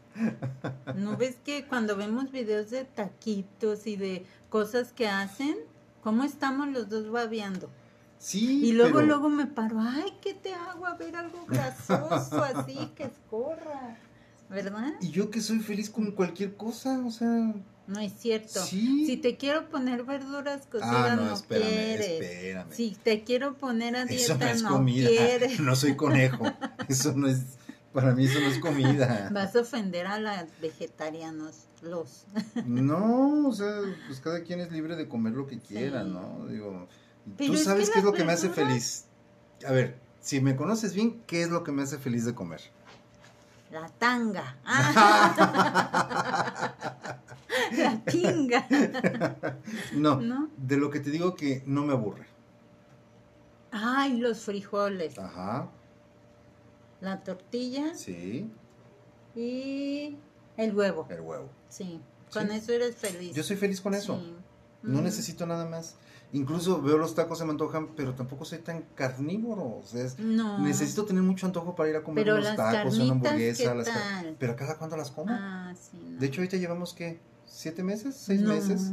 ¿No 0.96 1.16
ves 1.16 1.36
que 1.44 1.66
cuando 1.66 1.96
vemos 1.96 2.30
videos 2.32 2.70
de 2.70 2.84
taquitos 2.84 3.86
y 3.86 3.96
de 3.96 4.26
cosas 4.50 4.92
que 4.92 5.08
hacen, 5.08 5.56
cómo 6.02 6.24
estamos 6.24 6.68
los 6.68 6.88
dos 6.88 7.10
babeando? 7.10 7.70
Sí. 8.18 8.64
Y 8.64 8.72
luego, 8.72 8.94
pero- 8.96 9.06
luego 9.06 9.28
me 9.28 9.46
paro, 9.46 9.80
ay, 9.80 10.14
¿qué 10.20 10.34
te 10.34 10.52
hago? 10.54 10.86
A 10.86 10.94
ver 10.94 11.14
algo 11.16 11.44
grasoso 11.46 12.42
así 12.42 12.76
que 12.96 13.04
escorra, 13.04 13.96
¿verdad? 14.50 14.94
Y 15.00 15.10
yo 15.10 15.30
que 15.30 15.40
soy 15.40 15.60
feliz 15.60 15.88
con 15.90 16.10
cualquier 16.12 16.56
cosa, 16.56 16.98
o 17.04 17.10
sea. 17.10 17.54
No 17.86 18.00
es 18.00 18.12
cierto. 18.18 18.62
Sí. 18.62 19.06
Si 19.06 19.16
te 19.16 19.36
quiero 19.38 19.70
poner 19.70 20.04
verduras 20.04 20.66
cocidas, 20.66 20.94
ah, 20.94 21.16
no, 21.16 21.24
no, 21.24 21.34
espérame, 21.34 21.68
quieres. 21.68 22.08
espérame. 22.22 22.66
Si 22.72 22.96
te 23.02 23.24
quiero 23.24 23.54
poner 23.56 23.96
a 23.96 24.02
Eso 24.02 24.34
dieta, 24.34 24.44
no 24.44 24.50
es 24.52 24.62
no 24.62 24.68
comida. 24.70 25.08
quieres. 25.08 25.60
No 25.60 25.74
soy 25.74 25.96
conejo. 25.96 26.44
Eso 26.88 27.12
no 27.14 27.28
es. 27.28 27.40
Para 27.94 28.14
mí 28.14 28.26
eso 28.26 28.38
no 28.38 28.46
es 28.48 28.58
comida. 28.58 29.30
Vas 29.32 29.56
a 29.56 29.60
ofender 29.60 30.06
a 30.06 30.20
los 30.20 30.34
vegetarianos, 30.60 31.54
los. 31.80 32.26
No, 32.66 33.48
o 33.48 33.52
sea, 33.52 33.80
pues 34.06 34.20
cada 34.20 34.42
quien 34.42 34.60
es 34.60 34.70
libre 34.70 34.94
de 34.94 35.08
comer 35.08 35.32
lo 35.32 35.46
que 35.46 35.58
quiera, 35.58 36.04
Sí. 36.04 36.10
¿no? 36.10 36.46
Digo, 36.46 36.86
Pero 37.36 37.52
tú 37.52 37.58
es 37.58 37.64
sabes 37.64 37.88
que 37.88 37.94
qué 37.94 37.98
es 38.00 38.04
lo 38.04 38.12
que 38.12 38.24
me 38.24 38.32
hace 38.32 38.48
feliz. 38.50 39.04
A 39.66 39.72
ver, 39.72 39.98
si 40.20 40.40
me 40.40 40.56
conoces 40.56 40.94
bien, 40.94 41.22
¿qué 41.26 41.42
es 41.42 41.50
lo 41.50 41.64
que 41.64 41.72
me 41.72 41.82
hace 41.82 41.98
feliz 41.98 42.24
de 42.24 42.34
comer? 42.34 42.60
La 43.70 43.88
tanga. 43.88 44.56
Ah. 44.64 46.74
La 47.76 47.98
tinga. 48.04 48.66
No, 49.92 50.20
¿No? 50.20 50.48
de 50.56 50.76
lo 50.76 50.90
que 50.90 51.00
te 51.00 51.10
digo 51.10 51.34
que 51.34 51.62
no 51.66 51.84
me 51.84 51.92
aburre. 51.92 52.26
Ay, 53.70 54.18
los 54.18 54.40
frijoles. 54.40 55.18
Ajá, 55.18 55.68
La 57.00 57.22
tortilla 57.22 57.94
sí, 57.94 58.50
y 59.36 60.16
el 60.56 60.74
huevo. 60.74 61.06
el 61.10 61.20
huevo. 61.20 61.48
Sí. 61.68 62.00
Con 62.32 62.48
Sí. 62.48 62.56
eso 62.56 62.72
eres 62.72 62.96
feliz. 62.96 63.34
Yo 63.34 63.42
soy 63.42 63.56
feliz 63.56 63.80
con 63.80 63.94
eso. 63.94 64.18
Sí. 64.18 64.34
No 64.82 65.00
Mm. 65.00 65.04
necesito 65.04 65.46
nada 65.46 65.66
más. 65.66 65.96
Incluso 66.32 66.82
veo 66.82 66.98
los 66.98 67.14
tacos, 67.14 67.38
se 67.38 67.44
me 67.46 67.52
antojan, 67.52 67.88
pero 67.96 68.14
tampoco 68.14 68.44
soy 68.44 68.58
tan 68.58 68.82
carnívoro. 68.94 69.62
O 69.78 69.82
sea, 69.84 70.04
es- 70.04 70.18
No. 70.18 70.58
necesito 70.58 71.04
tener 71.06 71.22
mucho 71.22 71.46
antojo 71.46 71.74
para 71.74 71.88
ir 71.88 71.96
a 71.96 72.02
comer 72.02 72.24
Pero 72.24 72.36
unos 72.36 72.54
tacos, 72.54 72.98
una 72.98 73.12
hamburguesa. 73.12 73.74
Pero 74.38 74.54
cada 74.56 74.76
cuándo 74.76 74.96
las 74.96 75.10
como. 75.10 75.32
Ah, 75.32 75.72
sí. 75.74 75.98
no. 76.02 76.20
De 76.20 76.26
hecho, 76.26 76.40
ahorita 76.42 76.58
llevamos, 76.58 76.92
¿qué? 76.92 77.18
¿Siete 77.46 77.82
meses? 77.82 78.14
¿Seis 78.14 78.42
No. 78.42 78.50
meses? 78.50 78.92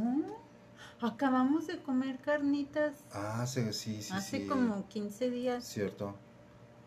Acabamos 1.02 1.68
de 1.68 1.82
comer 1.84 2.20
carnitas 2.20 2.94
Ah, 3.14 3.46
sí, 3.46 3.74
sí, 3.74 4.02
sí. 4.02 4.14
hace 4.14 4.40
sí. 4.40 4.48
como 4.48 4.88
15 4.88 5.30
días. 5.30 5.64
Cierto. 5.66 6.16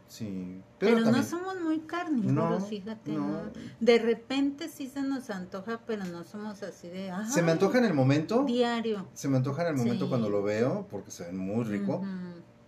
Sí. 0.09 0.63
Pero, 0.79 0.97
Pero, 0.99 1.11
no 1.13 1.23
somos 1.23 1.61
muy 1.61 1.81
carnívoros, 1.81 2.61
No, 2.61 2.67
fíjate. 2.67 3.13
no. 3.13 3.27
¿no? 3.29 3.43
De 3.79 3.99
repente 3.99 4.69
sí 4.69 4.89
se 4.89 5.03
nos 5.03 5.29
antoja, 5.31 5.81
pero 5.87 6.05
no 6.07 6.25
somos 6.25 6.63
así 6.63 6.89
de. 6.89 7.13
Se 7.31 7.43
me 7.43 7.49
"Ay, 7.49 7.53
antoja 7.53 7.79
en 7.79 7.85
el 7.85 7.95
momento. 7.95 8.45
Diario. 8.45 9.07
Se 9.13 9.29
me 9.29 9.37
antoja 9.37 9.63
en 9.63 9.69
el 9.69 9.77
momento 9.77 10.05
Sí. 10.05 10.09
cuando 10.09 10.31
lo 10.31 10.43
veo, 10.43 10.87
porque 10.91 11.11
se 11.11 11.25
ven 11.27 11.37
muy 11.37 11.65
rico. 11.65 12.03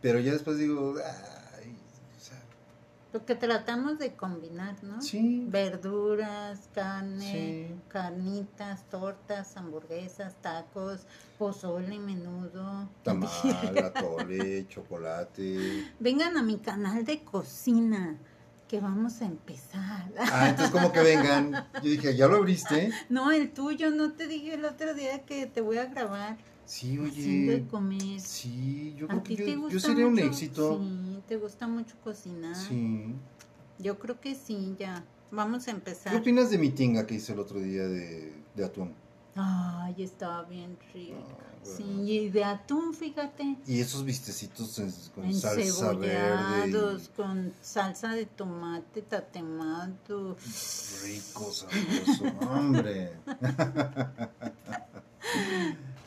Pero 0.02 0.18
ya 0.20 0.32
después 0.32 0.58
digo, 0.58 0.96
sea, 0.96 1.39
Porque 3.12 3.34
tratamos 3.34 3.98
de 3.98 4.12
combinar, 4.14 4.82
¿no? 4.84 5.02
sí. 5.02 5.44
Verduras, 5.48 6.68
carne, 6.72 7.66
Sí. 7.68 7.74
carnitas, 7.88 8.84
tortas, 8.88 9.56
hamburguesas, 9.56 10.34
tacos, 10.40 11.00
pozole, 11.38 11.98
menudo. 11.98 12.88
Tamal, 13.02 13.30
atole, 13.84 14.66
chocolate. 14.68 15.86
Vengan 15.98 16.36
a 16.36 16.42
mi 16.42 16.58
canal 16.58 17.04
de 17.04 17.24
cocina, 17.24 18.16
que 18.68 18.78
vamos 18.78 19.20
a 19.20 19.24
empezar. 19.24 20.12
Ah, 20.16 20.50
entonces 20.50 20.70
como 20.70 20.92
que 20.92 21.00
vengan. 21.00 21.52
Yo 21.82 21.90
dije, 21.90 22.14
¿ya 22.16 22.28
lo 22.28 22.36
abriste? 22.36 22.92
No, 23.08 23.32
el 23.32 23.50
tuyo, 23.52 23.90
no 23.90 24.12
te 24.12 24.28
dije 24.28 24.54
el 24.54 24.64
otro 24.64 24.94
día 24.94 25.24
que 25.24 25.46
te 25.46 25.60
voy 25.60 25.78
a 25.78 25.86
grabar 25.86 26.36
Sí, 26.70 26.96
haciendo 27.04 27.50
de 27.52 27.58
oye. 27.58 27.66
comer. 27.68 28.20
Sí, 28.20 28.94
yo 28.96 29.06
¿A 29.06 29.08
creo 29.08 29.22
que 29.24 29.36
te 29.44 29.56
gusta 29.56 29.72
yo 29.72 29.80
sería 29.80 30.06
un 30.06 30.12
mucho? 30.14 30.24
éxito. 30.26 30.78
Sí, 30.80 31.22
te 31.26 31.36
gusta 31.36 31.66
mucho 31.66 31.96
cocinar. 32.04 32.54
Sí. 32.54 33.12
Yo 33.80 33.98
creo 33.98 34.20
que 34.20 34.36
sí, 34.36 34.76
ya. 34.78 35.04
Vamos 35.32 35.62
a 35.62 35.64
¿Qué 35.66 35.70
empezar. 35.72 36.14
opinas 36.14 36.48
de 36.50 36.58
mi 36.58 36.70
tinga 36.70 37.06
que 37.08 37.16
hice 37.16 37.32
el 37.32 37.40
otro 37.40 37.58
día 37.60 37.88
de, 37.88 38.32
de 38.54 38.64
atún? 38.64 38.94
Ay, 39.34 40.02
estaba 40.02 40.42
bien 40.44 40.76
rico. 40.94 41.16
Ah, 41.28 41.46
Sí, 41.62 41.84
y 42.06 42.30
de 42.30 42.42
atún, 42.44 42.94
fíjate. 42.94 43.56
Y 43.66 43.80
esos 43.80 44.04
vistecitos 44.04 44.78
en- 44.78 44.92
con 45.14 45.34
salsa 45.34 45.92
verde. 45.92 46.68
Y 46.70 47.06
con 47.16 47.52
salsa 47.60 48.14
de 48.14 48.26
tomate, 48.26 49.02
tatemado. 49.02 50.36
Rico, 51.04 51.52
sabroso, 51.52 52.24
hombre. 52.50 53.12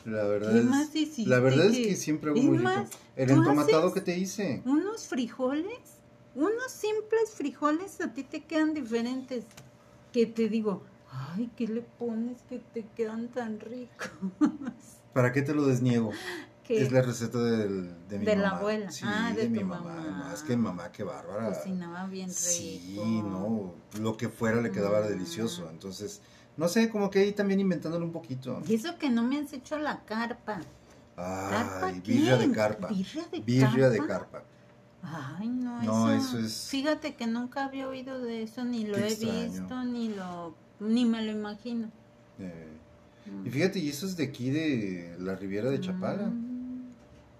La 0.04 0.24
verdad 0.24 0.52
¿Qué 0.52 0.58
es, 0.58 0.64
más 0.64 0.88
la 1.26 1.40
verdad 1.40 1.66
es 1.66 1.72
¿Qué? 1.76 1.88
que 1.88 1.96
siempre 1.96 2.30
hago 2.30 2.42
muy 2.42 2.58
rico. 2.58 2.70
más, 2.70 2.90
El 3.16 3.28
¿tú 3.28 3.34
entomatado 3.34 3.92
que 3.92 4.00
te 4.00 4.18
hice. 4.18 4.62
Unos 4.66 5.06
frijoles, 5.06 5.98
unos 6.34 6.70
simples 6.70 7.30
frijoles 7.34 8.00
a 8.00 8.12
ti 8.12 8.22
te 8.22 8.42
quedan 8.44 8.74
diferentes. 8.74 9.44
Que 10.12 10.26
te 10.26 10.48
digo, 10.48 10.82
ay, 11.10 11.50
¿qué 11.56 11.66
le 11.66 11.80
pones 11.82 12.42
que 12.48 12.58
te 12.58 12.84
quedan 12.94 13.28
tan 13.28 13.58
ricos? 13.60 14.10
¿Para 15.12 15.32
qué 15.32 15.42
te 15.42 15.54
lo 15.54 15.64
desniego? 15.66 16.10
que 16.64 16.80
Es 16.82 16.92
la 16.92 17.02
receta 17.02 17.38
del, 17.42 18.08
de 18.08 18.18
mi 18.18 18.24
De 18.24 18.36
mamá. 18.36 18.48
la 18.50 18.58
abuela. 18.58 18.90
Sí, 18.90 19.04
Ah, 19.06 19.34
de 19.36 19.48
mi 19.50 19.58
tu 19.58 19.66
mamá. 19.66 19.94
mamá. 19.96 20.24
No, 20.28 20.32
es 20.34 20.42
que 20.42 20.56
mamá, 20.56 20.92
qué 20.92 21.02
bárbara. 21.02 21.52
cocinaba 21.52 22.06
bien 22.06 22.28
rico. 22.28 22.40
Sí, 22.40 23.20
no, 23.22 23.74
lo 24.00 24.16
que 24.16 24.28
fuera 24.30 24.60
le 24.62 24.70
quedaba 24.70 25.00
Mm. 25.02 25.08
delicioso. 25.08 25.68
Entonces, 25.68 26.22
no 26.56 26.68
sé, 26.68 26.88
como 26.88 27.10
que 27.10 27.20
ahí 27.20 27.32
también 27.32 27.60
inventándolo 27.60 28.04
un 28.04 28.12
poquito. 28.12 28.62
Y 28.68 28.74
eso 28.74 28.96
que 28.98 29.10
no 29.10 29.22
me 29.22 29.38
has 29.38 29.52
hecho 29.52 29.78
la 29.78 30.04
carpa. 30.04 30.60
¿Carpa 31.16 31.86
Ay, 31.86 32.00
qué? 32.00 32.12
birria 32.12 32.36
de 32.36 32.50
carpa. 32.50 32.88
¿Birria 32.88 33.24
de 33.30 33.40
Birria 33.40 33.88
de 33.90 33.98
carpa? 33.98 34.38
carpa. 34.40 34.44
Ay, 35.38 35.48
no, 35.48 35.82
No, 35.82 36.10
eso, 36.12 36.38
eso 36.38 36.46
es- 36.46 36.68
Fíjate 36.70 37.14
que 37.14 37.26
nunca 37.26 37.64
había 37.66 37.86
oído 37.88 38.18
de 38.20 38.42
eso, 38.42 38.64
ni 38.64 38.86
lo 38.86 38.96
he 38.96 39.08
extraño. 39.08 39.50
visto, 39.50 39.84
ni 39.84 40.08
lo, 40.08 40.54
ni 40.80 41.04
me 41.04 41.22
lo 41.22 41.30
imagino. 41.32 41.90
Eh, 42.38 42.68
Mm. 43.26 43.46
y 43.46 43.50
fíjate, 43.50 43.78
y 43.78 43.88
eso 43.88 44.06
es 44.06 44.16
de 44.16 44.24
aquí 44.24 44.50
de 44.50 45.16
la 45.18 45.34
Riviera 45.34 45.70
de 45.70 45.80
Chapala. 45.80 46.26
Mm. 46.26 46.90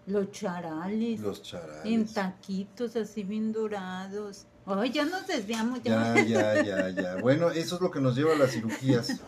Los 0.06 0.30
charales. 0.32 1.20
Los 1.20 1.42
charales. 1.42 1.84
En 1.84 2.06
taquitos 2.06 2.94
así 2.96 3.22
bien 3.22 3.52
dorados. 3.52 4.46
Ay, 4.66 4.90
ya 4.92 5.04
nos 5.04 5.26
desviamos. 5.26 5.82
Ya, 5.82 6.14
Ya. 6.14 6.24
ya, 6.24 6.62
ya, 6.62 6.88
ya. 6.90 7.16
Bueno, 7.16 7.50
eso 7.50 7.76
es 7.76 7.80
lo 7.82 7.90
que 7.90 8.00
nos 8.00 8.16
lleva 8.16 8.32
a 8.34 8.36
las 8.38 8.52
cirugías. 8.52 9.20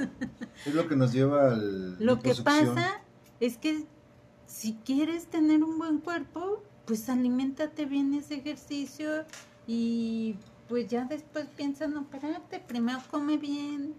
Es 0.64 0.74
lo 0.74 0.88
que 0.88 0.96
nos 0.96 1.12
lleva 1.12 1.52
al 1.52 1.96
Lo 2.02 2.20
que 2.20 2.34
pasa 2.34 3.00
es 3.40 3.58
que 3.58 3.84
si 4.46 4.74
quieres 4.84 5.26
tener 5.26 5.62
un 5.62 5.78
buen 5.78 5.98
cuerpo, 5.98 6.62
pues 6.86 7.08
aliméntate 7.08 7.84
bien 7.84 8.14
ese 8.14 8.36
ejercicio 8.36 9.24
y 9.66 10.36
pues 10.68 10.88
ya 10.88 11.04
después 11.04 11.46
piensa 11.56 11.86
no 11.86 12.00
operarte. 12.02 12.60
Primero 12.60 13.00
come 13.10 13.36
bien. 13.36 13.94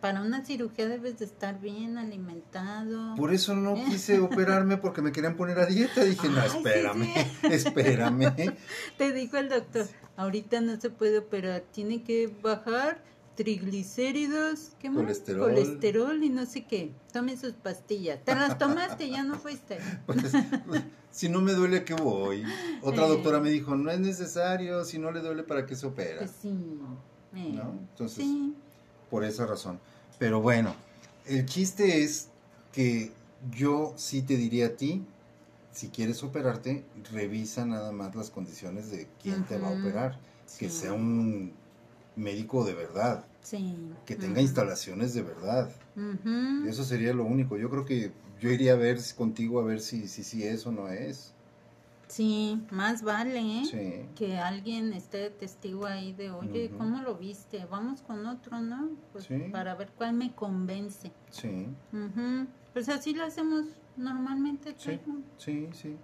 para 0.00 0.22
una 0.22 0.44
cirugía 0.44 0.86
debes 0.86 1.18
de 1.18 1.24
estar 1.24 1.60
bien 1.60 1.98
alimentado. 1.98 3.14
Por 3.16 3.32
eso 3.34 3.54
no 3.54 3.74
quise 3.86 4.20
operarme 4.20 4.76
porque 4.76 5.02
me 5.02 5.12
querían 5.12 5.36
poner 5.36 5.58
a 5.58 5.66
dieta. 5.66 6.04
Dije, 6.04 6.28
no, 6.28 6.42
espérame, 6.42 7.08
espérame. 7.42 8.32
Te 8.98 9.12
dijo 9.12 9.36
el 9.38 9.48
doctor, 9.48 9.86
ahorita 10.18 10.60
no 10.60 10.78
se 10.78 10.90
puede 10.90 11.18
operar, 11.18 11.62
tiene 11.72 12.02
que 12.02 12.30
bajar 12.42 13.00
triglicéridos, 13.36 14.72
¿qué 14.80 14.90
más? 14.90 15.04
Colesterol. 15.04 15.48
Colesterol 15.48 16.24
y 16.24 16.28
no 16.28 16.44
sé 16.44 16.64
qué. 16.64 16.90
Tome 17.12 17.36
sus 17.36 17.52
pastillas. 17.52 18.22
Te 18.24 18.34
las 18.34 18.58
tomaste, 18.58 19.08
ya 19.08 19.22
no 19.22 19.38
fuiste. 19.38 19.78
Pues, 20.06 20.22
si 21.12 21.28
no 21.28 21.40
me 21.40 21.52
duele, 21.52 21.84
¿qué 21.84 21.94
voy? 21.94 22.42
Otra 22.82 23.06
eh. 23.06 23.08
doctora 23.08 23.38
me 23.38 23.50
dijo, 23.50 23.76
no 23.76 23.90
es 23.92 24.00
necesario, 24.00 24.84
si 24.84 24.98
no 24.98 25.12
le 25.12 25.20
duele, 25.20 25.44
¿para 25.44 25.66
qué 25.66 25.76
se 25.76 25.86
opera? 25.86 26.18
Pues 26.18 26.32
sí. 26.42 26.80
Eh. 27.36 27.52
¿No? 27.54 27.78
Entonces, 27.90 28.26
por 29.08 29.24
esa 29.24 29.46
razón. 29.46 29.78
Pero 30.18 30.42
bueno, 30.42 30.74
el 31.26 31.46
chiste 31.46 32.02
es 32.02 32.28
que 32.72 33.12
yo 33.56 33.94
sí 33.96 34.22
te 34.22 34.36
diría 34.36 34.66
a 34.66 34.70
ti, 34.70 35.04
si 35.78 35.90
quieres 35.90 36.24
operarte, 36.24 36.84
revisa 37.12 37.64
nada 37.64 37.92
más 37.92 38.16
las 38.16 38.30
condiciones 38.30 38.90
de 38.90 39.06
quién 39.22 39.44
te 39.44 39.58
va 39.58 39.68
a 39.68 39.78
operar. 39.78 40.18
Que 40.58 40.68
sea 40.70 40.92
un 40.92 41.52
médico 42.16 42.64
de 42.64 42.74
verdad. 42.74 43.24
Que 44.04 44.16
tenga 44.16 44.40
instalaciones 44.40 45.14
de 45.14 45.22
verdad. 45.22 45.70
Eso 46.66 46.82
sería 46.82 47.14
lo 47.14 47.24
único. 47.24 47.56
Yo 47.56 47.70
creo 47.70 47.84
que 47.84 48.10
yo 48.40 48.50
iría 48.50 48.72
a 48.72 48.76
ver 48.76 48.98
contigo 49.16 49.60
a 49.60 49.64
ver 49.64 49.80
si 49.80 50.08
si, 50.08 50.24
si 50.24 50.42
es 50.42 50.66
o 50.66 50.72
no 50.72 50.88
es. 50.88 51.32
Sí, 52.08 52.60
más 52.72 53.02
vale 53.02 53.38
¿eh? 53.38 54.08
que 54.16 54.36
alguien 54.38 54.92
esté 54.94 55.30
testigo 55.30 55.86
ahí 55.86 56.12
de, 56.12 56.32
oye, 56.32 56.72
¿cómo 56.76 57.02
lo 57.02 57.14
viste? 57.14 57.66
Vamos 57.66 58.02
con 58.02 58.26
otro, 58.26 58.60
¿no? 58.60 58.88
Pues 59.12 59.28
para 59.52 59.76
ver 59.76 59.92
cuál 59.96 60.14
me 60.14 60.34
convence. 60.34 61.12
Sí. 61.30 61.68
Pues 62.72 62.88
así 62.88 63.14
lo 63.14 63.22
hacemos 63.24 63.66
normalmente. 63.98 64.74
Sí, 64.78 65.00
sí, 65.36 65.68
sí. 65.72 65.96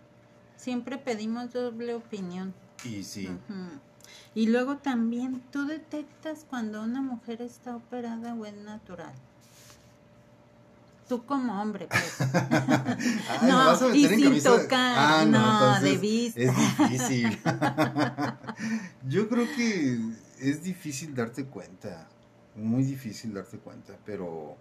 Siempre 0.56 0.98
pedimos 0.98 1.52
doble 1.52 1.94
opinión. 1.94 2.54
Y 2.84 3.02
sí. 3.04 3.28
Y 4.34 4.48
luego 4.48 4.78
también, 4.78 5.42
¿tú 5.50 5.66
detectas 5.66 6.46
cuando 6.48 6.82
una 6.82 7.00
mujer 7.00 7.42
está 7.42 7.76
operada 7.76 8.34
o 8.34 8.44
es 8.44 8.54
natural? 8.54 9.14
Tú 11.08 11.24
como 11.26 11.60
hombre, 11.60 11.86
pues. 11.88 12.18
no, 13.42 13.94
y 13.94 14.08
sin 14.08 14.42
tocar, 14.42 14.96
ah, 14.98 15.24
no, 15.26 15.80
de 15.80 15.98
vista. 15.98 16.40
Es 16.40 16.56
difícil. 16.56 17.38
Yo 19.08 19.28
creo 19.28 19.46
que 19.54 19.98
es 20.40 20.62
difícil 20.62 21.14
darte 21.14 21.44
cuenta, 21.44 22.08
muy 22.56 22.84
difícil 22.84 23.34
darte 23.34 23.58
cuenta, 23.58 23.94
pero 24.06 24.56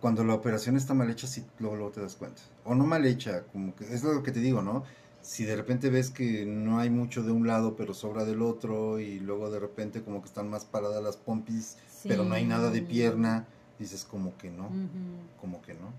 cuando 0.00 0.24
la 0.24 0.34
operación 0.34 0.76
está 0.76 0.94
mal 0.94 1.10
hecha, 1.10 1.26
sí, 1.26 1.44
luego, 1.58 1.76
luego 1.76 1.92
te 1.92 2.00
das 2.00 2.16
cuenta. 2.16 2.42
O 2.64 2.74
no 2.74 2.86
mal 2.86 3.04
hecha, 3.06 3.42
como 3.52 3.74
que 3.74 3.84
es 3.84 4.02
lo 4.02 4.22
que 4.22 4.32
te 4.32 4.40
digo, 4.40 4.62
¿no? 4.62 4.84
Si 5.22 5.44
de 5.44 5.54
repente 5.54 5.90
ves 5.90 6.10
que 6.10 6.46
no 6.46 6.78
hay 6.78 6.88
mucho 6.88 7.22
de 7.22 7.32
un 7.32 7.46
lado, 7.46 7.76
pero 7.76 7.92
sobra 7.92 8.24
del 8.24 8.40
otro, 8.40 8.98
y 8.98 9.20
luego 9.20 9.50
de 9.50 9.60
repente 9.60 10.02
como 10.02 10.22
que 10.22 10.28
están 10.28 10.48
más 10.48 10.64
paradas 10.64 11.02
las 11.02 11.16
pompis, 11.16 11.76
pero 12.04 12.24
no 12.24 12.34
hay 12.34 12.46
nada 12.46 12.70
de 12.70 12.80
pierna 12.80 13.46
dices 13.80 14.04
como 14.04 14.36
que 14.36 14.50
no, 14.50 14.70
como 15.40 15.62
que 15.62 15.74
no. 15.74 15.92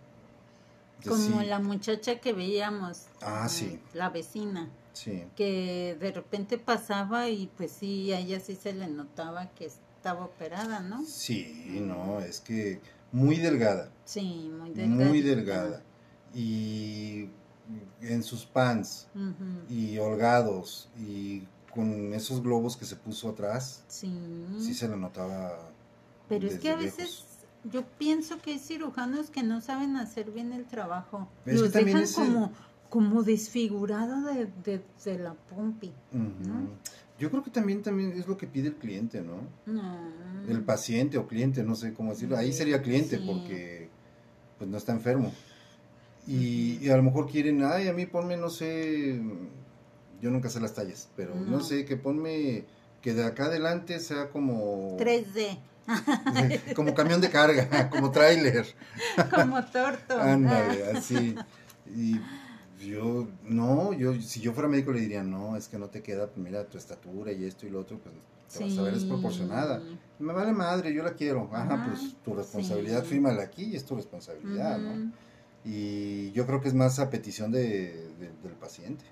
como 1.06 1.42
la 1.42 1.60
muchacha 1.60 2.20
que 2.20 2.32
veíamos. 2.32 3.08
Ah, 3.22 3.50
sí. 3.50 3.80
La 3.94 4.10
vecina. 4.10 4.70
Sí. 4.94 5.24
Que 5.36 5.98
de 6.00 6.12
repente 6.12 6.58
pasaba 6.58 7.30
y 7.30 7.48
pues 7.58 7.72
sí, 7.72 8.14
a 8.14 8.20
ella 8.20 8.40
sí 8.40 8.56
se 8.56 8.74
le 8.74 8.88
notaba 8.88 9.50
que 9.52 9.66
estaba 9.66 10.26
operada, 10.26 10.82
¿no? 10.82 11.04
Sí, 11.06 11.82
no, 11.82 12.20
es 12.20 12.40
que 12.40 12.80
muy 13.12 13.38
delgada. 13.38 13.90
Sí, 14.06 14.52
muy 14.58 14.72
delgada. 14.72 15.10
Muy 15.10 15.22
delgada. 15.22 15.84
Y 16.34 17.30
en 18.02 18.24
sus 18.24 18.46
pants 18.46 19.08
y 19.70 19.98
holgados 19.98 20.90
y 20.98 21.44
con 21.74 22.14
esos 22.14 22.42
globos 22.42 22.76
que 22.76 22.86
se 22.86 22.96
puso 22.96 23.30
atrás. 23.30 23.84
Sí. 23.88 24.12
Sí 24.60 24.74
se 24.74 24.88
le 24.88 24.98
notaba. 24.98 25.58
Pero 26.28 26.48
es 26.48 26.60
que 26.60 26.70
a 26.70 26.76
veces 26.76 27.26
yo 27.64 27.84
pienso 27.98 28.40
que 28.40 28.52
hay 28.52 28.60
cirujanos 28.60 29.30
que 29.30 29.44
no 29.44 29.62
saben 29.62 29.96
hacer 29.98 30.32
bien 30.32 30.54
el 30.54 30.66
trabajo. 30.66 31.28
Los 31.46 31.72
dejan 31.72 32.06
como, 32.14 32.52
como 32.90 33.24
desfigurado 33.24 34.22
de, 34.26 34.82
de, 35.04 35.20
la 35.20 35.34
pompi. 35.34 35.92
Yo 37.22 37.30
creo 37.30 37.44
que 37.44 37.52
también, 37.52 37.84
también 37.84 38.14
es 38.14 38.28
lo 38.28 38.36
que 38.36 38.48
pide 38.48 38.70
el 38.70 38.74
cliente, 38.78 39.22
¿no? 39.22 39.48
No. 39.68 39.96
El 40.50 40.64
paciente 40.64 41.20
o 41.20 41.28
cliente, 41.28 41.62
no 41.64 41.76
sé 41.76 41.94
cómo 41.94 42.10
decirlo. 42.10 42.36
Ahí 42.36 42.52
sería 42.52 42.82
cliente 42.82 43.20
porque 43.20 43.90
pues 44.58 44.68
no 44.68 44.76
está 44.76 44.92
enfermo. 44.92 45.32
Y, 46.26 46.90
a 46.90 46.98
lo 46.98 47.04
mejor 47.04 47.30
quieren, 47.30 47.64
ay, 47.64 47.88
a 47.88 47.94
mí 47.94 48.08
ponme, 48.08 48.38
no 48.38 48.50
sé, 48.50 49.22
yo 50.20 50.32
nunca 50.32 50.50
sé 50.50 50.60
las 50.60 50.74
tallas, 50.74 51.10
pero 51.16 51.36
no, 51.36 51.46
no 51.46 51.60
sé, 51.60 51.86
que 51.86 51.96
ponme, 51.96 52.66
que 53.04 53.14
de 53.14 53.24
acá 53.24 53.46
adelante 53.46 54.00
sea 54.00 54.32
como... 54.32 54.98
3D. 54.98 55.60
como 56.76 56.96
camión 56.96 57.22
de 57.22 57.30
carga, 57.30 57.88
como 57.92 58.10
tráiler. 58.10 58.66
como 59.30 59.64
torto. 59.66 60.18
Ándale, 60.20 60.86
así. 60.98 61.36
Y 61.96 62.20
yo, 62.86 63.28
no, 63.44 63.94
yo, 63.94 64.20
si 64.22 64.40
yo 64.40 64.54
fuera 64.54 64.70
médico 64.70 64.92
le 64.92 65.02
diría, 65.02 65.24
no, 65.24 65.56
es 65.56 65.68
que 65.68 65.78
no 65.78 65.88
te 65.88 66.02
queda, 66.02 66.28
pues 66.28 66.38
mira, 66.38 66.66
tu 66.66 66.78
estatura 66.78 67.32
y 67.32 67.46
esto 67.46 67.66
y 67.66 67.70
lo 67.70 67.80
otro, 67.80 67.98
pues 68.00 68.16
te 68.58 68.64
vas 68.64 68.78
a 68.78 68.82
ver 68.82 68.94
desproporcionada. 68.94 69.82
Me 70.20 70.34
vale 70.34 70.52
madre, 70.52 70.94
yo 70.94 71.04
la 71.04 71.14
quiero. 71.14 71.50
Ajá, 71.54 71.88
pues 71.88 72.16
tu 72.24 72.34
responsabilidad, 72.34 73.04
fírmala 73.04 73.44
aquí 73.44 73.64
y 73.64 73.76
es 73.76 73.86
tu 73.86 73.96
responsabilidad, 73.96 74.78
¿no? 74.80 75.12
Y 75.64 76.32
yo 76.32 76.46
creo 76.46 76.60
que 76.60 76.68
es 76.68 76.74
más 76.74 77.00
a 77.00 77.10
petición 77.10 77.52
de, 77.52 78.10
del 78.44 78.54
paciente. 78.60 79.06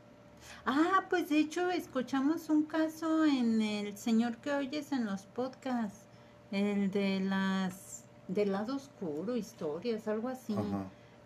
Ah, 0.65 1.05
pues 1.09 1.29
de 1.29 1.39
hecho 1.39 1.69
escuchamos 1.69 2.49
un 2.49 2.63
caso 2.63 3.25
en 3.25 3.61
el 3.61 3.97
señor 3.97 4.37
que 4.37 4.51
oyes 4.51 4.91
en 4.91 5.05
los 5.05 5.23
podcasts 5.23 6.05
el 6.51 6.91
de 6.91 7.19
las 7.19 8.03
del 8.27 8.51
lado 8.51 8.75
oscuro, 8.75 9.35
historias, 9.35 10.07
algo 10.07 10.29
así, 10.29 10.55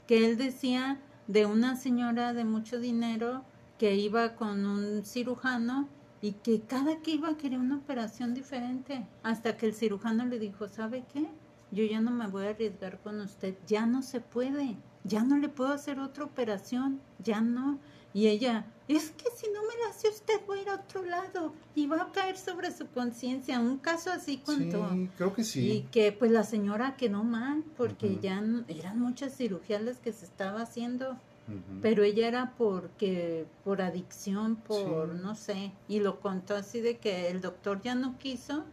que 0.07 0.25
él 0.25 0.37
decía 0.37 0.99
de 1.27 1.45
una 1.45 1.75
señora 1.75 2.33
de 2.33 2.45
mucho 2.45 2.79
dinero 2.79 3.43
que 3.77 3.95
iba 3.95 4.35
con 4.35 4.65
un 4.65 5.03
cirujano 5.05 5.87
y 6.21 6.33
que 6.33 6.61
cada 6.61 6.99
que 7.01 7.11
iba 7.11 7.35
quería 7.37 7.59
una 7.59 7.77
operación 7.77 8.33
diferente, 8.33 9.05
hasta 9.23 9.57
que 9.57 9.65
el 9.65 9.73
cirujano 9.73 10.25
le 10.25 10.39
dijo, 10.39 10.67
¿sabe 10.67 11.03
qué? 11.11 11.27
Yo 11.71 11.83
ya 11.83 11.99
no 11.99 12.11
me 12.11 12.27
voy 12.27 12.45
a 12.45 12.51
arriesgar 12.51 12.99
con 13.01 13.19
usted, 13.19 13.55
ya 13.67 13.85
no 13.85 14.01
se 14.01 14.21
puede, 14.21 14.77
ya 15.03 15.23
no 15.23 15.37
le 15.37 15.49
puedo 15.49 15.73
hacer 15.73 15.99
otra 15.99 16.23
operación, 16.23 17.01
ya 17.19 17.41
no. 17.41 17.79
Y 18.13 18.27
ella, 18.27 18.65
es 18.87 19.11
que 19.11 19.25
si 19.35 19.47
no 19.51 19.61
me 19.61 19.81
la 19.81 19.89
hace 19.89 20.09
usted 20.09 20.41
voy 20.45 20.59
a 20.59 20.61
ir 20.61 20.69
a 20.69 20.75
otro 20.75 21.03
lado 21.03 21.53
y 21.73 21.87
va 21.87 22.01
a 22.01 22.11
caer 22.11 22.37
sobre 22.37 22.71
su 22.71 22.87
conciencia. 22.87 23.59
Un 23.59 23.77
caso 23.77 24.11
así 24.11 24.37
contó. 24.37 24.89
Sí, 24.91 25.09
creo 25.17 25.33
que 25.33 25.43
sí. 25.43 25.71
Y 25.71 25.81
que 25.83 26.11
pues 26.11 26.31
la 26.31 26.43
señora 26.43 26.95
quedó 26.95 27.23
mal 27.23 27.63
porque 27.77 28.19
ya 28.21 28.43
eran 28.67 28.99
muchas 28.99 29.35
cirugías 29.35 29.81
las 29.81 29.99
que 29.99 30.11
se 30.11 30.25
estaba 30.25 30.61
haciendo. 30.61 31.17
Pero 31.81 32.03
ella 32.03 32.27
era 32.29 32.53
porque 32.57 33.45
por 33.65 33.81
adicción, 33.81 34.55
por 34.55 35.09
no 35.13 35.35
sé, 35.35 35.73
y 35.89 35.99
lo 35.99 36.21
contó 36.21 36.55
así 36.55 36.79
de 36.79 36.99
que 36.99 37.29
el 37.29 37.41
doctor 37.41 37.81
ya 37.81 37.95
no 37.95 38.17
quiso 38.17 38.63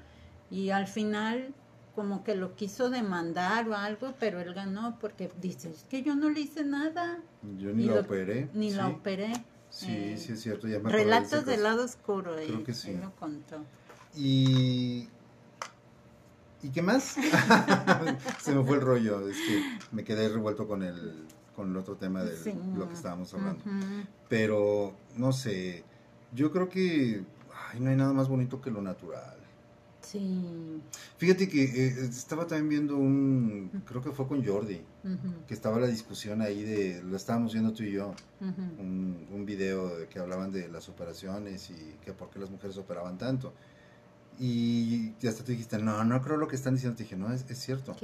y 0.52 0.70
al 0.70 0.86
final 0.86 1.52
como 2.00 2.24
que 2.24 2.34
lo 2.34 2.54
quiso 2.56 2.88
demandar 2.88 3.68
o 3.68 3.76
algo, 3.76 4.14
pero 4.18 4.40
él 4.40 4.54
ganó 4.54 4.96
porque 5.02 5.30
dice, 5.38 5.68
es 5.68 5.84
que 5.84 6.02
yo 6.02 6.14
no 6.14 6.30
le 6.30 6.40
hice 6.40 6.64
nada. 6.64 7.18
Yo 7.58 7.74
ni 7.74 7.84
la 7.84 8.00
operé. 8.00 8.48
Ni 8.54 8.70
la 8.70 8.88
operé. 8.88 9.30
Sí, 9.68 9.92
eh, 9.92 10.16
sí 10.16 10.32
es 10.32 10.40
cierto. 10.40 10.66
Relatos 10.84 11.44
del 11.44 11.62
lado 11.62 11.84
oscuro. 11.84 12.36
Creo 12.36 12.60
eh, 12.60 12.64
que 12.64 12.72
sí. 12.72 12.92
Él 12.92 13.02
lo 13.02 13.14
contó. 13.16 13.58
Y... 14.16 15.10
¿Y 16.62 16.70
qué 16.70 16.80
más? 16.80 17.18
Se 18.40 18.54
me 18.54 18.64
fue 18.64 18.76
el 18.76 18.80
rollo. 18.80 19.28
Es 19.28 19.36
que 19.36 19.62
me 19.92 20.02
quedé 20.02 20.30
revuelto 20.30 20.66
con 20.66 20.82
el, 20.82 21.26
con 21.54 21.68
el 21.68 21.76
otro 21.76 21.96
tema 21.96 22.24
de 22.24 22.54
lo 22.78 22.88
que 22.88 22.94
estábamos 22.94 23.34
hablando. 23.34 23.62
Pero, 24.30 24.94
no 25.18 25.34
sé. 25.34 25.84
Yo 26.32 26.50
creo 26.50 26.70
que 26.70 27.26
ay, 27.70 27.80
no 27.80 27.90
hay 27.90 27.96
nada 27.96 28.14
más 28.14 28.26
bonito 28.26 28.58
que 28.62 28.70
lo 28.70 28.80
natural. 28.80 29.36
Sí. 30.10 30.82
Fíjate 31.18 31.48
que 31.48 31.62
eh, 31.62 32.04
estaba 32.08 32.46
también 32.46 32.68
viendo 32.68 32.96
un, 32.96 33.70
creo 33.84 34.02
que 34.02 34.10
fue 34.10 34.26
con 34.26 34.44
Jordi, 34.44 34.80
que 35.46 35.54
estaba 35.54 35.78
la 35.78 35.86
discusión 35.86 36.42
ahí 36.42 36.64
de, 36.64 37.00
lo 37.02 37.16
estábamos 37.16 37.52
viendo 37.52 37.72
tú 37.72 37.84
y 37.84 37.92
yo, 37.92 38.14
un, 38.40 39.26
un, 39.30 39.46
video 39.46 39.98
de 39.98 40.08
que 40.08 40.18
hablaban 40.18 40.50
de 40.50 40.68
las 40.68 40.88
operaciones 40.88 41.70
y 41.70 41.96
que 42.04 42.12
por 42.12 42.28
qué 42.30 42.40
las 42.40 42.50
mujeres 42.50 42.76
operaban 42.76 43.18
tanto. 43.18 43.52
Y 44.40 45.12
hasta 45.26 45.44
tú 45.44 45.52
dijiste, 45.52 45.78
no, 45.78 46.02
no 46.02 46.22
creo 46.22 46.38
lo 46.38 46.48
que 46.48 46.56
están 46.56 46.74
diciendo. 46.74 46.96
Te 46.96 47.04
dije, 47.04 47.16
no, 47.16 47.32
es, 47.32 47.44
es 47.48 47.58
cierto. 47.58 47.94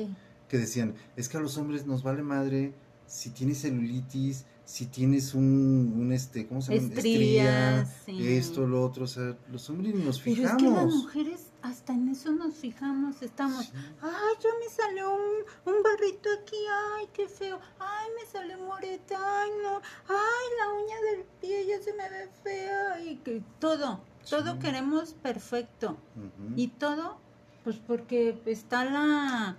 Que 0.48 0.58
decían, 0.58 0.94
es 1.16 1.28
que 1.28 1.38
a 1.38 1.40
los 1.40 1.56
hombres 1.56 1.86
nos 1.86 2.02
vale 2.02 2.22
madre 2.22 2.72
si 3.06 3.30
tienes 3.30 3.62
celulitis, 3.62 4.44
si 4.66 4.86
tienes 4.86 5.34
un, 5.34 5.94
un 5.96 6.12
este, 6.12 6.46
¿cómo 6.46 6.60
se 6.60 6.74
llama? 6.74 6.94
Estría, 6.94 7.88
esto, 8.06 8.66
lo 8.66 8.84
otro, 8.84 9.04
o 9.04 9.06
sea, 9.06 9.36
los 9.50 9.70
hombres 9.70 9.94
nos 9.94 10.20
fijamos. 10.20 10.56
Pero 10.58 10.70
es 10.70 10.74
que 10.74 10.84
las 10.84 10.94
mujeres 10.94 11.40
hasta 11.66 11.92
en 11.92 12.08
eso 12.08 12.30
nos 12.30 12.54
fijamos, 12.54 13.22
estamos, 13.22 13.72
ay, 14.00 14.34
ya 14.40 14.50
me 14.60 14.68
salió 14.68 15.12
un, 15.12 15.74
un 15.74 15.82
barrito 15.82 16.28
aquí, 16.40 16.56
ay, 16.94 17.08
qué 17.12 17.28
feo, 17.28 17.58
ay, 17.80 18.08
me 18.18 18.30
salió 18.30 18.58
moreta, 18.58 19.16
ay, 19.18 19.50
no, 19.62 19.76
ay, 20.08 20.46
la 20.58 20.72
uña 20.74 21.00
del 21.10 21.24
pie 21.40 21.66
ya 21.66 21.82
se 21.82 21.92
me 21.92 22.08
ve 22.08 22.28
fea, 22.42 23.00
y 23.02 23.16
que 23.16 23.42
todo, 23.58 24.00
todo 24.30 24.58
queremos 24.60 25.14
perfecto, 25.14 25.96
y 26.54 26.68
todo, 26.68 27.18
pues 27.64 27.76
porque 27.76 28.40
está 28.46 28.84
la, 28.84 29.56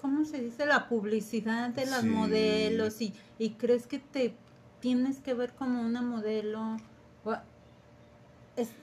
¿cómo 0.00 0.24
se 0.24 0.40
dice? 0.40 0.66
La 0.66 0.88
publicidad 0.88 1.70
de 1.70 1.86
las 1.86 2.04
modelos, 2.04 3.00
y, 3.00 3.14
y 3.38 3.50
crees 3.50 3.86
que 3.86 4.00
te 4.00 4.34
tienes 4.80 5.20
que 5.20 5.34
ver 5.34 5.54
como 5.54 5.80
una 5.80 6.02
modelo, 6.02 6.76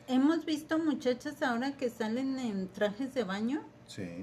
hemos 0.07 0.45
visto 0.45 0.79
muchachas 0.79 1.41
ahora 1.41 1.75
que 1.77 1.89
salen 1.89 2.39
en 2.39 2.67
trajes 2.69 3.13
de 3.13 3.23
baño 3.23 3.63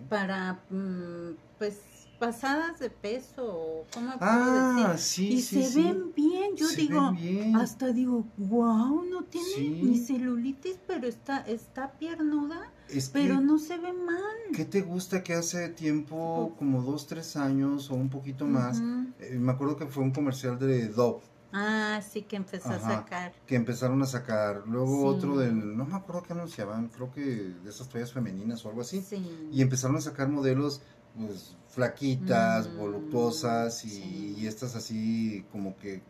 para, 0.09 0.65
mm, 0.71 1.37
pues, 1.59 1.81
pasadas 2.23 2.79
de 2.79 2.89
peso, 2.89 3.85
¿cómo 3.93 4.13
ah, 4.21 4.95
Sí, 4.97 5.35
y 5.35 5.43
se 5.43 5.75
ven 5.75 6.13
bien, 6.15 6.55
yo 6.55 6.69
digo, 6.69 7.13
hasta 7.57 7.93
digo, 7.93 8.25
wow, 8.37 9.05
no 9.11 9.25
tiene 9.25 9.83
ni 9.83 9.99
celulitis, 9.99 10.79
pero 10.87 11.09
está, 11.09 11.41
está 11.41 11.91
piernuda, 11.99 12.71
pero 13.13 13.41
no 13.41 13.59
se 13.59 13.77
ve 13.77 13.93
mal. 13.93 14.21
¿Qué 14.55 14.65
te 14.65 14.83
gusta 14.83 15.25
que 15.25 15.35
hace 15.35 15.69
tiempo, 15.71 16.55
como 16.61 16.83
dos, 16.83 17.09
tres 17.09 17.37
años 17.37 17.91
o 17.91 17.95
un 17.95 18.09
poquito 18.09 18.47
más, 18.47 18.81
eh, 19.19 19.37
me 19.41 19.51
acuerdo 19.51 19.77
que 19.77 19.87
fue 19.87 20.05
un 20.05 20.13
comercial 20.13 20.61
de 20.61 20.89
Dove, 20.89 21.23
Ah, 21.53 22.01
sí, 22.09 22.23
que 22.23 22.37
empezó 22.37 22.71
a 22.71 22.79
sacar. 22.79 23.33
Que 23.47 23.57
empezaron 23.57 24.03
a 24.03 24.07
sacar. 24.07 24.63
Luego 24.67 25.05
otro 25.05 25.37
de, 25.37 25.53
no 25.53 25.85
me 25.85 25.95
acuerdo 25.95 26.23
qué 26.23 26.33
anunciaban, 26.33 26.89
creo 26.89 27.13
que 27.13 27.21
de 27.21 27.71
esas 27.71 27.89
toallas 27.89 28.13
femeninas 28.13 28.65
o 28.65 28.69
algo 28.69 28.81
así. 28.81 29.05
Y 29.53 29.61
empezaron 29.61 29.97
a 29.97 30.01
sacar 30.01 30.29
modelos, 30.29 30.81
pues, 31.17 31.57
flaquitas, 31.69 32.69
mm, 32.69 32.77
voluptuosas 32.79 33.85
y, 33.85 34.47
estas 34.47 34.77
así 34.77 35.45
como 35.53 35.77
que 35.77 36.03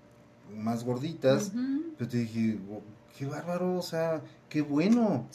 más 0.56 0.84
gorditas. 0.84 1.52
Pero 1.98 2.08
te 2.08 2.18
dije, 2.18 2.58
qué 3.16 3.26
bárbaro, 3.26 3.76
o 3.76 3.82
sea, 3.82 4.22
qué 4.48 4.62
bueno. 4.62 5.26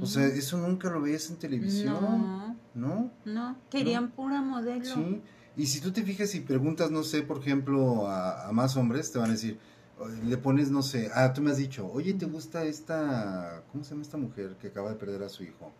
O 0.00 0.06
sea, 0.06 0.26
eso 0.26 0.58
nunca 0.58 0.88
lo 0.90 1.00
veías 1.00 1.28
en 1.30 1.36
televisión. 1.36 1.94
No. 2.00 2.56
¿No? 2.74 3.10
No, 3.24 3.56
querían 3.70 4.10
pura 4.10 4.42
modelo. 4.42 4.94
Sí. 4.94 5.22
Y 5.56 5.66
si 5.66 5.80
tú 5.80 5.90
te 5.90 6.02
fijas 6.02 6.34
y 6.34 6.40
preguntas, 6.40 6.90
no 6.90 7.02
sé, 7.02 7.22
por 7.22 7.38
ejemplo, 7.38 8.08
a, 8.08 8.50
más 8.52 8.76
hombres, 8.76 9.10
te 9.10 9.18
van 9.18 9.30
a 9.30 9.32
decir, 9.32 9.58
le 10.24 10.36
pones, 10.36 10.70
no 10.70 10.82
sé, 10.82 11.10
ah, 11.14 11.32
tú 11.32 11.40
me 11.40 11.50
has 11.50 11.56
dicho, 11.56 11.90
oye, 11.92 12.12
¿te 12.12 12.26
gusta 12.26 12.64
esta, 12.64 13.62
¿cómo 13.72 13.82
se 13.82 13.90
llama 13.90 14.02
esta 14.02 14.18
mujer 14.18 14.56
que 14.60 14.68
acaba 14.68 14.90
de 14.90 14.96
perder 14.96 15.22
a 15.22 15.28
su 15.30 15.44
hijo? 15.44 15.72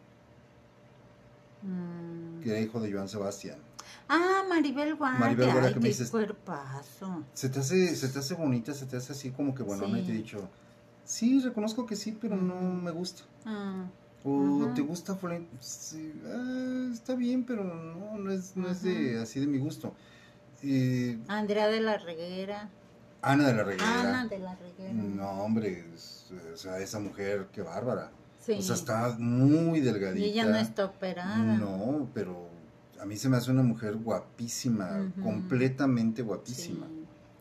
Mm. 1.63 2.41
Que 2.41 2.51
era 2.51 2.61
hijo 2.61 2.81
de 2.81 2.91
Joan 2.91 3.09
Sebastián. 3.09 3.59
Ah, 4.09 4.45
Maribel 4.49 4.95
Guardia. 4.95 5.21
Maribel 5.21 5.53
Guardia 5.53 5.75
que 5.75 5.81
me 5.81 5.89
dices, 5.89 6.11
cuerpazo. 6.11 7.25
Se 7.35 7.51
te, 7.51 7.61
hace, 7.61 7.95
se 7.97 8.09
te 8.09 8.19
hace 8.19 8.35
bonita, 8.35 8.73
se 8.73 8.87
te 8.87 8.97
hace 8.97 9.13
así 9.13 9.31
como 9.31 9.55
que, 9.55 9.63
bueno, 9.63 9.87
me 9.89 10.03
te 10.03 10.13
he 10.13 10.15
dicho, 10.15 10.49
sí, 11.05 11.41
reconozco 11.41 11.85
que 11.85 11.97
sí, 11.97 12.17
pero 12.19 12.37
no 12.37 12.55
me 12.61 12.93
gusta. 12.93 13.25
Ah. 13.45 13.85
O 14.29 14.73
te 14.75 14.81
gusta 14.81 15.15
Florent, 15.15 15.49
sí, 15.61 16.13
ah, 16.27 16.89
está 16.93 17.15
bien, 17.15 17.45
pero 17.45 17.63
no, 17.63 18.19
no 18.19 18.33
es, 18.33 18.57
no 18.57 18.69
es 18.69 18.83
de, 18.83 19.21
así 19.21 19.39
de 19.39 19.47
mi 19.47 19.59
gusto. 19.59 19.95
Eh, 20.65 21.17
Andrea 21.29 21.69
de 21.69 21.81
la 21.81 21.97
Reguera. 21.97 22.69
Ana 23.23 23.47
de 23.47 23.55
la 23.55 23.63
Reguera. 23.63 24.01
Ana 24.01 24.27
de 24.27 24.39
la 24.41 24.57
Reguera. 24.57 24.93
No, 24.93 25.31
hombre, 25.45 25.85
o 26.53 26.57
sea, 26.57 26.81
esa 26.81 26.99
mujer, 26.99 27.47
qué 27.53 27.63
bárbara. 27.63 28.11
Sí. 28.45 28.55
O 28.59 28.63
sea, 28.63 28.75
está 28.75 29.17
muy 29.17 29.79
delgadita. 29.79 30.27
Y 30.27 30.31
ella 30.31 30.47
no 30.47 30.57
está 30.57 30.87
operada. 30.87 31.37
No, 31.37 32.09
pero 32.13 32.49
a 33.01 33.05
mí 33.05 33.17
se 33.17 33.29
me 33.29 33.37
hace 33.37 33.53
una 33.53 33.63
mujer 33.63 33.95
guapísima, 33.95 35.09
completamente 35.23 36.23
guapísima. 36.23 36.87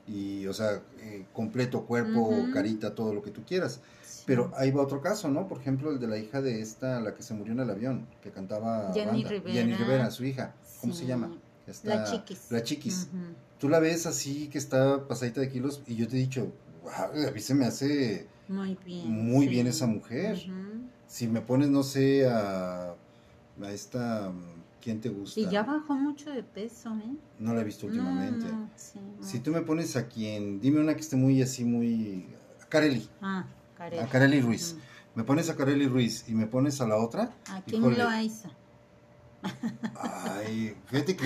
Y, 0.07 0.45
o 0.45 0.53
sea, 0.53 0.81
eh, 0.99 1.25
completo 1.33 1.85
cuerpo, 1.85 2.31
carita, 2.53 2.93
todo 2.93 3.13
lo 3.13 3.21
que 3.23 3.31
tú 3.31 3.43
quieras. 3.43 3.81
Pero 4.25 4.51
ahí 4.55 4.71
va 4.71 4.81
otro 4.81 5.01
caso, 5.01 5.29
¿no? 5.29 5.47
Por 5.47 5.59
ejemplo, 5.59 5.91
el 5.91 5.99
de 5.99 6.07
la 6.07 6.17
hija 6.17 6.41
de 6.41 6.61
esta, 6.61 6.99
la 6.99 7.13
que 7.13 7.23
se 7.23 7.33
murió 7.33 7.53
en 7.53 7.59
el 7.59 7.69
avión, 7.69 8.07
que 8.21 8.31
cantaba 8.31 8.91
Jenny 8.93 9.23
Rivera. 9.23 9.53
Jenny 9.53 9.73
Rivera, 9.75 10.11
su 10.11 10.25
hija. 10.25 10.53
¿Cómo 10.81 10.93
se 10.93 11.05
llama? 11.05 11.31
la 11.83 12.03
Chiquis. 12.03 12.51
La 12.51 12.63
Chiquis. 12.63 13.07
Tú 13.59 13.69
la 13.69 13.79
ves 13.79 14.05
así, 14.05 14.47
que 14.47 14.57
está 14.57 15.07
pasadita 15.07 15.41
de 15.41 15.49
kilos, 15.49 15.81
y 15.87 15.95
yo 15.95 16.07
te 16.07 16.17
he 16.17 16.19
dicho, 16.19 16.51
wow, 16.83 17.27
a 17.27 17.31
mí 17.31 17.39
se 17.39 17.55
me 17.55 17.65
hace 17.65 18.27
muy 18.47 18.77
bien, 18.85 19.09
muy 19.09 19.47
bien 19.47 19.67
esa 19.67 19.87
mujer. 19.87 20.37
Si 21.07 21.27
me 21.27 21.41
pones, 21.41 21.69
no 21.69 21.83
sé, 21.83 22.27
a, 22.27 22.95
a 23.61 23.71
esta... 23.71 24.31
¿Quién 24.85 25.01
te 25.01 25.09
gusta? 25.09 25.39
Y 25.39 25.49
ya 25.49 25.63
bajó 25.63 25.95
mucho 25.95 26.29
de 26.29 26.43
peso, 26.43 26.93
¿eh? 26.93 27.15
No 27.39 27.55
la 27.55 27.61
he 27.61 27.63
visto 27.63 27.87
últimamente. 27.87 28.45
si 29.19 29.39
tú 29.39 29.49
me 29.49 29.61
pones 29.61 29.95
a 29.95 30.07
quien, 30.07 30.59
dime 30.59 30.79
una 30.79 30.93
que 30.93 31.01
esté 31.01 31.15
muy 31.15 31.41
así, 31.41 31.65
muy... 31.65 32.27
Carelli. 32.69 33.09
Ah. 33.19 33.47
A 33.79 34.05
Kareli 34.07 34.41
Ruiz. 34.41 34.75
Me 35.15 35.23
pones 35.23 35.49
a 35.49 35.55
Kareli 35.55 35.87
Ruiz 35.87 36.25
y 36.27 36.35
me 36.35 36.45
pones 36.45 36.81
a 36.81 36.87
la 36.87 36.97
otra. 36.97 37.31
¿A 37.49 37.63
quién 37.63 37.81
lo 37.81 37.89
Loaiza. 37.89 38.51
Ay, 39.95 40.77
fíjate 40.85 41.15
que 41.15 41.25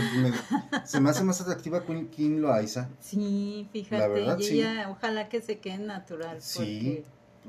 se 0.86 1.02
me 1.02 1.10
hace 1.10 1.26
más 1.26 1.42
atractiva 1.42 1.84
Kim 2.12 2.38
Loaiza. 2.38 2.88
Sí, 3.02 3.68
fíjate. 3.74 3.98
La 3.98 4.08
verdad, 4.08 4.40
y 4.40 4.62
ella, 4.62 4.90
ojalá 4.90 5.28
que 5.28 5.42
se 5.42 5.60
quede 5.60 5.80
natural. 5.80 6.42
Sí. 6.42 7.04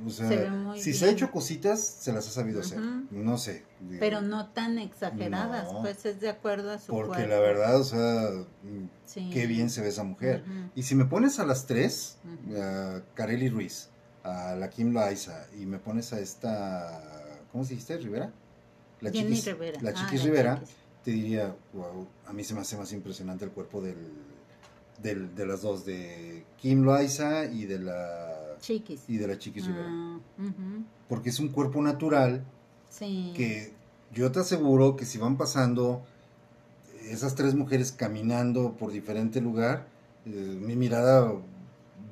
O 0.07 0.11
sea, 0.11 0.74
si 0.76 0.94
se 0.94 1.05
ha 1.05 1.11
hecho 1.11 1.30
cositas, 1.30 1.80
se 1.80 2.12
las 2.12 2.26
ha 2.28 2.30
sabido 2.30 2.61
hacer. 2.61 2.78
No 3.11 3.38
sé. 3.38 3.64
Pero 3.98 4.20
no 4.20 4.48
tan 4.51 4.78
exageradas, 4.78 5.68
pues 5.80 6.05
es 6.07 6.20
de 6.20 6.28
acuerdo 6.28 6.70
a 6.70 6.78
su 6.78 6.92
Porque 6.92 7.26
la 7.26 7.38
verdad, 7.38 7.78
o 7.78 7.84
sea, 7.84 8.30
qué 9.14 9.46
bien 9.46 9.70
se 9.70 9.82
ve 9.82 9.88
esa 9.88 10.05
mujer. 10.05 10.44
Y 10.74 10.82
si 10.84 10.94
me 10.94 11.05
pones 11.05 11.38
a 11.38 11.46
las 11.46 11.66
tres, 11.66 12.18
a 12.57 13.03
Kareli 13.14 13.48
Ruiz, 13.48 13.88
a 14.22 14.55
la 14.55 14.70
Kim 14.70 14.92
Loaiza 14.92 15.46
y 15.59 15.66
me 15.66 15.78
pones 15.78 16.12
a 16.12 16.20
esta, 16.20 17.01
¿cómo 17.53 17.64
se 17.64 17.70
dijiste? 17.70 17.96
¿Rivera? 17.98 18.32
La 19.01 19.11
Chiquis 19.11 19.46
Rivera. 19.46 19.80
La 19.80 19.90
ah, 19.90 19.94
Chiquis 19.94 20.22
Rivera, 20.22 20.62
te 21.03 21.11
diría, 21.11 21.55
wow, 21.72 22.07
a 22.26 22.32
mí 22.32 22.44
se 22.44 22.55
me 22.55 22.61
hace 22.61 22.76
más 22.76 22.92
impresionante 22.92 23.44
el 23.44 23.51
cuerpo 23.51 23.80
del, 23.80 23.96
del 25.03 25.34
de 25.34 25.46
las 25.46 25.62
dos, 25.62 25.84
de 25.86 26.44
Kim 26.59 26.82
Loaiza 26.82 27.46
y 27.46 27.64
de 27.64 27.78
la 27.78 28.29
Chiquis. 28.61 29.02
Y 29.08 29.16
de 29.16 29.26
la 29.26 29.38
Chiquis 29.38 29.66
Rivera. 29.66 29.88
Ah, 29.90 30.18
Porque 31.08 31.30
es 31.30 31.40
un 31.40 31.48
cuerpo 31.48 31.82
natural 31.82 32.44
que 32.98 33.72
yo 34.12 34.30
te 34.32 34.40
aseguro 34.40 34.96
que 34.96 35.04
si 35.04 35.18
van 35.18 35.36
pasando 35.36 36.02
esas 37.02 37.34
tres 37.34 37.54
mujeres 37.54 37.92
caminando 37.92 38.76
por 38.76 38.92
diferente 38.92 39.40
lugar, 39.40 39.86
eh, 40.26 40.30
mi 40.30 40.76
mirada 40.76 41.32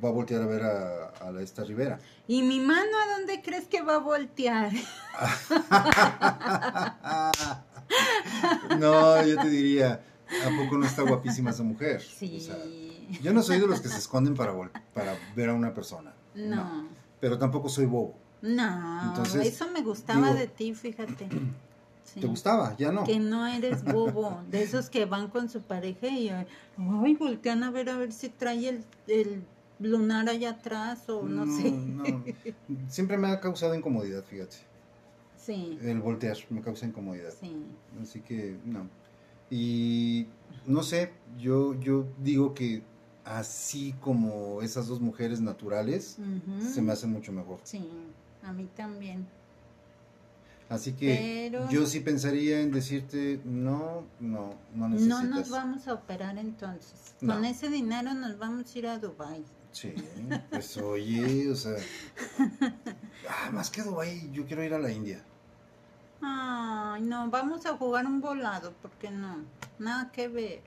va 0.02 0.08
a 0.08 0.12
voltear 0.12 0.42
a 0.42 0.46
ver 0.46 0.62
a, 0.62 1.06
a 1.20 1.32
la, 1.32 1.42
esta 1.42 1.64
Rivera. 1.64 1.98
¿Y 2.26 2.42
mi 2.42 2.60
mano 2.60 2.90
a 2.98 3.18
dónde 3.18 3.42
crees 3.42 3.66
que 3.66 3.82
va 3.82 3.96
a 3.96 3.98
voltear? 3.98 4.72
no, 8.78 9.24
yo 9.24 9.36
te 9.40 9.48
diría, 9.48 10.02
¿a 10.46 10.56
poco 10.56 10.78
no 10.78 10.86
está 10.86 11.02
guapísima 11.02 11.50
esa 11.50 11.62
mujer? 11.62 12.02
Sí. 12.02 12.48
yo 13.22 13.32
no 13.32 13.42
soy 13.42 13.60
de 13.60 13.66
los 13.66 13.80
que 13.80 13.88
se 13.88 13.98
esconden 13.98 14.34
para, 14.34 14.54
para 14.94 15.16
ver 15.34 15.50
a 15.50 15.54
una 15.54 15.74
persona. 15.74 16.12
No. 16.38 16.88
Pero 17.20 17.38
tampoco 17.38 17.68
soy 17.68 17.86
bobo. 17.86 18.14
No, 18.40 19.24
eso 19.42 19.70
me 19.70 19.82
gustaba 19.82 20.32
de 20.32 20.46
ti, 20.46 20.74
fíjate. 20.74 21.28
¿Te 22.14 22.26
gustaba? 22.26 22.74
Ya 22.78 22.90
no. 22.90 23.04
Que 23.04 23.18
no 23.18 23.46
eres 23.46 23.84
bobo, 23.84 24.40
de 24.50 24.62
esos 24.62 24.88
que 24.88 25.04
van 25.04 25.28
con 25.28 25.48
su 25.48 25.60
pareja 25.60 26.08
y 26.08 26.30
ay, 26.30 27.14
voltean 27.14 27.62
a 27.62 27.70
ver 27.70 27.90
a 27.90 27.96
ver 27.96 28.12
si 28.12 28.28
trae 28.28 28.68
el, 28.68 28.84
el 29.08 29.42
lunar 29.78 30.28
allá 30.28 30.50
atrás 30.50 31.08
o 31.08 31.22
no, 31.22 31.46
sé. 31.46 31.74
Siempre 32.88 33.18
me 33.18 33.28
ha 33.28 33.40
causado 33.40 33.74
incomodidad, 33.74 34.24
fíjate. 34.24 34.56
Sí. 35.36 35.78
El 35.82 36.00
voltear 36.00 36.36
me 36.50 36.62
causa 36.62 36.86
incomodidad. 36.86 37.32
Sí. 37.38 37.54
Así 38.00 38.20
que 38.20 38.56
no. 38.64 38.88
Y 39.50 40.26
no 40.66 40.82
sé, 40.82 41.12
yo, 41.38 41.74
yo 41.80 42.06
digo 42.18 42.54
que 42.54 42.82
así 43.28 43.94
como 44.00 44.62
esas 44.62 44.86
dos 44.86 45.00
mujeres 45.00 45.40
naturales, 45.40 46.16
se 46.72 46.82
me 46.82 46.92
hace 46.92 47.06
mucho 47.06 47.32
mejor. 47.32 47.60
Sí, 47.64 47.88
a 48.42 48.52
mí 48.52 48.68
también. 48.74 49.26
Así 50.68 50.92
que 50.92 51.50
yo 51.70 51.86
sí 51.86 52.00
pensaría 52.00 52.60
en 52.60 52.70
decirte, 52.70 53.40
no, 53.44 54.04
no, 54.20 54.54
no 54.74 54.88
necesitas. 54.88 55.24
No 55.24 55.36
nos 55.36 55.50
vamos 55.50 55.88
a 55.88 55.94
operar 55.94 56.36
entonces. 56.38 57.14
Con 57.20 57.44
ese 57.44 57.68
dinero 57.68 58.14
nos 58.14 58.38
vamos 58.38 58.74
a 58.74 58.78
ir 58.78 58.86
a 58.86 58.98
Dubai. 58.98 59.44
Sí, 59.72 59.94
pues 60.50 60.76
oye, 60.78 61.50
o 61.50 61.54
sea, 61.54 61.76
ah, 63.28 63.50
más 63.52 63.70
que 63.70 63.82
Dubái, 63.82 64.30
yo 64.32 64.46
quiero 64.46 64.64
ir 64.64 64.72
a 64.72 64.78
la 64.78 64.90
India. 64.90 65.22
Ay, 66.20 67.02
no, 67.02 67.30
vamos 67.30 67.64
a 67.66 67.76
jugar 67.76 68.06
un 68.06 68.20
volado, 68.20 68.72
porque 68.82 69.10
no, 69.10 69.44
nada 69.78 70.10
que 70.10 70.28
ver. 70.28 70.62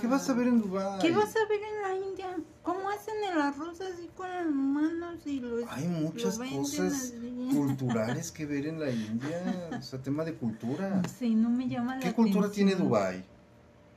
¿Qué 0.00 0.06
vas 0.08 0.28
a 0.28 0.34
ver 0.34 0.48
en 0.48 0.60
Dubái? 0.60 0.98
¿Qué 1.00 1.12
vas 1.12 1.34
a 1.36 1.48
ver 1.48 1.60
en 1.62 1.82
la 1.82 2.06
India? 2.06 2.36
¿Cómo 2.62 2.88
hacen 2.90 3.14
el 3.30 3.40
arroz 3.40 3.80
así 3.80 4.08
con 4.16 4.28
las 4.28 4.46
manos 4.46 5.24
y 5.26 5.38
los 5.40 5.62
Hay 5.70 5.86
muchas 5.86 6.38
lo 6.38 6.44
cosas 6.50 7.14
culturales 7.52 8.32
que 8.32 8.46
ver 8.46 8.66
en 8.66 8.80
la 8.80 8.90
India, 8.90 9.70
o 9.78 9.82
sea, 9.82 10.00
tema 10.02 10.24
de 10.24 10.34
cultura. 10.34 11.02
Sé, 11.18 11.28
no 11.30 11.50
me 11.50 11.68
llama 11.68 11.94
la 11.96 12.00
¿Qué 12.02 12.12
cultura 12.12 12.50
tiene. 12.50 12.74
Dubái? 12.74 13.24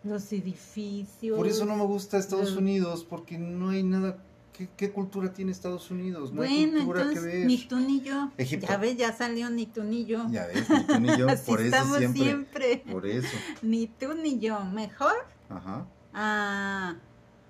Los 0.03 0.31
edificios. 0.31 1.37
Por 1.37 1.47
eso 1.47 1.65
no 1.65 1.75
me 1.75 1.85
gusta 1.85 2.17
Estados 2.17 2.49
Los- 2.49 2.57
Unidos, 2.57 3.05
porque 3.09 3.37
no 3.37 3.69
hay 3.69 3.83
nada. 3.83 4.17
¿Qué, 4.51 4.69
qué 4.77 4.91
cultura 4.91 5.33
tiene 5.33 5.51
Estados 5.51 5.89
Unidos? 5.89 6.31
No 6.31 6.43
hay 6.43 6.67
Bueno, 6.67 6.85
cultura 6.85 7.01
entonces 7.01 7.23
que 7.31 7.37
ver. 7.39 7.47
ni 7.47 7.57
tú 7.57 7.77
ni 7.77 8.01
yo. 8.01 8.29
Egipto. 8.37 8.67
Ya 8.69 8.77
ves, 8.77 8.97
ya 8.97 9.11
salió 9.11 9.49
ni 9.49 9.65
tú 9.65 9.83
ni 9.83 10.05
yo. 10.05 10.27
Ya 10.29 10.45
ves, 10.45 10.69
ni 10.69 10.83
tú 10.83 10.99
ni 10.99 11.17
yo, 11.17 11.27
Así 11.29 11.49
por 11.49 11.59
eso 11.61 11.75
estamos 11.75 11.97
siempre. 11.97 12.23
siempre. 12.23 12.83
Por 12.91 13.07
eso. 13.07 13.35
Ni 13.63 13.87
tú 13.87 14.13
ni 14.13 14.37
yo. 14.37 14.63
Mejor 14.65 15.15
Ajá. 15.57 15.85
a 16.13 16.95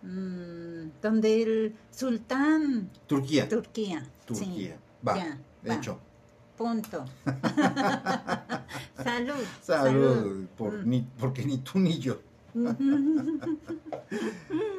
mm, 0.01 0.91
donde 1.01 1.43
el 1.43 1.75
sultán 1.91 2.89
Turquía. 3.07 3.47
Turquía. 3.49 4.03
Sí, 4.03 4.09
Turquía. 4.45 4.77
Va. 5.07 5.17
ya, 5.17 5.37
va. 5.67 5.73
Hecho. 5.75 5.99
Punto. 6.57 7.03
Salud. 9.03 9.43
Salud. 9.61 10.45
Por, 10.57 10.85
Mm. 10.85 10.89
ni, 10.89 11.01
porque 11.19 11.43
ni 11.45 11.57
tú 11.59 11.79
ni 11.79 11.97
yo. 11.99 12.19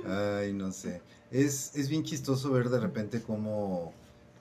Ay, 0.07 0.53
no 0.53 0.71
sé. 0.73 1.03
Es, 1.31 1.75
es 1.75 1.89
bien 1.89 2.05
chistoso 2.05 2.51
ver 2.53 2.69
de 2.69 2.79
repente 2.79 3.23
cómo, 3.23 3.93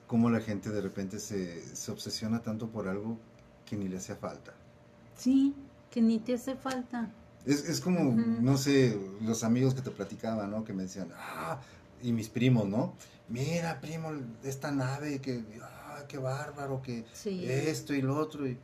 cómo 0.06 0.30
la 0.30 0.40
gente 0.40 0.70
de 0.70 0.80
repente 0.80 1.18
se, 1.18 1.60
se 1.74 1.90
obsesiona 1.90 2.40
tanto 2.42 2.68
por 2.68 2.86
algo 2.88 3.18
que 3.66 3.76
ni 3.76 3.88
le 3.88 3.96
hacía 3.96 4.16
falta. 4.16 4.52
sí, 5.16 5.54
que 5.90 6.00
ni 6.02 6.18
te 6.18 6.34
hace 6.34 6.54
falta. 6.56 7.08
Es, 7.46 7.68
es 7.68 7.80
como, 7.80 8.12
no 8.12 8.56
sé, 8.56 8.98
los 9.20 9.44
amigos 9.44 9.74
que 9.74 9.82
te 9.82 9.90
platicaban, 9.90 10.50
¿no? 10.50 10.64
Que 10.64 10.72
me 10.72 10.84
decían, 10.84 11.10
ah, 11.16 11.60
y 12.02 12.12
mis 12.12 12.28
primos, 12.28 12.66
¿no? 12.66 12.94
Mira, 13.28 13.80
primo, 13.80 14.12
esta 14.42 14.70
nave, 14.70 15.20
que, 15.20 15.42
ah, 15.62 16.04
qué 16.08 16.18
bárbaro, 16.18 16.80
que 16.82 17.04
Sí. 17.12 17.44
esto 17.46 17.94
y 17.94 18.02
lo 18.02 18.16
otro. 18.16 18.46
Y... 18.46 18.56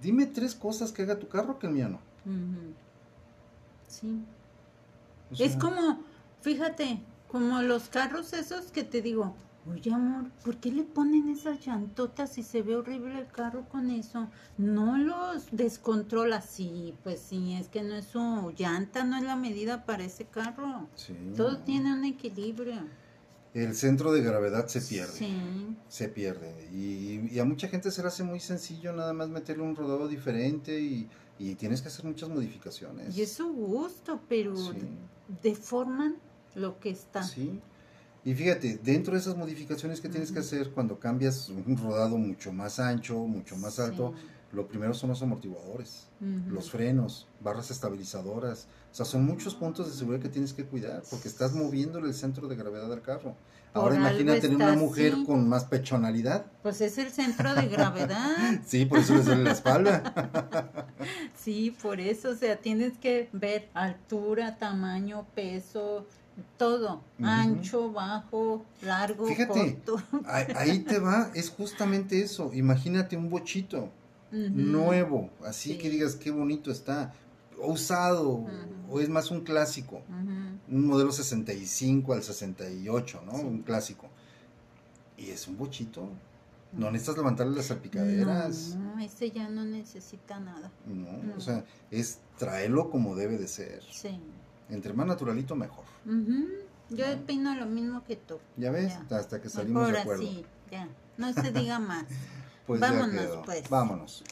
Dime 0.00 0.26
tres 0.26 0.54
cosas 0.54 0.92
que 0.92 1.02
haga 1.02 1.18
tu 1.18 1.28
carro 1.28 1.58
que 1.58 1.66
el 1.66 1.72
mío 1.74 1.88
no. 1.88 2.00
Sí. 3.88 4.22
O 5.30 5.36
sea, 5.36 5.46
Es 5.46 5.56
como, 5.56 6.02
fíjate, 6.42 7.00
como 7.28 7.62
los 7.62 7.88
carros 7.88 8.32
esos 8.32 8.70
que 8.72 8.84
te 8.84 9.00
digo, 9.02 9.34
oye 9.70 9.92
amor, 9.92 10.30
¿por 10.44 10.56
qué 10.56 10.72
le 10.72 10.82
ponen 10.82 11.28
esas 11.28 11.64
llantotas 11.64 12.32
si 12.32 12.42
se 12.42 12.62
ve 12.62 12.74
horrible 12.76 13.18
el 13.18 13.26
carro 13.28 13.68
con 13.68 13.90
eso? 13.90 14.28
No 14.58 14.98
los 14.98 15.46
descontrola, 15.52 16.40
sí, 16.40 16.94
pues 17.04 17.20
sí, 17.20 17.54
es 17.54 17.68
que 17.68 17.82
no 17.82 17.94
es 17.94 18.06
su 18.06 18.52
llanta, 18.56 19.04
no 19.04 19.16
es 19.16 19.22
la 19.24 19.36
medida 19.36 19.84
para 19.84 20.04
ese 20.04 20.24
carro. 20.24 20.88
sí. 20.96 21.14
Todo 21.36 21.58
tiene 21.58 21.92
un 21.92 22.04
equilibrio. 22.04 22.74
El 23.54 23.74
centro 23.74 24.12
de 24.12 24.22
gravedad 24.22 24.66
se 24.68 24.80
pierde. 24.80 25.12
Sí, 25.12 25.76
Se 25.88 26.08
pierde. 26.08 26.68
Y, 26.72 27.28
y 27.30 27.38
a 27.38 27.44
mucha 27.44 27.68
gente 27.68 27.90
se 27.90 28.00
le 28.00 28.08
hace 28.08 28.24
muy 28.24 28.40
sencillo 28.40 28.94
nada 28.94 29.12
más 29.12 29.28
meterle 29.28 29.62
un 29.62 29.76
rodado 29.76 30.08
diferente 30.08 30.80
y, 30.80 31.06
y 31.38 31.54
tienes 31.56 31.82
que 31.82 31.88
hacer 31.88 32.06
muchas 32.06 32.30
modificaciones. 32.30 33.14
y 33.16 33.20
es 33.20 33.32
su 33.32 33.52
gusto, 33.52 34.20
pero 34.26 34.56
Sí. 34.56 34.72
deforman 35.42 36.16
lo 36.54 36.78
que 36.80 36.90
está. 36.90 37.22
Sí. 37.22 37.60
Y 38.24 38.34
fíjate, 38.34 38.78
dentro 38.82 39.14
de 39.14 39.20
esas 39.20 39.36
modificaciones 39.36 40.00
que 40.00 40.08
tienes 40.08 40.30
que 40.30 40.38
hacer 40.38 40.70
cuando 40.70 40.98
cambias 40.98 41.48
un 41.48 41.76
rodado 41.76 42.16
mucho 42.18 42.52
más 42.52 42.78
ancho, 42.78 43.16
mucho 43.18 43.56
más 43.56 43.78
alto, 43.80 44.14
Sí. 44.16 44.26
lo 44.52 44.68
primero 44.68 44.94
son 44.94 45.10
los 45.10 45.20
amortiguadores, 45.22 46.06
los 46.48 46.70
frenos, 46.70 47.26
barras 47.40 47.70
estabilizadoras. 47.72 48.68
O 48.92 48.94
sea, 48.94 49.06
son 49.06 49.24
muchos 49.24 49.54
puntos 49.56 49.88
de 49.90 49.94
seguridad 49.96 50.22
que 50.22 50.28
tienes 50.28 50.52
que 50.52 50.64
cuidar 50.64 51.02
porque 51.10 51.26
estás 51.26 51.52
moviéndole 51.52 52.06
el 52.08 52.14
centro 52.14 52.46
de 52.46 52.54
gravedad 52.56 52.88
del 52.88 53.00
carro. 53.02 53.34
Por 53.72 53.82
Ahora 53.84 53.96
imagínate 53.96 54.48
una 54.48 54.74
mujer 54.74 55.14
así. 55.14 55.24
con 55.24 55.48
más 55.48 55.64
pechonalidad. 55.64 56.44
Pues 56.62 56.82
es 56.82 56.98
el 56.98 57.10
centro 57.10 57.54
de 57.54 57.66
gravedad. 57.68 58.36
Sí, 58.66 58.84
por 58.84 58.98
eso 58.98 59.14
le 59.14 59.22
duele 59.22 59.44
la 59.44 59.52
espalda. 59.52 60.86
Sí, 61.34 61.74
por 61.82 61.98
eso, 61.98 62.30
o 62.30 62.34
sea, 62.36 62.56
tienes 62.58 62.96
que 62.98 63.28
ver 63.32 63.68
altura, 63.74 64.58
tamaño, 64.58 65.26
peso, 65.34 66.06
todo, 66.56 67.02
ancho, 67.22 67.92
bajo, 67.92 68.64
largo, 68.82 69.26
Fíjate. 69.26 69.78
corto. 69.84 70.02
Ahí, 70.26 70.80
te 70.80 70.98
va, 70.98 71.30
es 71.34 71.50
justamente 71.50 72.20
eso. 72.22 72.50
Imagínate 72.54 73.16
un 73.16 73.28
bochito 73.30 73.88
nuevo, 74.30 75.30
así 75.44 75.72
Sí. 75.72 75.78
que 75.78 75.90
digas 75.90 76.16
qué 76.16 76.30
bonito 76.30 76.70
está, 76.70 77.12
o 77.60 77.72
usado, 77.72 78.46
o 78.90 79.00
es 79.00 79.08
más 79.08 79.30
un 79.30 79.42
clásico. 79.42 80.00
Un 80.68 80.86
modelo 80.86 81.12
65 81.12 82.12
al 82.14 82.22
68, 82.22 83.22
¿no? 83.26 83.36
Sí. 83.38 83.44
Un 83.44 83.62
clásico. 83.62 84.06
Y 85.18 85.30
es 85.30 85.46
un 85.48 85.56
bochito. 85.58 86.08
No 86.72 86.90
necesitas 86.90 87.18
levantarle 87.18 87.54
las 87.54 87.66
salpicaderas. 87.66 88.76
No, 88.76 88.98
ese 88.98 89.30
ya 89.30 89.46
no 89.50 89.62
necesita 89.64 90.40
nada. 90.40 90.72
No, 90.86 91.12
No. 91.22 91.36
o 91.36 91.40
sea, 91.40 91.64
es 91.90 92.20
traerlo 92.38 92.88
como 92.88 93.14
debe 93.14 93.36
de 93.36 93.46
ser. 93.46 93.82
Sí. 93.90 94.18
Entre 94.72 94.92
más 94.92 95.06
naturalito, 95.06 95.54
mejor. 95.54 95.84
Ujú. 96.06 96.48
Yo 96.90 97.06
No. 97.06 97.22
opino 97.22 97.54
lo 97.54 97.66
mismo 97.66 98.02
que 98.04 98.16
tú. 98.16 98.38
¿Ya 98.56 98.70
ves? 98.70 98.92
Ya. 99.08 99.16
Hasta 99.18 99.40
que 99.40 99.48
salimos 99.48 99.90
de 99.92 99.98
acuerdo. 99.98 100.22
así, 100.22 100.44
ya. 100.70 100.88
No 101.16 101.32
se 101.32 101.52
diga 101.52 101.78
más. 101.78 102.04
Pues 102.66 102.80
ya 102.80 102.92
Vámonos, 102.92 103.10
quedó. 103.20 103.42
pues. 103.42 103.68
Vámonos. 103.68 104.24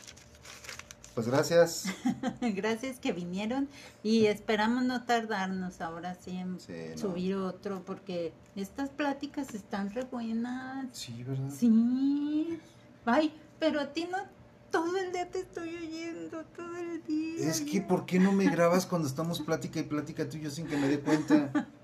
Pues 1.14 1.26
gracias. 1.26 1.86
Gracias 2.40 3.00
que 3.00 3.12
vinieron 3.12 3.68
y 4.04 4.26
esperamos 4.26 4.84
no 4.84 5.02
tardarnos 5.02 5.80
ahora 5.80 6.14
sí 6.14 6.36
en 6.36 6.60
Sí, 6.60 6.72
no. 6.92 6.96
subir 6.98 7.34
otro 7.34 7.82
porque 7.84 8.32
estas 8.54 8.88
pláticas 8.90 9.52
están 9.54 9.90
re 9.90 10.04
buenas. 10.04 10.86
Sí, 10.96 11.24
¿verdad? 11.24 11.50
Sí. 11.50 12.60
Ay, 13.04 13.34
pero 13.58 13.80
a 13.80 13.92
ti 13.92 14.06
no 14.10 14.18
todo 14.70 14.96
el 14.96 15.12
día 15.12 15.28
te 15.30 15.40
estoy 15.40 15.76
oyendo, 15.76 16.44
todo 16.56 16.76
el 16.76 17.02
día. 17.04 17.48
Es 17.48 17.60
que, 17.60 17.80
¿por 17.80 18.06
qué 18.06 18.18
no 18.18 18.32
me 18.32 18.48
grabas 18.48 18.86
cuando 18.86 19.08
estamos 19.08 19.40
plática 19.40 19.80
y 19.80 19.84
plática 19.84 20.28
tú 20.28 20.36
y 20.36 20.42
yo 20.42 20.50
sin 20.50 20.66
que 20.66 20.76
me 20.76 20.88
dé 20.88 21.00
cuenta? 21.00 21.50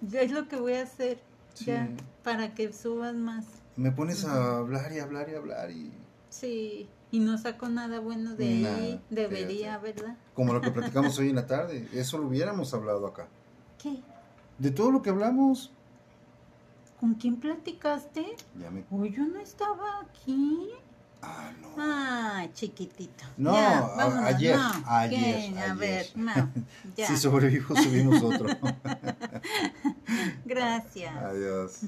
Ya 0.00 0.22
es 0.22 0.32
lo 0.32 0.48
que 0.48 0.56
voy 0.56 0.72
a 0.74 0.82
hacer. 0.82 1.18
Sí. 1.52 1.66
Ya, 1.66 1.90
para 2.24 2.54
que 2.54 2.72
subas 2.72 3.14
más. 3.14 3.44
Me 3.76 3.92
pones 3.92 4.24
a 4.24 4.58
hablar 4.58 4.90
y 4.92 4.98
hablar 4.98 5.28
y 5.28 5.34
hablar 5.34 5.70
y... 5.70 5.92
Sí. 6.30 6.88
Y 7.10 7.20
no 7.20 7.36
saco 7.36 7.68
nada 7.68 8.00
bueno 8.00 8.34
de 8.34 8.60
Nada, 8.60 8.76
ahí. 8.76 9.00
Debería, 9.10 9.78
fíjate. 9.78 10.02
¿verdad? 10.02 10.16
Como 10.34 10.54
lo 10.54 10.60
que 10.62 10.70
platicamos 10.72 11.18
hoy 11.18 11.30
en 11.30 11.36
la 11.36 11.46
tarde. 11.46 11.88
Eso 11.92 12.16
lo 12.16 12.28
hubiéramos 12.28 12.72
hablado 12.72 13.06
acá. 13.06 13.28
¿Qué? 13.76 14.00
De 14.58 14.70
todo 14.70 14.90
lo 14.90 15.02
que 15.02 15.10
hablamos. 15.10 15.70
¿Con 17.00 17.14
quién 17.14 17.36
platicaste? 17.36 18.36
Ya 18.58 18.70
me... 18.70 18.84
Oh, 18.90 19.04
yo 19.04 19.26
no 19.26 19.38
estaba 19.38 20.00
aquí. 20.00 20.70
Ah, 21.22 21.50
no. 21.60 21.68
Ah, 21.78 22.46
chiquitito. 22.54 23.24
No, 23.36 23.52
Ya, 23.54 23.78
a- 23.78 23.96
vámonos, 23.96 24.24
ayer, 24.24 24.56
no, 24.56 24.72
ayer, 24.86 25.20
¿qué? 25.52 25.58
A 25.58 25.62
ayer. 25.72 25.76
ver, 25.76 26.06
no, 26.14 26.32
ya. 26.96 27.06
Si 27.06 27.16
sobrevivo, 27.16 27.74
subimos 27.76 28.22
otro. 28.22 28.46
Gracias. 30.44 31.14
Adiós. 31.16 31.80